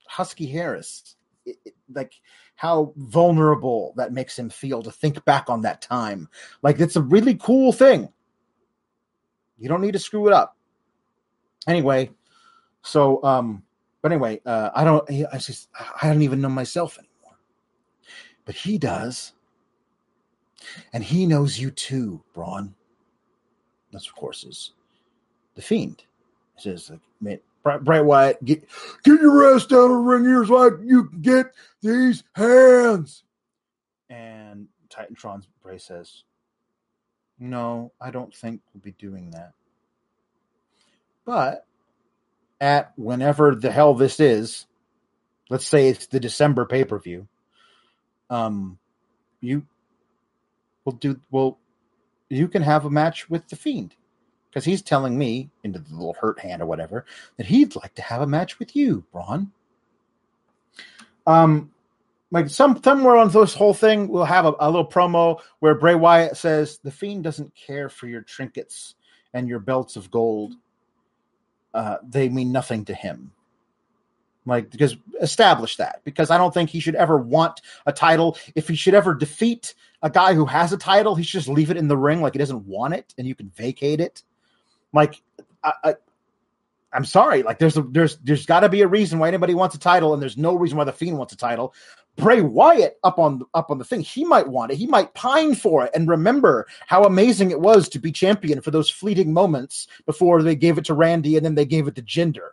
Husky 0.08 0.46
Harris. 0.46 1.18
It- 1.46 1.58
it- 1.66 1.76
like 1.94 2.14
how 2.56 2.94
vulnerable 2.96 3.94
that 3.98 4.14
makes 4.14 4.40
him 4.40 4.50
feel 4.50 4.82
to 4.82 4.90
think 4.92 5.24
back 5.26 5.50
on 5.50 5.62
that 5.62 5.82
time. 5.82 6.30
Like 6.64 6.80
it's 6.80 6.96
a 6.96 7.02
really 7.02 7.36
cool 7.36 7.74
thing. 7.74 8.12
You 9.58 9.68
don't 9.68 9.82
need 9.82 9.92
to 9.94 10.00
screw 10.00 10.28
it 10.28 10.34
up. 10.34 10.58
Anyway, 11.68 12.10
so 12.84 13.22
um, 13.24 13.64
but 14.02 14.12
anyway, 14.14 14.40
uh, 14.46 14.70
I 14.74 14.84
don't. 14.86 15.10
I 15.34 15.38
just 15.38 15.68
I 16.02 16.08
don't 16.08 16.22
even 16.22 16.40
know 16.40 16.50
myself 16.50 16.98
anymore, 16.98 17.38
but 18.46 18.56
he 18.56 18.78
does, 18.78 19.34
and 20.94 21.04
he 21.04 21.26
knows 21.26 21.60
you 21.60 21.72
too, 21.72 22.22
Braun. 22.34 22.76
That's 23.92 24.08
of 24.08 24.16
course 24.16 24.44
is 24.44 24.72
the 25.56 25.62
fiend. 25.62 26.04
He 26.56 26.64
says 26.64 26.90
like, 27.22 27.42
Bray, 27.66 27.78
Bray 27.80 28.02
Wyatt, 28.02 28.44
get 28.46 28.64
get 29.04 29.22
your 29.22 29.56
ass 29.56 29.66
down 29.66 29.90
the 29.90 29.96
ring 29.96 30.26
here 30.26 30.46
so 30.46 30.56
I, 30.56 30.70
you 30.84 31.06
can 31.06 31.22
get 31.22 31.48
these 31.82 32.24
hands. 32.36 33.24
And 34.10 34.68
Titantron's 34.90 35.48
Bray 35.64 35.80
says, 35.80 36.24
No, 37.40 37.92
I 38.00 38.12
don't 38.12 38.34
think 38.34 38.62
we'll 38.74 38.82
be 38.82 38.92
doing 38.92 39.32
that. 39.32 39.54
But 41.26 41.66
at 42.62 42.94
whenever 42.98 43.56
the 43.56 43.72
hell 43.72 43.96
this 43.96 44.20
is, 44.20 44.68
let's 45.50 45.66
say 45.66 45.90
it's 45.90 46.06
the 46.08 46.20
December 46.20 46.66
pay 46.66 46.84
per 46.84 47.00
view, 47.00 47.28
um, 48.30 48.78
you 49.42 49.66
will 50.86 50.94
do 50.94 51.20
well. 51.32 51.58
You 52.30 52.48
can 52.48 52.62
have 52.62 52.86
a 52.86 52.90
match 52.90 53.30
with 53.30 53.48
the 53.50 53.56
Fiend 53.56 53.96
because 54.50 54.64
he's 54.64 54.82
telling 54.82 55.18
me 55.18 55.50
into 55.64 55.80
the 55.80 55.94
little 55.94 56.16
hurt 56.20 56.40
hand 56.40 56.62
or 56.62 56.66
whatever 56.66 57.06
that 57.38 57.46
he'd 57.46 57.76
like 57.76 57.94
to 57.96 58.02
have 58.02 58.22
a 58.22 58.28
match 58.28 58.58
with 58.58 58.76
you, 58.76 59.04
Braun. 59.12 59.52
Um, 61.28 61.72
like 62.32 62.50
some 62.50 62.82
somewhere 62.84 63.18
on 63.18 63.30
this 63.30 63.54
whole 63.54 63.74
thing, 63.74 64.08
we'll 64.08 64.26
have 64.26 64.46
a, 64.46 64.54
a 64.60 64.70
little 64.70 64.88
promo 64.88 65.42
where 65.60 65.76
Bray 65.76 65.96
Wyatt 65.96 66.38
says 66.38 66.80
the 66.84 66.92
Fiend 66.92 67.24
doesn't 67.24 67.54
care 67.56 67.90
for 67.90 68.08
your 68.08 68.22
trinkets 68.22 68.96
and 69.34 69.48
your 69.48 69.60
belts 69.60 69.96
of 69.96 70.10
gold. 70.10 70.54
Uh, 71.74 71.98
they 72.08 72.30
mean 72.30 72.52
nothing 72.52 72.86
to 72.86 72.94
him. 72.94 73.32
Like 74.46 74.70
because 74.70 74.96
establish 75.22 75.78
that 75.78 76.02
because 76.04 76.30
I 76.30 76.38
don't 76.38 76.54
think 76.54 76.70
he 76.70 76.80
should 76.80 76.96
ever 76.96 77.18
want 77.18 77.62
a 77.86 77.92
title. 77.92 78.38
If 78.54 78.68
he 78.68 78.76
should 78.76 78.94
ever 78.94 79.14
defeat 79.14 79.74
a 80.06 80.10
guy 80.10 80.36
who 80.36 80.46
has 80.46 80.72
a 80.72 80.78
title, 80.78 81.16
he 81.16 81.24
should 81.24 81.40
just 81.40 81.50
leave 81.50 81.72
it 81.72 81.78
in 81.78 81.88
the 81.88 81.98
ring 81.98 82.22
like 82.22 82.34
he 82.34 82.40
doesn't 82.40 82.68
want 82.68 82.94
it, 82.94 83.16
and 83.18 83.26
you 83.26 83.34
can 83.34 83.50
vacate 83.50 84.00
it. 84.00 84.22
Like 84.94 85.20
I, 85.64 85.74
I 85.84 85.96
I'm 86.94 87.06
sorry. 87.06 87.42
Like 87.42 87.58
there's 87.58 87.76
a, 87.76 87.82
there's 87.82 88.18
there's 88.18 88.46
got 88.46 88.60
to 88.60 88.70
be 88.70 88.84
a 88.84 88.88
reason 88.88 89.18
why 89.18 89.30
anybody 89.30 89.56
wants 89.56 89.74
a 89.74 89.80
title, 89.80 90.14
and 90.14 90.22
there's 90.22 90.38
no 90.38 90.54
reason 90.54 90.78
why 90.78 90.84
the 90.84 90.94
Fiend 90.94 91.18
wants 91.18 91.34
a 91.34 91.38
title. 91.38 91.74
Bray 92.18 92.42
Wyatt 92.42 93.00
up 93.04 93.18
on 93.18 93.42
up 93.56 93.72
on 93.72 93.80
the 93.80 93.84
thing. 93.84 94.02
He 94.02 94.24
might 94.24 94.48
want 94.48 94.72
it. 94.72 94.78
He 94.78 94.86
might 94.86 95.16
pine 95.16 95.56
for 95.56 95.84
it 95.86 95.92
and 95.96 96.08
remember 96.08 96.68
how 96.86 97.04
amazing 97.04 97.50
it 97.50 97.60
was 97.60 97.90
to 97.90 98.00
be 98.00 98.12
champion 98.12 98.62
for 98.62 98.70
those 98.70 98.92
fleeting 98.92 99.34
moments 99.34 99.88
before 100.06 100.44
they 100.44 100.56
gave 100.56 100.78
it 100.78 100.86
to 100.86 100.94
Randy 100.94 101.36
and 101.36 101.44
then 101.44 101.56
they 101.56 101.66
gave 101.66 101.88
it 101.88 101.96
to 101.96 102.04
Jinder. 102.04 102.50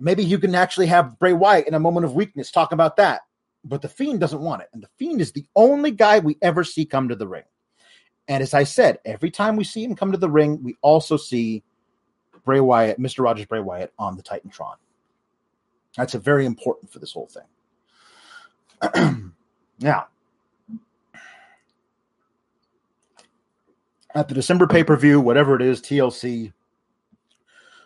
Maybe 0.00 0.24
you 0.24 0.38
can 0.38 0.54
actually 0.54 0.86
have 0.86 1.18
Bray 1.18 1.34
Wyatt 1.34 1.68
in 1.68 1.74
a 1.74 1.78
moment 1.78 2.06
of 2.06 2.14
weakness 2.14 2.50
talk 2.50 2.72
about 2.72 2.96
that. 2.96 3.20
But 3.64 3.82
the 3.82 3.88
Fiend 3.88 4.20
doesn't 4.20 4.40
want 4.40 4.62
it. 4.62 4.68
And 4.72 4.82
the 4.82 4.88
Fiend 4.98 5.20
is 5.20 5.32
the 5.32 5.46
only 5.54 5.90
guy 5.90 6.18
we 6.18 6.36
ever 6.42 6.64
see 6.64 6.84
come 6.84 7.08
to 7.08 7.16
the 7.16 7.28
ring. 7.28 7.44
And 8.28 8.42
as 8.42 8.54
I 8.54 8.64
said, 8.64 8.98
every 9.04 9.30
time 9.30 9.56
we 9.56 9.64
see 9.64 9.84
him 9.84 9.96
come 9.96 10.12
to 10.12 10.18
the 10.18 10.30
ring, 10.30 10.62
we 10.62 10.76
also 10.80 11.16
see 11.16 11.62
Bray 12.44 12.60
Wyatt, 12.60 12.98
Mr. 12.98 13.22
Rogers 13.22 13.46
Bray 13.46 13.60
Wyatt 13.60 13.92
on 13.98 14.16
the 14.16 14.22
Titantron. 14.22 14.76
That's 15.96 16.14
a 16.14 16.18
very 16.18 16.46
important 16.46 16.90
for 16.90 16.98
this 16.98 17.12
whole 17.12 17.28
thing. 17.28 17.42
now, 19.80 20.06
at 24.14 24.28
the 24.28 24.34
December 24.34 24.66
pay 24.66 24.82
per 24.82 24.96
view, 24.96 25.20
whatever 25.20 25.54
it 25.54 25.62
is, 25.62 25.80
TLC, 25.80 26.52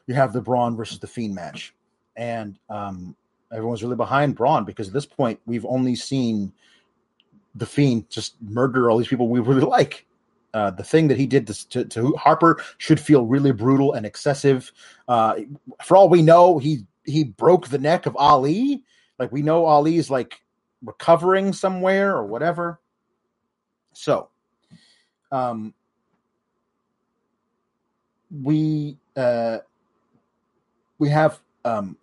you 0.06 0.14
have 0.14 0.32
the 0.32 0.40
Braun 0.40 0.76
versus 0.76 0.98
the 0.98 1.06
Fiend 1.06 1.34
match. 1.34 1.74
And 2.16 2.58
um, 2.70 3.14
everyone's 3.52 3.82
really 3.82 3.96
behind 3.96 4.34
Braun 4.34 4.64
because 4.64 4.88
at 4.88 4.94
this 4.94 5.06
point, 5.06 5.40
we've 5.46 5.66
only 5.66 5.94
seen 5.94 6.52
the 7.54 7.66
Fiend 7.66 8.08
just 8.10 8.34
murder 8.42 8.90
all 8.90 8.98
these 8.98 9.08
people 9.08 9.28
we 9.28 9.40
really 9.40 9.62
like. 9.62 10.06
Uh, 10.54 10.70
the 10.70 10.84
thing 10.84 11.08
that 11.08 11.18
he 11.18 11.26
did 11.26 11.46
to, 11.46 11.68
to, 11.68 11.84
to, 11.84 12.12
Harper 12.14 12.62
should 12.78 12.98
feel 12.98 13.26
really 13.26 13.52
brutal 13.52 13.92
and 13.92 14.06
excessive. 14.06 14.72
Uh, 15.06 15.40
for 15.84 15.96
all 15.96 16.08
we 16.08 16.22
know, 16.22 16.58
he 16.58 16.86
he 17.04 17.24
broke 17.24 17.68
the 17.68 17.78
neck 17.78 18.06
of 18.06 18.16
Ali. 18.16 18.82
Like 19.18 19.32
we 19.32 19.42
know 19.42 19.66
Ali's 19.66 20.08
like 20.08 20.40
recovering 20.82 21.52
somewhere 21.52 22.16
or 22.16 22.24
whatever. 22.24 22.80
So, 23.92 24.28
um, 25.30 25.74
we 28.30 28.96
uh, 29.14 29.58
we 30.98 31.08
have 31.10 31.40
um, 31.64 31.96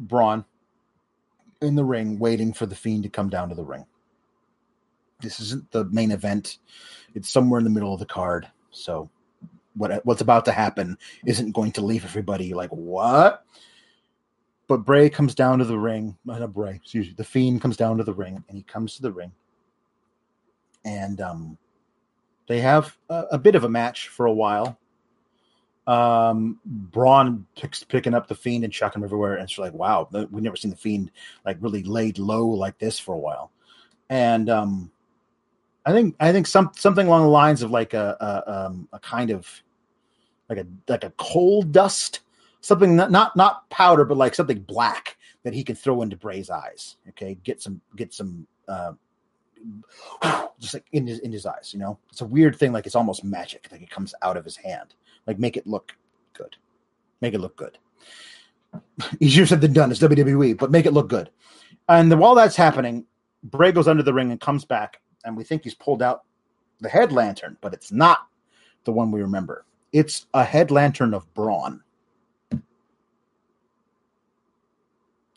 Braun 0.00 0.44
in 1.62 1.74
the 1.74 1.84
ring 1.84 2.18
waiting 2.18 2.52
for 2.52 2.66
the 2.66 2.74
Fiend 2.74 3.04
to 3.04 3.08
come 3.08 3.28
down 3.28 3.48
to 3.50 3.54
the 3.54 3.64
ring. 3.64 3.86
This 5.20 5.38
isn't 5.40 5.70
the 5.70 5.84
main 5.84 6.10
event; 6.10 6.58
it's 7.14 7.28
somewhere 7.28 7.58
in 7.58 7.64
the 7.64 7.70
middle 7.70 7.92
of 7.92 8.00
the 8.00 8.06
card. 8.06 8.48
So, 8.70 9.10
what 9.74 10.04
what's 10.04 10.22
about 10.22 10.44
to 10.46 10.52
happen 10.52 10.96
isn't 11.26 11.52
going 11.52 11.72
to 11.72 11.84
leave 11.84 12.04
everybody 12.04 12.54
like 12.54 12.70
what 12.70 13.44
but 14.70 14.84
Bray 14.84 15.10
comes 15.10 15.34
down 15.34 15.58
to 15.58 15.64
the 15.64 15.76
ring. 15.76 16.16
Not 16.24 16.52
Bray, 16.52 16.76
excuse 16.76 17.08
me. 17.08 17.14
The 17.16 17.24
Fiend 17.24 17.60
comes 17.60 17.76
down 17.76 17.98
to 17.98 18.04
the 18.04 18.14
ring, 18.14 18.44
and 18.46 18.56
he 18.56 18.62
comes 18.62 18.94
to 18.94 19.02
the 19.02 19.10
ring, 19.10 19.32
and 20.84 21.20
um, 21.20 21.58
they 22.46 22.60
have 22.60 22.96
a, 23.08 23.24
a 23.32 23.38
bit 23.38 23.56
of 23.56 23.64
a 23.64 23.68
match 23.68 24.06
for 24.06 24.26
a 24.26 24.32
while. 24.32 24.78
Um, 25.86 26.60
Braun 26.64 27.46
picks 27.56 27.82
picking 27.82 28.14
up 28.14 28.28
the 28.28 28.34
Fiend 28.34 28.64
and 28.64 28.72
chucking 28.72 29.00
him 29.00 29.04
everywhere, 29.04 29.34
and 29.34 29.42
it's 29.42 29.58
like, 29.58 29.72
wow, 29.72 30.08
we've 30.12 30.42
never 30.42 30.56
seen 30.56 30.70
the 30.70 30.76
Fiend 30.76 31.10
like 31.44 31.56
really 31.60 31.82
laid 31.82 32.18
low 32.18 32.46
like 32.46 32.78
this 32.78 32.98
for 32.98 33.14
a 33.14 33.18
while. 33.18 33.50
And 34.08 34.48
um, 34.50 34.90
I 35.86 35.92
think 35.92 36.16
I 36.20 36.32
think 36.32 36.46
some 36.46 36.70
something 36.76 37.06
along 37.06 37.22
the 37.22 37.28
lines 37.28 37.62
of 37.62 37.70
like 37.70 37.94
a 37.94 38.16
a, 38.20 38.66
um, 38.66 38.88
a 38.92 38.98
kind 38.98 39.30
of 39.30 39.48
like 40.48 40.58
a 40.58 40.66
like 40.88 41.04
a 41.04 41.10
coal 41.16 41.62
dust 41.62 42.20
something 42.60 42.96
not, 42.96 43.10
not 43.10 43.36
not 43.36 43.68
powder, 43.70 44.04
but 44.04 44.16
like 44.16 44.34
something 44.34 44.60
black 44.60 45.16
that 45.42 45.54
he 45.54 45.64
can 45.64 45.74
throw 45.74 46.02
into 46.02 46.16
Bray's 46.16 46.50
eyes. 46.50 46.96
Okay, 47.10 47.38
get 47.42 47.60
some 47.60 47.80
get 47.96 48.12
some 48.12 48.46
uh, 48.68 48.92
just 50.58 50.74
like 50.74 50.86
in 50.92 51.06
his 51.06 51.18
in 51.20 51.32
his 51.32 51.46
eyes. 51.46 51.70
You 51.72 51.80
know, 51.80 51.98
it's 52.10 52.20
a 52.20 52.26
weird 52.26 52.56
thing. 52.56 52.72
Like 52.72 52.86
it's 52.86 52.94
almost 52.94 53.24
magic. 53.24 53.68
Like 53.70 53.82
it 53.82 53.90
comes 53.90 54.14
out 54.22 54.36
of 54.36 54.44
his 54.44 54.56
hand. 54.56 54.94
Like 55.30 55.38
make 55.38 55.56
it 55.56 55.66
look 55.66 55.96
good. 56.32 56.56
Make 57.20 57.34
it 57.34 57.40
look 57.40 57.56
good. 57.56 57.78
Easier 59.20 59.46
said 59.46 59.60
than 59.60 59.72
done. 59.72 59.92
It's 59.92 60.00
WWE, 60.00 60.58
but 60.58 60.72
make 60.72 60.86
it 60.86 60.92
look 60.92 61.08
good. 61.08 61.30
And 61.88 62.18
while 62.18 62.34
that's 62.34 62.56
happening, 62.56 63.06
Bray 63.44 63.70
goes 63.70 63.86
under 63.86 64.02
the 64.02 64.12
ring 64.12 64.32
and 64.32 64.40
comes 64.40 64.64
back, 64.64 65.00
and 65.24 65.36
we 65.36 65.44
think 65.44 65.62
he's 65.62 65.74
pulled 65.74 66.02
out 66.02 66.24
the 66.80 66.88
head 66.88 67.12
lantern, 67.12 67.56
but 67.60 67.72
it's 67.72 67.92
not 67.92 68.26
the 68.82 68.90
one 68.92 69.12
we 69.12 69.22
remember. 69.22 69.64
It's 69.92 70.26
a 70.34 70.42
head 70.42 70.72
lantern 70.72 71.14
of 71.14 71.32
Braun. 71.32 71.80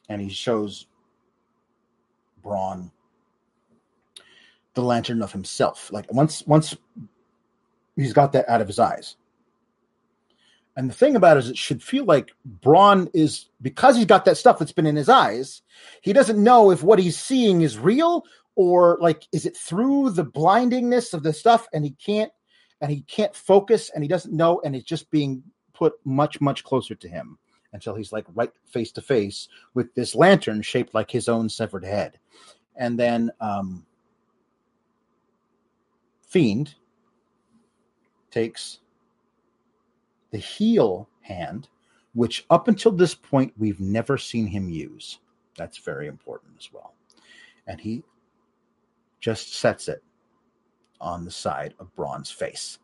and 0.09 0.21
he 0.21 0.29
shows 0.29 0.87
Braun 2.41 2.91
the 4.73 4.81
lantern 4.81 5.21
of 5.21 5.31
himself. 5.31 5.91
Like 5.91 6.11
once 6.11 6.45
once 6.47 6.75
he's 7.95 8.13
got 8.13 8.31
that 8.33 8.49
out 8.49 8.61
of 8.61 8.67
his 8.67 8.79
eyes. 8.79 9.15
And 10.76 10.89
the 10.89 10.93
thing 10.93 11.15
about 11.15 11.38
it 11.38 11.41
is 11.41 11.49
it 11.51 11.57
should 11.57 11.84
feel 11.84 12.05
like 12.05 12.32
Braun 12.45 13.09
is 13.13 13.49
because 13.61 13.95
he's 13.95 14.05
got 14.05 14.26
that 14.26 14.38
stuff 14.38 14.57
that's 14.57 14.71
been 14.71 14.88
in 14.88 14.95
his 14.95 15.09
eyes, 15.09 15.61
he 16.01 16.13
doesn't 16.13 16.41
know 16.41 16.71
if 16.71 16.82
what 16.82 16.99
he's 16.99 17.17
seeing 17.17 17.61
is 17.61 17.78
real 17.78 18.26
or 18.55 18.97
like 19.01 19.28
is 19.32 19.45
it 19.45 19.55
through 19.55 20.09
the 20.11 20.26
blindingness 20.26 21.13
of 21.13 21.24
the 21.24 21.34
stuff 21.34 21.67
and 21.74 21.84
he 21.84 21.91
can't 21.91 22.32
and 22.82 22.91
he 22.91 23.01
can't 23.01 23.36
focus 23.36 23.91
and 23.93 24.03
he 24.03 24.07
doesn't 24.07 24.36
know 24.36 24.61
and 24.63 24.76
it's 24.76 24.86
just 24.86 25.09
being 25.11 25.43
put 25.74 25.93
much 26.05 26.41
much 26.41 26.63
closer 26.63 26.95
to 26.95 27.07
him 27.07 27.38
until 27.74 27.95
he's 27.95 28.11
like 28.11 28.26
right 28.34 28.51
face 28.65 28.91
to 28.91 29.01
face 29.01 29.49
with 29.74 29.93
this 29.95 30.15
lantern 30.15 30.61
shaped 30.61 30.93
like 30.93 31.11
his 31.11 31.28
own 31.28 31.49
severed 31.49 31.84
head. 31.84 32.19
And 32.76 32.97
then 32.97 33.32
um, 33.41 33.86
Fiend 36.28 36.76
takes 38.32 38.80
the 40.34 40.39
heel 40.39 41.07
hand, 41.21 41.69
which 42.15 42.45
up 42.49 42.67
until 42.67 42.91
this 42.91 43.13
point 43.13 43.53
we've 43.55 43.79
never 43.79 44.17
seen 44.17 44.47
him 44.47 44.67
use. 44.67 45.19
That's 45.57 45.77
very 45.77 46.07
important 46.07 46.53
as 46.57 46.73
well. 46.73 46.95
And 47.67 47.79
he 47.79 48.03
just 49.21 49.53
sets 49.53 49.88
it 49.88 50.03
on 50.99 51.23
the 51.23 51.31
side 51.31 51.75
of 51.79 51.95
Braun's 51.95 52.31
face. 52.31 52.79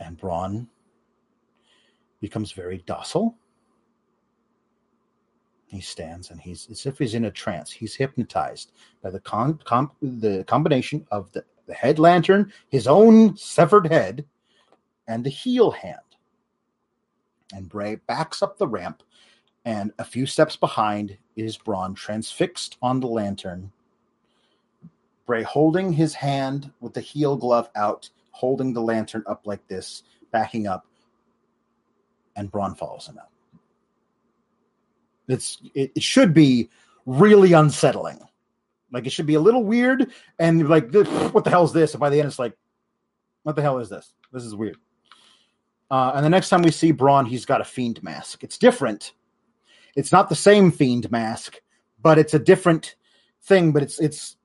And 0.00 0.16
Braun 0.16 0.66
becomes 2.22 2.52
very 2.52 2.78
docile. 2.86 3.36
He 5.66 5.82
stands 5.82 6.30
and 6.30 6.40
he's 6.40 6.66
as 6.70 6.86
if 6.86 6.98
he's 6.98 7.14
in 7.14 7.26
a 7.26 7.30
trance. 7.30 7.70
He's 7.70 7.94
hypnotized 7.94 8.72
by 9.02 9.10
the 9.10 9.20
con, 9.20 9.60
com, 9.64 9.92
the 10.00 10.44
combination 10.44 11.06
of 11.10 11.30
the, 11.32 11.44
the 11.70 11.76
head 11.76 12.00
lantern, 12.00 12.52
his 12.68 12.88
own 12.88 13.36
severed 13.36 13.86
head, 13.86 14.26
and 15.06 15.24
the 15.24 15.30
heel 15.30 15.70
hand. 15.70 16.00
And 17.54 17.68
Bray 17.68 17.94
backs 17.94 18.42
up 18.42 18.58
the 18.58 18.66
ramp, 18.66 19.04
and 19.64 19.92
a 20.00 20.04
few 20.04 20.26
steps 20.26 20.56
behind 20.56 21.16
is 21.36 21.56
Braun 21.56 21.94
transfixed 21.94 22.76
on 22.82 22.98
the 22.98 23.06
lantern. 23.06 23.70
Bray 25.26 25.44
holding 25.44 25.92
his 25.92 26.12
hand 26.12 26.72
with 26.80 26.92
the 26.92 27.00
heel 27.00 27.36
glove 27.36 27.70
out, 27.76 28.10
holding 28.32 28.72
the 28.72 28.82
lantern 28.82 29.22
up 29.28 29.46
like 29.46 29.64
this, 29.68 30.02
backing 30.32 30.66
up, 30.66 30.86
and 32.34 32.50
Braun 32.50 32.74
follows 32.74 33.06
him 33.06 33.18
out. 33.18 33.30
It's 35.28 35.60
it, 35.74 35.92
it 35.94 36.02
should 36.02 36.34
be 36.34 36.68
really 37.06 37.52
unsettling. 37.52 38.18
Like 38.92 39.06
it 39.06 39.10
should 39.10 39.26
be 39.26 39.34
a 39.34 39.40
little 39.40 39.64
weird 39.64 40.10
and 40.38 40.68
like 40.68 40.92
what 41.32 41.44
the 41.44 41.50
hell 41.50 41.64
is 41.64 41.72
this? 41.72 41.92
And 41.94 42.00
by 42.00 42.10
the 42.10 42.18
end 42.18 42.28
it's 42.28 42.38
like, 42.38 42.56
what 43.42 43.56
the 43.56 43.62
hell 43.62 43.78
is 43.78 43.88
this? 43.88 44.12
This 44.32 44.44
is 44.44 44.54
weird. 44.54 44.76
Uh, 45.90 46.12
and 46.14 46.24
the 46.24 46.30
next 46.30 46.48
time 46.48 46.62
we 46.62 46.70
see 46.70 46.92
Braun, 46.92 47.26
he's 47.26 47.44
got 47.44 47.60
a 47.60 47.64
fiend 47.64 48.02
mask. 48.02 48.44
It's 48.44 48.58
different. 48.58 49.12
It's 49.96 50.12
not 50.12 50.28
the 50.28 50.36
same 50.36 50.70
fiend 50.70 51.10
mask, 51.10 51.60
but 52.00 52.18
it's 52.18 52.34
a 52.34 52.38
different 52.38 52.94
thing. 53.42 53.72
But 53.72 53.82
it's 53.82 53.98
it's 53.98 54.36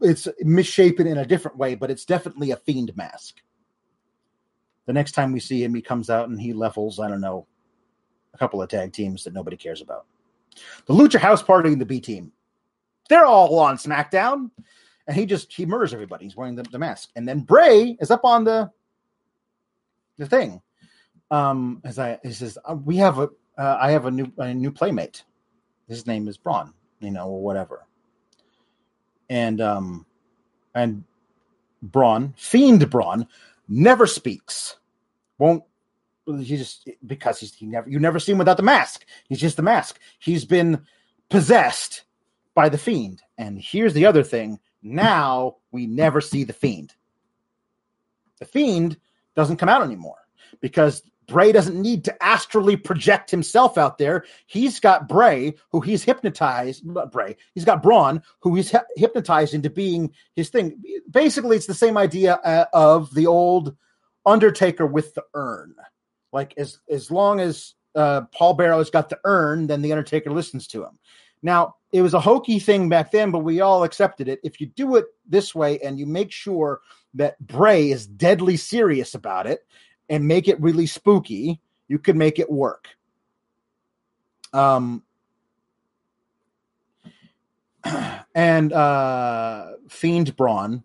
it's 0.00 0.26
misshapen 0.40 1.06
in 1.06 1.18
a 1.18 1.26
different 1.26 1.56
way. 1.58 1.76
But 1.76 1.90
it's 1.90 2.04
definitely 2.04 2.50
a 2.50 2.56
fiend 2.56 2.96
mask. 2.96 3.36
The 4.86 4.92
next 4.92 5.12
time 5.12 5.30
we 5.30 5.38
see 5.38 5.62
him, 5.62 5.74
he 5.74 5.82
comes 5.82 6.10
out 6.10 6.28
and 6.28 6.40
he 6.40 6.52
levels, 6.52 6.98
I 6.98 7.08
don't 7.08 7.20
know, 7.20 7.46
a 8.34 8.38
couple 8.38 8.60
of 8.60 8.68
tag 8.68 8.92
teams 8.92 9.22
that 9.22 9.34
nobody 9.34 9.56
cares 9.56 9.80
about. 9.80 10.06
The 10.86 10.94
Lucha 10.94 11.20
House 11.20 11.42
Party 11.42 11.70
and 11.70 11.80
the 11.80 11.86
B 11.86 12.00
Team, 12.00 12.32
they're 13.10 13.26
all 13.26 13.58
on 13.58 13.76
SmackDown, 13.76 14.50
and 15.06 15.16
he 15.16 15.26
just 15.26 15.52
he 15.52 15.66
murders 15.66 15.92
everybody. 15.92 16.24
He's 16.24 16.36
wearing 16.36 16.54
the, 16.54 16.62
the 16.62 16.78
mask, 16.78 17.10
and 17.14 17.28
then 17.28 17.40
Bray 17.40 17.96
is 18.00 18.10
up 18.10 18.24
on 18.24 18.44
the 18.44 18.70
the 20.16 20.26
thing. 20.26 20.62
Um, 21.30 21.82
as 21.84 21.98
I 21.98 22.18
he 22.22 22.32
says, 22.32 22.56
uh, 22.64 22.74
we 22.74 22.96
have 22.96 23.18
a 23.18 23.28
uh, 23.58 23.76
I 23.78 23.90
have 23.90 24.06
a 24.06 24.10
new 24.10 24.32
a 24.38 24.54
new 24.54 24.70
playmate. 24.70 25.24
His 25.88 26.06
name 26.06 26.28
is 26.28 26.38
Braun, 26.38 26.72
you 27.00 27.10
know, 27.10 27.28
or 27.28 27.42
whatever. 27.42 27.86
And 29.28 29.60
um, 29.60 30.06
and 30.74 31.04
Braun, 31.82 32.32
Fiend 32.36 32.88
Braun, 32.88 33.26
never 33.68 34.06
speaks 34.06 34.76
won't 35.40 35.64
he 36.38 36.56
just 36.56 36.88
because 37.04 37.40
he's 37.40 37.54
he 37.54 37.66
never 37.66 37.90
you 37.90 37.98
never 37.98 38.20
see 38.20 38.30
him 38.30 38.38
without 38.38 38.58
the 38.58 38.62
mask. 38.62 39.04
He's 39.28 39.40
just 39.40 39.56
the 39.56 39.62
mask. 39.62 39.98
He's 40.20 40.44
been 40.44 40.86
possessed 41.28 42.04
by 42.60 42.68
the 42.68 42.76
fiend. 42.76 43.22
And 43.38 43.58
here's 43.58 43.94
the 43.94 44.04
other 44.04 44.22
thing: 44.22 44.58
now 44.82 45.56
we 45.72 45.86
never 45.86 46.20
see 46.20 46.44
the 46.44 46.52
fiend. 46.52 46.92
The 48.38 48.44
fiend 48.44 48.98
doesn't 49.34 49.56
come 49.56 49.70
out 49.70 49.80
anymore 49.80 50.18
because 50.60 51.02
Bray 51.26 51.52
doesn't 51.52 51.80
need 51.80 52.04
to 52.04 52.22
astrally 52.22 52.76
project 52.76 53.30
himself 53.30 53.78
out 53.78 53.96
there. 53.96 54.26
He's 54.44 54.78
got 54.78 55.08
Bray, 55.08 55.54
who 55.70 55.80
he's 55.80 56.04
hypnotized. 56.04 56.84
Not 56.84 57.10
Bray. 57.10 57.34
He's 57.54 57.64
got 57.64 57.82
Braun, 57.82 58.22
who 58.40 58.54
he's 58.54 58.74
hypnotized 58.94 59.54
into 59.54 59.70
being 59.70 60.12
his 60.34 60.50
thing. 60.50 60.82
Basically, 61.10 61.56
it's 61.56 61.66
the 61.66 61.72
same 61.72 61.96
idea 61.96 62.34
uh, 62.44 62.66
of 62.74 63.14
the 63.14 63.26
old 63.26 63.74
Undertaker 64.26 64.86
with 64.86 65.14
the 65.14 65.24
urn. 65.32 65.74
Like 66.30 66.52
as 66.58 66.78
as 66.90 67.10
long 67.10 67.40
as 67.40 67.72
uh, 67.94 68.20
Paul 68.34 68.54
Bearer's 68.54 68.90
got 68.90 69.08
the 69.08 69.18
urn, 69.24 69.66
then 69.66 69.80
the 69.80 69.92
Undertaker 69.92 70.30
listens 70.30 70.66
to 70.68 70.84
him. 70.84 70.98
Now 71.42 71.76
it 71.92 72.02
was 72.02 72.14
a 72.14 72.20
hokey 72.20 72.58
thing 72.58 72.88
back 72.88 73.10
then, 73.10 73.30
but 73.30 73.40
we 73.40 73.60
all 73.60 73.84
accepted 73.84 74.28
it. 74.28 74.40
If 74.42 74.60
you 74.60 74.66
do 74.66 74.96
it 74.96 75.06
this 75.26 75.54
way 75.54 75.78
and 75.80 75.98
you 75.98 76.06
make 76.06 76.30
sure 76.30 76.80
that 77.14 77.38
Bray 77.40 77.90
is 77.90 78.06
deadly 78.06 78.56
serious 78.56 79.14
about 79.14 79.46
it 79.46 79.66
and 80.08 80.28
make 80.28 80.48
it 80.48 80.60
really 80.60 80.86
spooky, 80.86 81.60
you 81.88 81.98
could 81.98 82.16
make 82.16 82.38
it 82.38 82.50
work. 82.50 82.88
Um, 84.52 85.02
and 88.34 88.72
uh, 88.72 89.72
Fiend 89.88 90.36
Braun, 90.36 90.84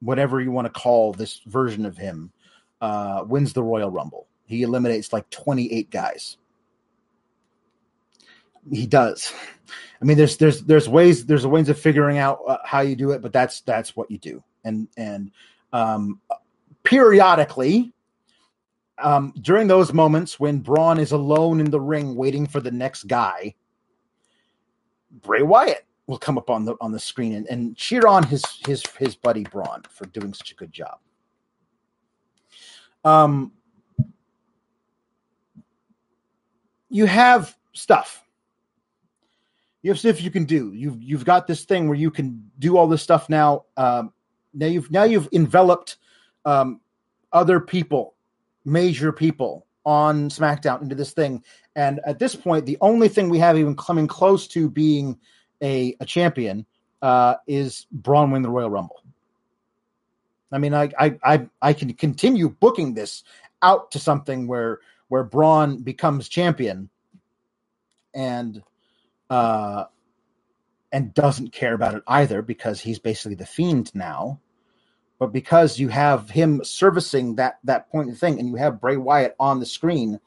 whatever 0.00 0.40
you 0.40 0.50
want 0.50 0.72
to 0.72 0.80
call 0.80 1.12
this 1.12 1.40
version 1.46 1.84
of 1.84 1.98
him, 1.98 2.32
uh, 2.80 3.24
wins 3.26 3.52
the 3.52 3.62
Royal 3.62 3.90
Rumble. 3.90 4.26
He 4.46 4.62
eliminates 4.62 5.12
like 5.12 5.28
28 5.28 5.90
guys. 5.90 6.37
He 8.70 8.86
does. 8.86 9.32
I 10.00 10.04
mean, 10.04 10.16
there's 10.16 10.36
there's 10.36 10.62
there's 10.62 10.88
ways 10.88 11.26
there's 11.26 11.46
ways 11.46 11.68
of 11.68 11.78
figuring 11.78 12.18
out 12.18 12.40
uh, 12.46 12.58
how 12.64 12.80
you 12.80 12.96
do 12.96 13.10
it, 13.10 13.22
but 13.22 13.32
that's 13.32 13.60
that's 13.62 13.96
what 13.96 14.10
you 14.10 14.18
do. 14.18 14.42
And 14.64 14.88
and 14.96 15.30
um, 15.72 16.20
periodically, 16.84 17.92
um, 18.98 19.32
during 19.40 19.66
those 19.66 19.92
moments 19.92 20.38
when 20.38 20.60
Braun 20.60 20.98
is 20.98 21.12
alone 21.12 21.60
in 21.60 21.70
the 21.70 21.80
ring 21.80 22.14
waiting 22.14 22.46
for 22.46 22.60
the 22.60 22.70
next 22.70 23.04
guy, 23.04 23.54
Bray 25.10 25.42
Wyatt 25.42 25.84
will 26.06 26.18
come 26.18 26.38
up 26.38 26.48
on 26.48 26.64
the 26.64 26.76
on 26.80 26.92
the 26.92 27.00
screen 27.00 27.34
and, 27.34 27.46
and 27.48 27.76
cheer 27.76 28.06
on 28.06 28.22
his 28.22 28.44
his 28.66 28.84
his 28.98 29.16
buddy 29.16 29.44
Braun 29.44 29.82
for 29.90 30.06
doing 30.06 30.32
such 30.32 30.52
a 30.52 30.54
good 30.54 30.72
job. 30.72 30.98
Um, 33.04 33.52
you 36.88 37.06
have 37.06 37.56
stuff. 37.72 38.24
You 39.82 39.90
have 39.90 39.98
stuff 39.98 40.20
you 40.20 40.30
can 40.30 40.44
do. 40.44 40.72
You've 40.72 41.00
you've 41.00 41.24
got 41.24 41.46
this 41.46 41.64
thing 41.64 41.88
where 41.88 41.96
you 41.96 42.10
can 42.10 42.50
do 42.58 42.76
all 42.76 42.88
this 42.88 43.02
stuff 43.02 43.28
now. 43.28 43.64
Um, 43.76 44.12
now 44.52 44.66
you've 44.66 44.90
now 44.90 45.04
you've 45.04 45.28
enveloped 45.32 45.96
um, 46.44 46.80
other 47.32 47.60
people, 47.60 48.14
major 48.64 49.12
people 49.12 49.66
on 49.84 50.28
SmackDown 50.28 50.82
into 50.82 50.94
this 50.94 51.12
thing, 51.12 51.44
and 51.76 52.00
at 52.04 52.18
this 52.18 52.34
point, 52.34 52.66
the 52.66 52.78
only 52.80 53.08
thing 53.08 53.28
we 53.28 53.38
have 53.38 53.56
even 53.56 53.76
coming 53.76 54.08
close 54.08 54.48
to 54.48 54.68
being 54.68 55.18
a, 55.62 55.96
a 56.00 56.04
champion 56.04 56.66
uh, 57.02 57.36
is 57.46 57.86
Braun 57.92 58.30
winning 58.30 58.42
the 58.42 58.50
Royal 58.50 58.70
Rumble. 58.70 59.02
I 60.50 60.58
mean, 60.58 60.74
I, 60.74 60.90
I 60.98 61.18
I 61.22 61.48
I 61.62 61.72
can 61.72 61.92
continue 61.94 62.48
booking 62.48 62.94
this 62.94 63.22
out 63.62 63.90
to 63.92 63.98
something 63.98 64.46
where 64.46 64.80
where 65.08 65.24
Braun 65.24 65.82
becomes 65.82 66.28
champion, 66.28 66.88
and 68.14 68.62
uh, 69.30 69.84
and 70.92 71.14
doesn't 71.14 71.52
care 71.52 71.74
about 71.74 71.94
it 71.94 72.02
either 72.06 72.42
because 72.42 72.80
he's 72.80 72.98
basically 72.98 73.34
the 73.34 73.46
fiend 73.46 73.94
now. 73.94 74.40
But 75.18 75.32
because 75.32 75.78
you 75.78 75.88
have 75.88 76.30
him 76.30 76.62
servicing 76.62 77.36
that 77.36 77.58
that 77.64 77.90
point 77.90 78.10
of 78.10 78.18
thing, 78.18 78.38
and 78.38 78.48
you 78.48 78.54
have 78.54 78.80
Bray 78.80 78.96
Wyatt 78.96 79.34
on 79.40 79.58
the 79.58 79.66
screen, 79.66 80.20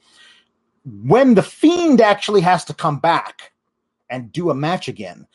when 0.85 1.33
the 1.33 1.43
fiend 1.43 2.01
actually 2.01 2.41
has 2.41 2.65
to 2.65 2.73
come 2.73 2.99
back 2.99 3.53
and 4.09 4.31
do 4.31 4.49
a 4.49 4.55
match 4.55 4.89
again, 4.89 5.27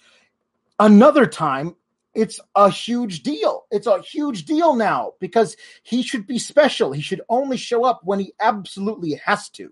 another 0.78 1.26
time 1.26 1.74
it's 2.16 2.40
a 2.54 2.70
huge 2.70 3.22
deal. 3.22 3.66
It's 3.70 3.86
a 3.86 4.00
huge 4.00 4.46
deal 4.46 4.74
now 4.74 5.12
because 5.20 5.56
he 5.82 6.02
should 6.02 6.26
be 6.26 6.38
special. 6.38 6.92
He 6.92 7.02
should 7.02 7.20
only 7.28 7.58
show 7.58 7.84
up 7.84 8.00
when 8.04 8.18
he 8.18 8.32
absolutely 8.40 9.20
has 9.26 9.50
to. 9.50 9.70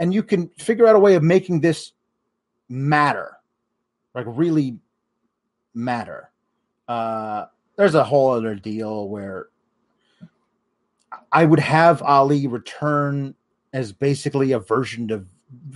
And 0.00 0.12
you 0.12 0.24
can 0.24 0.48
figure 0.58 0.88
out 0.88 0.96
a 0.96 1.00
way 1.00 1.14
of 1.14 1.22
making 1.22 1.60
this 1.60 1.92
matter, 2.70 3.36
like 4.14 4.24
really 4.26 4.78
matter. 5.74 6.30
Uh, 6.88 7.46
there's 7.76 7.94
a 7.94 8.04
whole 8.04 8.30
other 8.30 8.54
deal 8.54 9.08
where 9.08 9.48
I 11.32 11.44
would 11.44 11.60
have 11.60 12.02
Ali 12.02 12.46
return 12.46 13.34
as 13.72 13.92
basically 13.92 14.52
a 14.52 14.58
version 14.58 15.10
of 15.10 15.26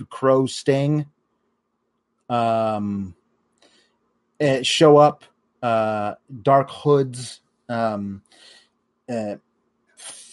Crow 0.09 0.45
Sting. 0.45 1.05
Um, 2.29 3.15
show 4.63 4.97
up 4.97 5.23
uh, 5.61 6.15
dark 6.41 6.69
hoods, 6.69 7.41
um, 7.69 8.21
uh, 9.09 9.35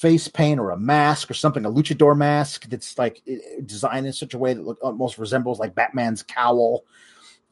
face 0.03 0.27
paint 0.27 0.59
or 0.59 0.71
a 0.71 0.77
mask 0.77 1.31
or 1.31 1.35
something, 1.35 1.65
a 1.65 1.71
luchador 1.71 2.17
mask 2.17 2.69
that's 2.69 2.99
like 2.99 3.23
designed 3.65 4.05
in 4.05 4.13
such 4.13 4.35
a 4.35 4.39
way 4.39 4.53
that 4.53 4.67
look, 4.67 4.77
almost 4.83 5.17
resembles 5.17 5.61
like 5.61 5.77
Batman's 5.77 6.25
cowl. 6.25 6.83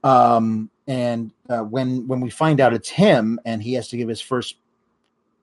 Um, 0.03 0.69
and 0.89 1.31
uh, 1.49 1.61
when 1.61 2.09
when 2.09 2.21
we 2.21 2.29
find 2.29 2.61
out 2.61 2.75
it's 2.75 2.89
him 2.89 3.39
and 3.45 3.63
he 3.63 3.75
has 3.75 3.87
to 3.91 3.97
give 3.97 4.09
his 4.09 4.21
first 4.21 4.57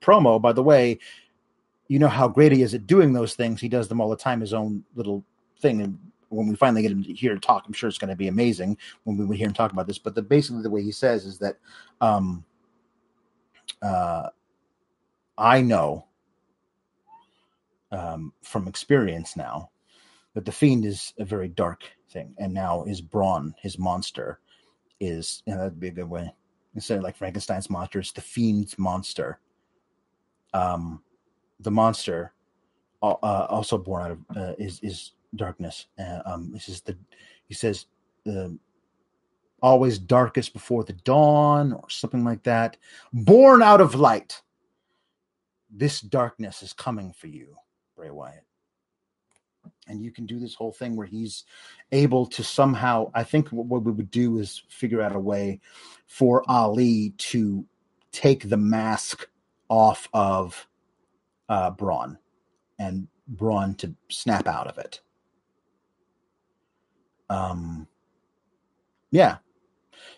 promo, 0.01 0.41
by 0.41 0.51
the 0.51 0.62
way, 0.62 0.99
you 1.88 1.97
know 1.97 2.10
how 2.10 2.28
great 2.28 2.51
he 2.51 2.62
is 2.62 2.74
at 2.74 2.86
doing 2.86 3.14
those 3.14 3.36
things. 3.36 3.62
He 3.62 3.70
does 3.70 3.88
them 3.88 4.01
all 4.01 4.10
the 4.10 4.18
time, 4.18 4.41
his 4.41 4.53
own 4.53 4.84
little 4.95 5.24
thing. 5.62 5.82
And 5.82 5.97
when 6.28 6.49
we 6.49 6.55
finally 6.58 6.82
get 6.82 6.91
him 6.91 7.03
here 7.03 7.34
to 7.34 7.39
talk, 7.39 7.64
I'm 7.66 7.72
sure 7.72 7.88
it's 7.88 7.97
going 7.97 8.10
to 8.10 8.18
be 8.18 8.28
amazing 8.28 8.78
when 9.05 9.30
we 9.30 9.38
hear 9.38 9.47
him 9.47 9.53
talk 9.53 9.72
about 9.72 9.88
this. 9.88 9.97
But 9.97 10.14
the 10.14 10.22
basically 10.22 10.62
the 10.62 10.70
way 10.70 10.84
he 10.84 10.91
says 10.91 11.26
is 11.26 11.38
that 11.38 11.55
um, 12.01 12.43
uh, 13.82 14.28
I 15.38 15.62
know 15.62 16.07
um, 17.92 18.34
from 18.44 18.68
experience 18.68 19.36
now 19.36 19.70
that 20.34 20.46
the 20.46 20.52
fiend 20.52 20.86
is 20.86 21.14
a 21.20 21.26
very 21.26 21.48
dark 21.48 21.84
thing, 22.12 22.34
and 22.38 22.54
now 22.54 22.84
his 22.84 23.02
brawn, 23.02 23.54
his 23.62 23.80
monster, 23.80 24.40
is 25.00 25.44
you 25.46 25.54
know, 25.54 25.60
that'd 25.60 25.80
be 25.80 25.88
a 25.88 25.92
good 25.92 26.10
way 26.10 26.32
instead 26.78 27.00
of 27.00 27.04
like 27.04 27.18
Frankenstein's 27.18 27.72
monster, 27.72 28.00
it's 28.00 28.12
the 28.12 28.22
fiend's 28.22 28.78
monster. 28.78 29.40
Um, 30.54 31.02
the 31.60 31.72
monster, 31.72 32.34
uh, 33.02 33.16
also 33.50 33.80
born 33.80 34.04
out 34.04 34.12
of 34.12 34.38
uh, 34.38 34.54
is 34.60 34.80
is 34.82 35.14
darkness. 35.36 35.88
Uh, 36.00 36.22
um, 36.26 36.52
this 36.54 36.70
is 36.70 36.82
the 36.82 36.96
he 37.48 37.56
says 37.56 37.88
the 38.26 38.58
always 39.62 39.98
darkest 39.98 40.54
before 40.54 40.84
the 40.84 40.94
dawn 40.94 41.74
or 41.74 41.90
something 41.90 42.24
like 42.24 42.44
that. 42.44 42.78
Born 43.12 43.64
out 43.64 43.82
of 43.82 43.96
light. 43.96 44.42
This 45.72 46.00
darkness 46.00 46.62
is 46.62 46.74
coming 46.74 47.12
for 47.12 47.28
you, 47.28 47.56
Bray 47.98 48.12
Wyatt. 48.12 48.43
And 49.88 50.02
you 50.02 50.12
can 50.12 50.26
do 50.26 50.39
this 50.39 50.54
whole 50.54 50.72
thing 50.72 50.95
where 50.95 51.08
he's 51.08 51.43
able 51.91 52.28
to 52.28 52.43
somehow. 52.43 53.12
I 53.14 53.24
think 53.24 53.50
what 53.50 53.84
we 53.84 53.91
would 53.91 54.12
do 54.12 54.38
is 54.38 54.64
figure 54.70 55.02
out 55.02 55.16
a 55.16 55.20
way 55.20 55.60
for 56.06 56.43
Ali 56.50 57.14
to 57.18 57.66
take 58.12 58.48
the 58.48 58.58
mask 58.58 59.28
off 59.70 60.08
of 60.14 60.68
uh, 61.50 61.72
Braun 61.72 62.18
and 62.80 63.08
Braun 63.28 63.76
to 63.76 63.93
snap 64.10 64.48
out 64.48 64.68
of 64.68 64.78
it. 64.78 65.02
Um, 67.30 67.88
yeah, 69.12 69.38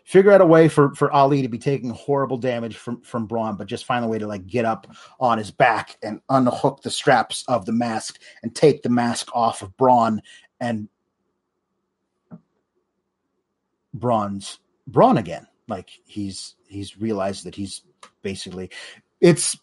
figure 0.10 0.32
out 0.32 0.42
a 0.42 0.46
way 0.46 0.68
for 0.68 0.96
for 0.96 1.12
Ali 1.12 1.44
to 1.44 1.48
be 1.48 1.60
taking 1.60 1.92
horrible 1.92 2.38
damage 2.38 2.76
from 2.76 3.00
from 3.02 3.28
Braun, 3.28 3.58
but 3.58 3.68
just 3.68 3.86
find 3.86 4.04
a 4.04 4.08
way 4.08 4.18
to 4.18 4.26
like 4.26 4.48
get 4.48 4.66
up 4.66 4.88
on 5.20 5.38
his 5.38 5.52
back 5.52 5.98
and 6.02 6.20
unhook 6.30 6.82
the 6.82 6.90
straps 6.90 7.46
of 7.48 7.68
the 7.68 7.72
mask 7.72 8.20
and 8.42 8.56
take 8.56 8.82
the 8.82 8.90
mask 8.90 9.30
off 9.36 9.62
of 9.62 9.78
Braun 9.78 10.24
and 10.60 10.90
Braun's 13.94 14.58
Braun 14.88 15.18
again. 15.18 15.46
Like 15.68 15.92
he's 16.06 16.56
he's 16.68 16.98
realized 16.98 17.44
that 17.44 17.54
he's 17.54 17.84
basically 18.24 18.72
it's 19.22 19.56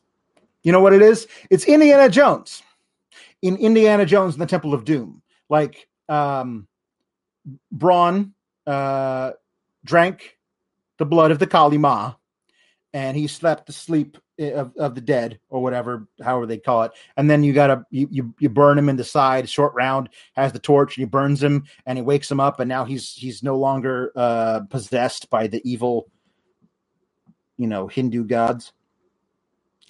you 0.63 0.71
know 0.71 0.81
what 0.81 0.93
it 0.93 1.03
is? 1.03 1.27
It's 1.51 1.65
Indiana 1.65 2.09
Jones 2.09 2.63
in 3.43 3.57
Indiana 3.57 4.07
Jones 4.07 4.35
and 4.35 4.43
the 4.43 4.47
Temple 4.47 4.75
of 4.75 4.85
Doom. 4.85 5.23
Like 5.49 5.89
um 6.09 6.69
Braun 7.73 8.33
uh, 8.65 9.33
drank 9.85 10.36
the 10.99 11.07
blood 11.07 11.31
of 11.31 11.39
the 11.39 11.47
Kali 11.47 11.79
Ma, 11.79 12.15
and 12.93 13.17
he 13.17 13.27
slept 13.27 13.67
the 13.67 13.73
sleep 13.73 14.19
of, 14.39 14.77
of 14.77 14.95
the 14.95 15.01
dead 15.01 15.39
or 15.49 15.63
whatever, 15.63 16.09
however 16.23 16.47
they 16.47 16.59
call 16.59 16.85
it. 16.85 16.93
And 17.17 17.29
then 17.31 17.43
you 17.43 17.53
gotta 17.53 17.85
you, 17.91 18.09
you 18.11 18.35
you 18.39 18.49
burn 18.49 18.79
him 18.79 18.89
in 18.89 18.97
the 18.97 19.05
side, 19.05 19.49
short 19.49 19.75
round, 19.75 20.09
has 20.35 20.53
the 20.53 20.59
torch, 20.59 20.97
and 20.97 21.03
he 21.03 21.07
burns 21.09 21.43
him 21.43 21.65
and 21.85 21.99
he 21.99 22.03
wakes 22.03 22.31
him 22.31 22.41
up, 22.41 22.61
and 22.61 22.69
now 22.69 22.85
he's 22.85 23.13
he's 23.13 23.43
no 23.43 23.57
longer 23.57 24.13
uh 24.17 24.61
possessed 24.71 25.31
by 25.31 25.47
the 25.47 25.61
evil, 25.69 26.11
you 27.57 27.67
know, 27.67 27.87
Hindu 27.87 28.25
gods. 28.25 28.73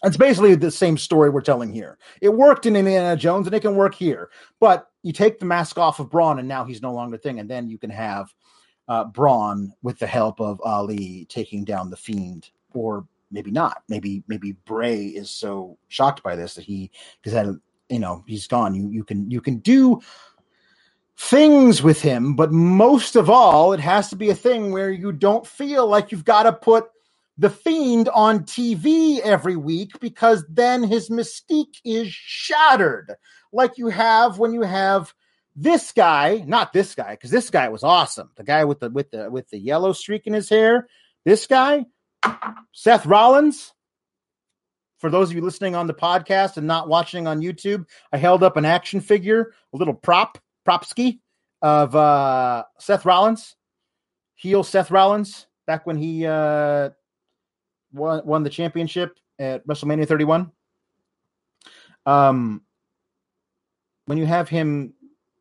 It's 0.04 0.16
basically 0.16 0.54
the 0.54 0.70
same 0.70 0.98
story 0.98 1.30
we're 1.30 1.40
telling 1.40 1.72
here. 1.72 1.98
It 2.20 2.28
worked 2.28 2.66
in 2.66 2.76
Indiana 2.76 3.16
Jones 3.16 3.46
and 3.46 3.57
it 3.57 3.61
can 3.61 3.76
work 3.76 3.94
here. 3.94 4.30
But 4.61 4.86
you 5.02 5.12
take 5.12 5.38
the 5.38 5.46
mask 5.46 5.78
off 5.78 6.00
of 6.00 6.11
Braun 6.11 6.38
and 6.38 6.46
now 6.46 6.64
he's 6.64 6.82
no 6.82 6.92
longer 6.92 7.16
a 7.16 7.18
thing. 7.18 7.40
And 7.40 7.50
then 7.50 7.66
you 7.68 7.78
can 7.78 7.88
have 7.90 8.32
uh, 8.89 9.05
Braun 9.05 9.72
with 9.82 9.99
the 9.99 10.07
help 10.07 10.41
of 10.41 10.61
Ali 10.64 11.26
taking 11.28 11.64
down 11.64 11.91
the 11.91 11.97
fiend, 11.97 12.51
or 12.72 13.07
maybe 13.30 13.51
not. 13.51 13.82
Maybe 13.89 14.22
maybe 14.28 14.53
Bray 14.64 15.07
is 15.07 15.30
so 15.30 15.78
shocked 15.89 16.22
by 16.22 16.37
this 16.37 16.55
that 16.55 16.64
he 16.64 16.91
because 17.20 17.32
that 17.32 17.61
you 17.89 17.99
know 17.99 18.24
he's 18.26 18.47
gone. 18.47 18.74
You 18.74 18.89
you 18.91 19.05
can 19.05 19.30
you 19.30 19.41
can 19.41 19.59
do 19.59 20.01
things 21.18 21.82
with 21.82 22.01
him, 22.01 22.37
but 22.37 22.53
most 22.53 23.16
of 23.16 23.30
all, 23.30 23.72
it 23.72 23.80
has 23.80 24.11
to 24.11 24.16
be 24.16 24.30
a 24.30 24.34
thing 24.34 24.70
where 24.70 24.91
you 24.91 25.12
don't 25.12 25.47
feel 25.47 25.87
like 25.87 26.12
you've 26.12 26.24
got 26.24 26.43
to 26.43 26.53
put 26.53 26.91
the 27.39 27.51
fiend 27.51 28.09
on 28.11 28.41
TV 28.41 29.20
every 29.20 29.57
week 29.57 29.99
because 30.01 30.45
then 30.49 30.82
his 30.82 31.11
mystique 31.11 31.80
is 31.84 32.09
shattered, 32.09 33.14
like 33.53 33.76
you 33.76 33.89
have 33.89 34.39
when 34.39 34.53
you 34.53 34.62
have 34.62 35.14
this 35.57 35.92
guy, 35.92 36.44
not 36.46 36.74
this 36.74 36.94
guy, 36.94 37.12
because 37.12 37.30
this 37.30 37.48
guy 37.48 37.70
was 37.70 37.82
awesome. 37.82 38.30
The 38.36 38.44
guy 38.44 38.64
with 38.64 38.80
the 38.80 38.90
with 38.90 39.11
the 39.11 39.30
with 39.30 39.48
the 39.48 39.59
yellow 39.59 39.92
streak 39.94 40.26
in 40.26 40.34
his 40.34 40.50
hair. 40.50 40.86
This 41.24 41.46
guy, 41.46 41.86
Seth 42.72 43.07
Rollins. 43.07 43.72
For 44.98 45.11
those 45.11 45.30
of 45.30 45.36
you 45.36 45.42
listening 45.42 45.74
on 45.74 45.86
the 45.86 45.94
podcast 45.94 46.57
and 46.57 46.66
not 46.66 46.88
watching 46.88 47.26
on 47.26 47.40
YouTube, 47.40 47.86
I 48.12 48.16
held 48.18 48.42
up 48.42 48.57
an 48.57 48.64
action 48.64 49.00
figure, 49.00 49.52
a 49.72 49.76
little 49.76 49.94
prop, 49.94 50.38
propski 50.66 51.20
of 51.61 51.94
uh, 51.94 52.64
Seth 52.78 53.04
Rollins, 53.04 53.57
heel 54.36 54.64
Seth 54.64 54.90
Rollins, 54.90 55.46
back 55.66 55.86
when 55.86 55.96
he 55.96 56.26
uh, 56.26 56.90
won, 57.92 58.22
won 58.24 58.42
the 58.42 58.50
championship 58.50 59.18
at 59.38 59.66
WrestleMania 59.66 60.09
31. 60.09 60.50
Um, 62.07 62.62
when 64.07 64.18
you 64.18 64.26
have 64.26 64.48
him 64.48 64.94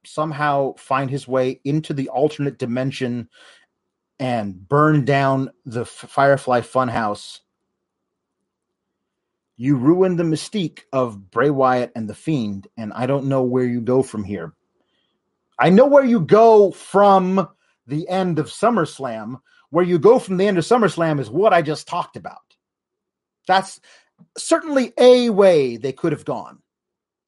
somehow 0.05 0.73
find 0.75 1.09
his 1.09 1.27
way 1.27 1.59
into 1.63 1.93
the 1.93 2.09
alternate 2.09 2.57
dimension 2.57 3.29
and 4.19 4.67
burn 4.67 5.05
down 5.05 5.51
the 5.65 5.85
Firefly 5.85 6.61
Funhouse, 6.61 7.39
you 9.57 9.75
ruin 9.75 10.15
the 10.15 10.23
mystique 10.23 10.81
of 10.91 11.31
Bray 11.31 11.49
Wyatt 11.49 11.91
and 11.95 12.09
the 12.09 12.15
Fiend, 12.15 12.67
and 12.77 12.93
I 12.93 13.05
don't 13.05 13.27
know 13.27 13.43
where 13.43 13.65
you 13.65 13.81
go 13.81 14.03
from 14.03 14.23
here. 14.23 14.53
I 15.57 15.69
know 15.69 15.85
where 15.85 16.03
you 16.03 16.19
go 16.19 16.71
from 16.71 17.47
the 17.87 18.07
end 18.09 18.39
of 18.39 18.47
SummerSlam. 18.47 19.39
Where 19.69 19.85
you 19.85 19.99
go 19.99 20.19
from 20.19 20.37
the 20.37 20.47
end 20.47 20.57
of 20.57 20.63
SummerSlam 20.63 21.19
is 21.19 21.29
what 21.29 21.53
I 21.53 21.61
just 21.61 21.87
talked 21.87 22.17
about. 22.17 22.55
That's 23.47 23.79
certainly 24.37 24.93
a 24.97 25.29
way 25.29 25.77
they 25.77 25.91
could 25.91 26.11
have 26.11 26.25
gone 26.25 26.59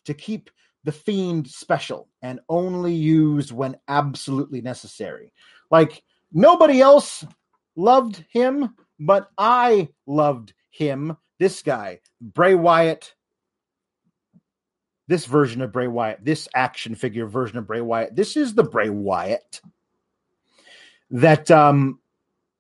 to 0.06 0.14
keep 0.14 0.50
the 0.88 0.92
fiend 0.94 1.50
special 1.50 2.08
and 2.22 2.40
only 2.48 2.94
used 2.94 3.52
when 3.52 3.76
absolutely 3.90 4.62
necessary. 4.62 5.34
Like 5.70 6.02
nobody 6.32 6.80
else 6.80 7.26
loved 7.76 8.24
him, 8.30 8.74
but 8.98 9.30
I 9.38 9.90
loved 10.06 10.54
him. 10.70 11.18
This 11.40 11.62
guy, 11.62 12.00
Bray 12.22 12.56
Wyatt, 12.56 13.14
this 15.10 15.26
version 15.26 15.62
of 15.62 15.74
Bray 15.74 15.88
Wyatt, 15.88 16.24
this 16.24 16.48
action 16.56 16.96
figure 16.96 17.26
version 17.26 17.58
of 17.58 17.68
Bray 17.68 17.82
Wyatt. 17.82 18.16
This 18.16 18.38
is 18.38 18.54
the 18.54 18.64
Bray 18.64 18.90
Wyatt 18.90 19.60
that 21.12 21.52
um 21.52 22.00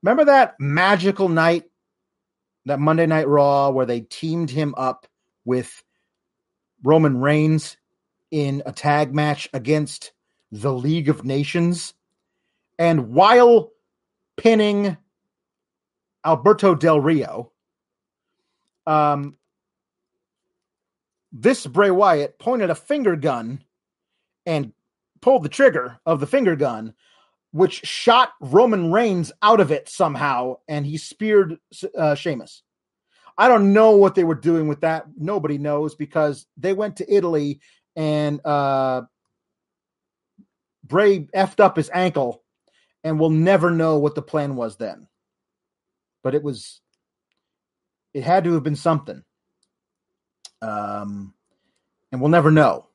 remember 0.03 0.25
that 0.25 0.55
magical 0.59 1.29
night 1.29 1.63
that 2.65 2.81
Monday 2.81 3.05
Night 3.05 3.29
Raw 3.29 3.69
where 3.69 3.85
they 3.85 4.01
teamed 4.01 4.49
him 4.49 4.75
up 4.75 5.07
with 5.45 5.81
Roman 6.83 7.19
Reigns 7.21 7.77
in 8.31 8.63
a 8.65 8.71
tag 8.71 9.13
match 9.13 9.49
against 9.53 10.11
the 10.51 10.73
League 10.73 11.09
of 11.09 11.25
Nations. 11.25 11.93
And 12.79 13.13
while 13.13 13.71
pinning 14.37 14.97
Alberto 16.25 16.75
Del 16.75 16.99
Rio, 16.99 17.51
um, 18.85 19.37
this 21.31 21.65
Bray 21.67 21.91
Wyatt 21.91 22.39
pointed 22.39 22.69
a 22.69 22.75
finger 22.75 23.15
gun 23.15 23.63
and 24.45 24.73
pulled 25.21 25.43
the 25.43 25.49
trigger 25.49 25.99
of 26.05 26.19
the 26.19 26.27
finger 26.27 26.55
gun, 26.55 26.93
which 27.51 27.85
shot 27.85 28.33
Roman 28.39 28.91
Reigns 28.91 29.31
out 29.41 29.59
of 29.59 29.71
it 29.71 29.89
somehow, 29.89 30.55
and 30.67 30.85
he 30.85 30.97
speared 30.97 31.57
uh, 31.97 32.15
Sheamus. 32.15 32.63
I 33.37 33.47
don't 33.47 33.73
know 33.73 33.91
what 33.91 34.15
they 34.15 34.23
were 34.23 34.35
doing 34.35 34.67
with 34.67 34.81
that. 34.81 35.05
Nobody 35.15 35.57
knows 35.57 35.95
because 35.95 36.47
they 36.57 36.73
went 36.73 36.95
to 36.97 37.13
Italy 37.13 37.59
and 37.97 38.39
uh, 38.45 39.01
Bray 40.83 41.19
effed 41.35 41.59
up 41.59 41.75
his 41.75 41.89
ankle, 41.91 42.43
and 43.03 43.19
we'll 43.19 43.31
never 43.31 43.71
know 43.71 43.97
what 43.97 44.15
the 44.15 44.21
plan 44.21 44.55
was 44.55 44.77
then. 44.77 45.07
But 46.23 46.35
it 46.35 46.43
was, 46.43 46.79
it 48.13 48.23
had 48.23 48.43
to 48.43 48.53
have 48.53 48.63
been 48.63 48.75
something. 48.75 49.23
Um, 50.61 51.33
and 52.11 52.21
we'll 52.21 52.29
never 52.29 52.51
know. 52.51 52.87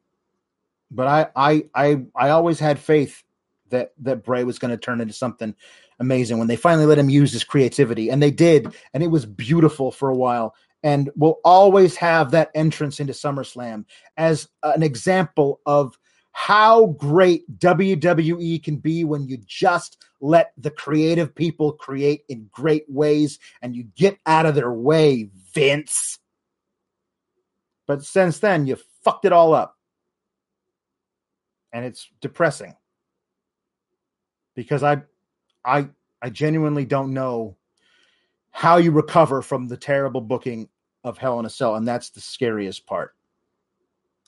But 0.90 1.09
I, 1.09 1.28
I, 1.34 1.64
I, 1.74 2.03
I 2.14 2.28
always 2.30 2.61
had 2.61 2.78
faith 2.78 3.22
that 3.70 3.92
that 4.03 4.22
Bray 4.22 4.44
was 4.44 4.59
going 4.59 4.70
to 4.70 4.76
turn 4.76 5.00
into 5.00 5.14
something 5.14 5.55
amazing 5.98 6.38
when 6.38 6.46
they 6.46 6.57
finally 6.57 6.86
let 6.86 6.98
him 6.98 7.09
use 7.09 7.32
his 7.32 7.42
creativity, 7.42 8.11
and 8.11 8.22
they 8.22 8.30
did, 8.30 8.74
and 8.92 9.03
it 9.03 9.11
was 9.11 9.26
beautiful 9.26 9.90
for 9.90 10.11
a 10.11 10.14
while 10.14 10.55
and 10.82 11.10
will 11.16 11.40
always 11.44 11.96
have 11.96 12.30
that 12.32 12.50
entrance 12.54 13.00
into 13.00 13.12
SummerSlam 13.12 13.84
as 14.16 14.48
an 14.62 14.82
example 14.82 15.60
of 15.66 15.96
how 16.32 16.86
great 16.86 17.58
WWE 17.58 18.62
can 18.62 18.76
be 18.76 19.04
when 19.04 19.28
you 19.28 19.38
just 19.46 20.02
let 20.20 20.52
the 20.56 20.70
creative 20.70 21.34
people 21.34 21.72
create 21.72 22.22
in 22.28 22.48
great 22.50 22.84
ways 22.88 23.38
and 23.60 23.76
you 23.76 23.84
get 23.96 24.18
out 24.26 24.46
of 24.46 24.54
their 24.54 24.72
way, 24.72 25.28
Vince. 25.54 26.18
But 27.86 28.02
since 28.02 28.38
then, 28.38 28.66
you 28.66 28.76
fucked 29.04 29.26
it 29.26 29.32
all 29.32 29.54
up. 29.54 29.76
And 31.72 31.84
it's 31.84 32.08
depressing 32.20 32.74
because 34.54 34.82
I 34.82 35.02
I 35.64 35.88
I 36.20 36.28
genuinely 36.30 36.84
don't 36.84 37.14
know 37.14 37.56
how 38.53 38.76
you 38.76 38.92
recover 38.92 39.42
from 39.42 39.66
the 39.66 39.76
terrible 39.76 40.20
booking 40.20 40.68
of 41.03 41.18
Hell 41.18 41.40
in 41.40 41.46
a 41.46 41.50
Cell, 41.50 41.74
and 41.74 41.88
that's 41.88 42.11
the 42.11 42.20
scariest 42.20 42.86
part. 42.86 43.14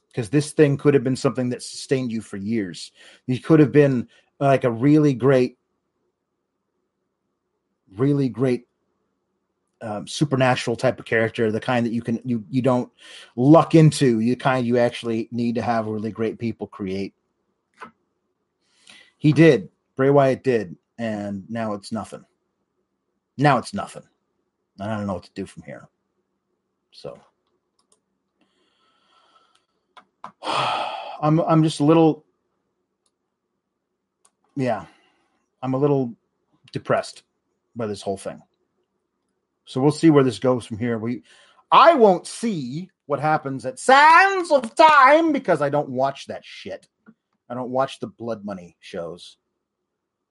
Because 0.08 0.30
this 0.30 0.52
thing 0.52 0.76
could 0.76 0.94
have 0.94 1.04
been 1.04 1.16
something 1.16 1.50
that 1.50 1.62
sustained 1.62 2.10
you 2.10 2.20
for 2.20 2.36
years. 2.36 2.90
You 3.26 3.38
could 3.38 3.60
have 3.60 3.72
been 3.72 4.08
like 4.40 4.64
a 4.64 4.70
really 4.70 5.12
great, 5.14 5.58
really 7.96 8.28
great 8.28 8.66
um, 9.82 10.06
supernatural 10.06 10.76
type 10.76 10.98
of 10.98 11.04
character, 11.04 11.52
the 11.52 11.60
kind 11.60 11.84
that 11.84 11.92
you 11.92 12.00
can 12.00 12.20
you 12.24 12.44
you 12.48 12.62
don't 12.62 12.90
luck 13.36 13.74
into, 13.74 14.20
you 14.20 14.36
kind 14.36 14.66
you 14.66 14.78
actually 14.78 15.28
need 15.30 15.56
to 15.56 15.62
have 15.62 15.86
really 15.86 16.10
great 16.10 16.38
people 16.38 16.66
create. 16.66 17.12
He 19.18 19.32
did. 19.32 19.68
Bray 19.96 20.10
Wyatt 20.10 20.42
did, 20.42 20.76
and 20.98 21.44
now 21.48 21.74
it's 21.74 21.92
nothing. 21.92 22.24
Now 23.36 23.58
it's 23.58 23.74
nothing. 23.74 24.04
I 24.80 24.88
don't 24.88 25.06
know 25.06 25.14
what 25.14 25.24
to 25.24 25.30
do 25.34 25.46
from 25.46 25.62
here. 25.62 25.88
So 26.92 27.18
I'm 30.42 31.40
I'm 31.40 31.62
just 31.62 31.80
a 31.80 31.84
little 31.84 32.24
yeah. 34.56 34.86
I'm 35.62 35.74
a 35.74 35.78
little 35.78 36.14
depressed 36.72 37.22
by 37.74 37.86
this 37.86 38.02
whole 38.02 38.16
thing. 38.16 38.42
So 39.64 39.80
we'll 39.80 39.92
see 39.92 40.10
where 40.10 40.24
this 40.24 40.38
goes 40.38 40.66
from 40.66 40.78
here. 40.78 40.98
We 40.98 41.22
I 41.70 41.94
won't 41.94 42.26
see 42.26 42.90
what 43.06 43.20
happens 43.20 43.66
at 43.66 43.78
Sands 43.78 44.50
of 44.50 44.74
Time 44.74 45.32
because 45.32 45.62
I 45.62 45.68
don't 45.68 45.88
watch 45.88 46.26
that 46.26 46.44
shit. 46.44 46.88
I 47.48 47.54
don't 47.54 47.70
watch 47.70 48.00
the 48.00 48.06
blood 48.06 48.44
money 48.44 48.76
shows. 48.80 49.36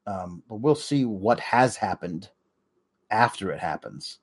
Um, 0.06 0.44
but 0.50 0.58
we'll 0.58 0.76
see 0.76 1.06
what 1.06 1.40
has 1.40 1.78
happened 1.78 2.30
after 3.10 3.52
it 3.52 3.60
happens. 3.60 4.20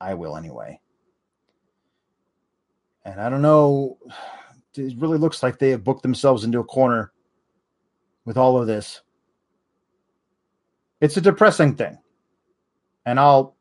I 0.00 0.14
will 0.14 0.36
anyway. 0.36 0.80
And 3.04 3.20
I 3.20 3.28
don't 3.28 3.42
know. 3.42 3.98
It 4.74 4.94
really 4.98 5.18
looks 5.18 5.42
like 5.42 5.58
they 5.58 5.70
have 5.70 5.84
booked 5.84 6.02
themselves 6.02 6.44
into 6.44 6.60
a 6.60 6.64
corner 6.64 7.12
with 8.24 8.36
all 8.36 8.60
of 8.60 8.66
this. 8.66 9.00
It's 11.00 11.16
a 11.16 11.20
depressing 11.20 11.76
thing. 11.76 11.98
And 13.06 13.18
I'll 13.18 13.56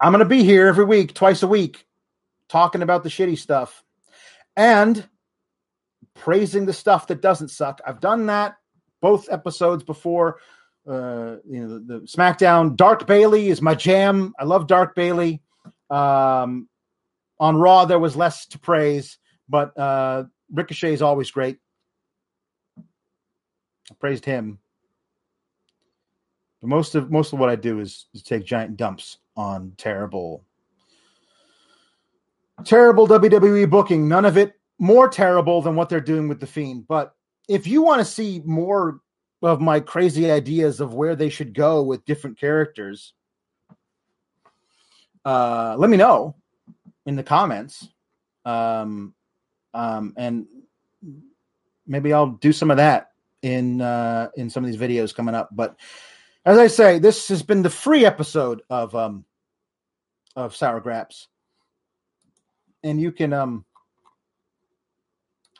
I'm 0.00 0.12
going 0.12 0.20
to 0.20 0.28
be 0.28 0.42
here 0.42 0.66
every 0.66 0.86
week, 0.86 1.12
twice 1.12 1.42
a 1.42 1.46
week, 1.46 1.86
talking 2.48 2.80
about 2.80 3.02
the 3.02 3.10
shitty 3.10 3.38
stuff 3.38 3.84
and 4.56 5.06
praising 6.14 6.64
the 6.64 6.72
stuff 6.72 7.06
that 7.08 7.20
doesn't 7.20 7.50
suck. 7.50 7.80
I've 7.86 8.00
done 8.00 8.26
that 8.26 8.56
both 9.02 9.30
episodes 9.30 9.84
before. 9.84 10.38
Uh, 10.88 11.36
you 11.48 11.60
know, 11.60 11.78
the, 11.78 11.80
the 11.80 12.00
SmackDown. 12.06 12.76
Dark 12.76 13.06
Bailey 13.06 13.48
is 13.48 13.60
my 13.60 13.74
jam. 13.74 14.32
I 14.38 14.44
love 14.44 14.66
Dark 14.66 14.94
Bailey. 14.94 15.42
Um, 15.90 16.68
on 17.38 17.56
Raw, 17.56 17.84
there 17.84 17.98
was 17.98 18.16
less 18.16 18.46
to 18.46 18.58
praise, 18.58 19.18
but 19.48 19.76
uh, 19.78 20.24
Ricochet 20.52 20.92
is 20.92 21.02
always 21.02 21.30
great. 21.30 21.58
I 22.78 23.94
praised 23.98 24.24
him. 24.24 24.58
But 26.60 26.68
most 26.68 26.94
of 26.94 27.10
most 27.10 27.32
of 27.32 27.38
what 27.38 27.48
I 27.48 27.56
do 27.56 27.80
is, 27.80 28.06
is 28.14 28.22
take 28.22 28.44
giant 28.44 28.76
dumps 28.76 29.18
on 29.36 29.72
terrible, 29.78 30.44
terrible 32.64 33.08
WWE 33.08 33.68
booking. 33.68 34.06
None 34.06 34.26
of 34.26 34.36
it 34.36 34.52
more 34.78 35.08
terrible 35.08 35.62
than 35.62 35.74
what 35.74 35.88
they're 35.88 36.00
doing 36.00 36.28
with 36.28 36.40
the 36.40 36.46
Fiend. 36.46 36.86
But 36.86 37.14
if 37.48 37.66
you 37.66 37.82
want 37.82 38.00
to 38.00 38.04
see 38.04 38.42
more 38.44 39.00
of 39.42 39.60
my 39.60 39.80
crazy 39.80 40.30
ideas 40.30 40.80
of 40.80 40.94
where 40.94 41.16
they 41.16 41.28
should 41.28 41.54
go 41.54 41.82
with 41.82 42.04
different 42.04 42.38
characters, 42.38 43.14
uh, 45.24 45.74
let 45.78 45.90
me 45.90 45.96
know 45.96 46.34
in 47.06 47.16
the 47.16 47.22
comments. 47.22 47.88
Um, 48.44 49.14
um, 49.72 50.14
and 50.16 50.46
maybe 51.86 52.12
I'll 52.12 52.26
do 52.26 52.52
some 52.52 52.70
of 52.70 52.78
that 52.78 53.12
in 53.42 53.80
uh, 53.80 54.30
in 54.36 54.50
some 54.50 54.64
of 54.64 54.70
these 54.70 54.80
videos 54.80 55.14
coming 55.14 55.34
up. 55.34 55.48
But 55.52 55.76
as 56.44 56.58
I 56.58 56.66
say, 56.66 56.98
this 56.98 57.28
has 57.28 57.42
been 57.42 57.62
the 57.62 57.70
free 57.70 58.04
episode 58.04 58.62
of 58.68 58.94
um, 58.94 59.24
of 60.36 60.56
Sour 60.56 60.80
Graps, 60.80 61.28
and 62.82 63.00
you 63.00 63.12
can 63.12 63.32
um, 63.32 63.64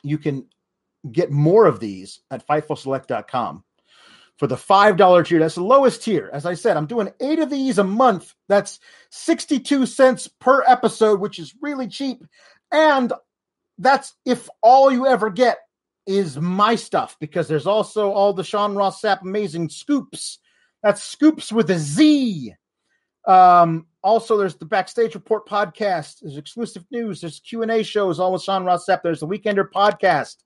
you 0.03 0.17
can 0.17 0.47
get 1.11 1.31
more 1.31 1.65
of 1.65 1.79
these 1.79 2.19
at 2.29 2.45
FightfulSelect.com 2.47 3.63
for 4.41 4.47
the 4.47 4.55
$5 4.55 5.27
tier. 5.27 5.37
That's 5.37 5.53
the 5.53 5.63
lowest 5.63 6.01
tier. 6.01 6.27
As 6.33 6.47
I 6.47 6.55
said, 6.55 6.75
I'm 6.75 6.87
doing 6.87 7.13
eight 7.19 7.37
of 7.37 7.51
these 7.51 7.77
a 7.77 7.83
month. 7.83 8.33
That's 8.49 8.79
62 9.11 9.85
cents 9.85 10.27
per 10.27 10.63
episode, 10.65 11.19
which 11.19 11.37
is 11.37 11.53
really 11.61 11.87
cheap. 11.87 12.25
And 12.71 13.13
that's 13.77 14.15
if 14.25 14.49
all 14.63 14.91
you 14.91 15.05
ever 15.05 15.29
get 15.29 15.59
is 16.07 16.39
my 16.39 16.73
stuff, 16.73 17.17
because 17.19 17.47
there's 17.47 17.67
also 17.67 18.09
all 18.09 18.33
the 18.33 18.43
Sean 18.43 18.73
Ross 18.73 18.99
Sapp 18.99 19.21
amazing 19.21 19.69
scoops. 19.69 20.39
That's 20.81 21.03
scoops 21.03 21.51
with 21.51 21.69
a 21.69 21.77
Z. 21.77 22.55
Um, 23.27 23.85
also, 24.01 24.37
there's 24.37 24.55
the 24.55 24.65
Backstage 24.65 25.13
Report 25.13 25.47
podcast. 25.47 26.21
There's 26.21 26.37
exclusive 26.37 26.85
news. 26.89 27.21
There's 27.21 27.41
Q 27.41 27.61
and 27.61 27.69
A 27.69 27.83
shows. 27.83 28.19
All 28.19 28.33
with 28.33 28.41
Sean 28.41 28.63
Ross 28.65 28.87
Sapp. 28.87 29.03
There's 29.03 29.19
the 29.19 29.27
Weekender 29.27 29.69
podcast 29.69 30.37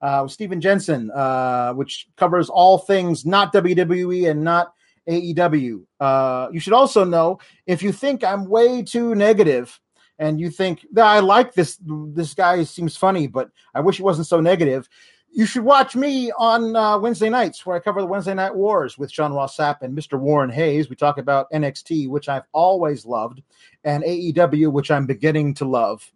uh, 0.00 0.20
with 0.22 0.32
Steven 0.32 0.60
Jensen, 0.60 1.10
uh, 1.10 1.72
which 1.72 2.08
covers 2.16 2.48
all 2.48 2.78
things 2.78 3.24
not 3.24 3.52
WWE 3.52 4.30
and 4.30 4.42
not 4.42 4.74
AEW. 5.08 5.84
Uh, 6.00 6.48
you 6.52 6.60
should 6.60 6.72
also 6.72 7.04
know 7.04 7.38
if 7.66 7.82
you 7.82 7.92
think 7.92 8.24
I'm 8.24 8.46
way 8.46 8.82
too 8.82 9.14
negative 9.14 9.78
and 10.18 10.40
you 10.40 10.50
think 10.50 10.86
that 10.92 11.06
I 11.06 11.20
like 11.20 11.54
this, 11.54 11.78
this 11.84 12.34
guy 12.34 12.64
seems 12.64 12.96
funny, 12.96 13.26
but 13.26 13.50
I 13.74 13.80
wish 13.80 13.96
he 13.96 14.02
wasn't 14.02 14.26
so 14.26 14.40
negative. 14.40 14.88
You 15.30 15.44
should 15.44 15.64
watch 15.64 15.94
me 15.94 16.32
on 16.38 16.74
uh, 16.74 16.98
Wednesday 16.98 17.28
nights 17.28 17.66
where 17.66 17.76
I 17.76 17.80
cover 17.80 18.00
the 18.00 18.06
Wednesday 18.06 18.32
Night 18.32 18.54
Wars 18.54 18.96
with 18.96 19.12
Sean 19.12 19.34
Ross 19.34 19.56
Sapp 19.56 19.82
and 19.82 19.96
Mr. 19.96 20.18
Warren 20.18 20.48
Hayes. 20.48 20.88
We 20.88 20.96
talk 20.96 21.18
about 21.18 21.50
NXT, 21.50 22.08
which 22.08 22.28
I've 22.28 22.46
always 22.52 23.04
loved, 23.04 23.42
and 23.84 24.02
AEW, 24.02 24.72
which 24.72 24.90
I'm 24.90 25.04
beginning 25.04 25.52
to 25.54 25.66
love 25.66 26.10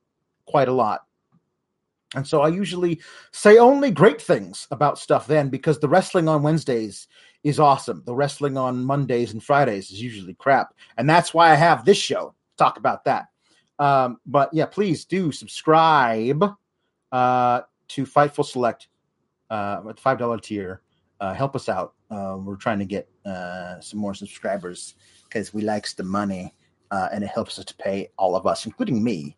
quite 0.46 0.68
a 0.68 0.72
lot. 0.72 1.02
And 2.14 2.26
so 2.26 2.42
I 2.42 2.48
usually 2.48 3.00
say 3.32 3.58
only 3.58 3.90
great 3.90 4.20
things 4.20 4.66
about 4.70 4.98
stuff 4.98 5.26
then 5.26 5.48
because 5.48 5.78
the 5.78 5.88
wrestling 5.88 6.28
on 6.28 6.42
Wednesdays 6.42 7.06
is 7.44 7.61
awesome. 7.61 8.02
The 8.04 8.14
wrestling 8.14 8.56
on 8.56 8.84
Mondays 8.84 9.32
and 9.32 9.42
Fridays 9.42 9.90
is 9.90 10.02
usually 10.02 10.34
crap. 10.34 10.74
And 10.96 11.08
that's 11.08 11.32
why 11.32 11.50
I 11.50 11.54
have 11.54 11.84
this 11.84 11.98
show 11.98 12.34
talk 12.58 12.78
about 12.78 13.04
that. 13.04 13.26
Um, 13.78 14.18
but 14.26 14.50
yeah, 14.52 14.66
please 14.66 15.04
do 15.04 15.32
subscribe 15.32 16.44
uh, 17.12 17.61
to 17.88 18.04
Fightful 18.04 18.44
Select 18.44 18.88
uh, 19.48 19.80
at 19.88 19.96
the 19.96 20.02
$5 20.02 20.42
tier. 20.42 20.82
Uh, 21.20 21.32
help 21.32 21.54
us 21.54 21.68
out. 21.68 21.94
Uh, 22.11 22.38
we're 22.38 22.56
trying 22.56 22.78
to 22.78 22.84
get 22.84 23.08
uh, 23.24 23.80
some 23.80 24.00
more 24.00 24.14
subscribers 24.14 24.94
because 25.24 25.54
we 25.54 25.62
likes 25.62 25.94
the 25.94 26.02
money 26.02 26.54
uh, 26.90 27.08
and 27.12 27.22
it 27.22 27.28
helps 27.28 27.58
us 27.58 27.64
to 27.66 27.74
pay 27.76 28.08
all 28.18 28.34
of 28.34 28.46
us, 28.46 28.66
including 28.66 29.02
me, 29.02 29.36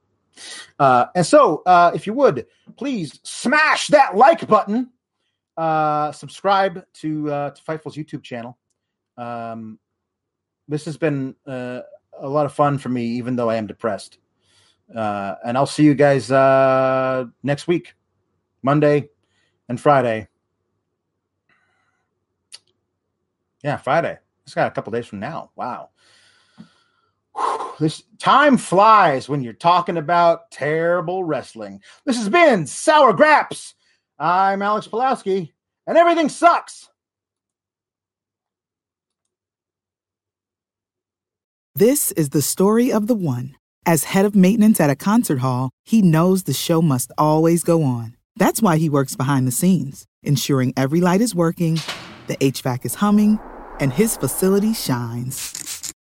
uh, 0.78 1.06
and 1.14 1.26
so, 1.26 1.62
uh, 1.66 1.92
if 1.94 2.06
you 2.06 2.14
would, 2.14 2.46
please 2.76 3.20
smash 3.22 3.88
that 3.88 4.16
like 4.16 4.46
button. 4.46 4.90
Uh, 5.56 6.12
subscribe 6.12 6.84
to 6.94 7.30
uh, 7.30 7.50
to 7.50 7.62
Fightful's 7.62 7.96
YouTube 7.96 8.22
channel. 8.22 8.58
Um, 9.16 9.78
this 10.68 10.84
has 10.86 10.96
been 10.96 11.34
uh, 11.46 11.80
a 12.18 12.28
lot 12.28 12.46
of 12.46 12.52
fun 12.52 12.78
for 12.78 12.88
me, 12.88 13.04
even 13.04 13.36
though 13.36 13.50
I 13.50 13.56
am 13.56 13.66
depressed. 13.66 14.18
Uh, 14.94 15.34
and 15.44 15.56
I'll 15.56 15.66
see 15.66 15.84
you 15.84 15.94
guys 15.94 16.30
next 17.42 17.66
week, 17.66 17.94
Monday 18.62 19.08
and 19.68 19.80
Friday. 19.80 20.28
Yeah, 23.62 23.76
Friday. 23.76 24.18
It's 24.44 24.54
got 24.54 24.66
a 24.66 24.70
couple 24.72 24.92
days 24.92 25.06
from 25.06 25.20
now. 25.20 25.50
Wow 25.54 25.90
this 27.82 28.04
time 28.18 28.56
flies 28.56 29.28
when 29.28 29.42
you're 29.42 29.52
talking 29.52 29.96
about 29.96 30.50
terrible 30.50 31.24
wrestling. 31.24 31.80
This 32.06 32.16
has 32.16 32.28
been 32.28 32.66
Sour 32.66 33.12
Graps. 33.12 33.74
I'm 34.18 34.62
Alex 34.62 34.86
Pawlowski, 34.86 35.50
and 35.86 35.98
everything 35.98 36.28
sucks. 36.28 36.88
This 41.74 42.12
is 42.12 42.30
the 42.30 42.42
story 42.42 42.92
of 42.92 43.08
the 43.08 43.14
one. 43.14 43.56
As 43.84 44.04
head 44.04 44.24
of 44.24 44.36
maintenance 44.36 44.78
at 44.78 44.90
a 44.90 44.94
concert 44.94 45.40
hall, 45.40 45.70
he 45.82 46.02
knows 46.02 46.44
the 46.44 46.52
show 46.52 46.82
must 46.82 47.10
always 47.18 47.64
go 47.64 47.82
on. 47.82 48.16
That's 48.36 48.62
why 48.62 48.76
he 48.76 48.88
works 48.88 49.16
behind 49.16 49.48
the 49.48 49.52
scenes, 49.52 50.06
ensuring 50.22 50.72
every 50.76 51.00
light 51.00 51.20
is 51.20 51.34
working, 51.34 51.80
the 52.28 52.36
HVAC 52.36 52.84
is 52.84 52.94
humming, 52.96 53.40
and 53.80 53.92
his 53.92 54.16
facility 54.16 54.72
shines. 54.72 55.71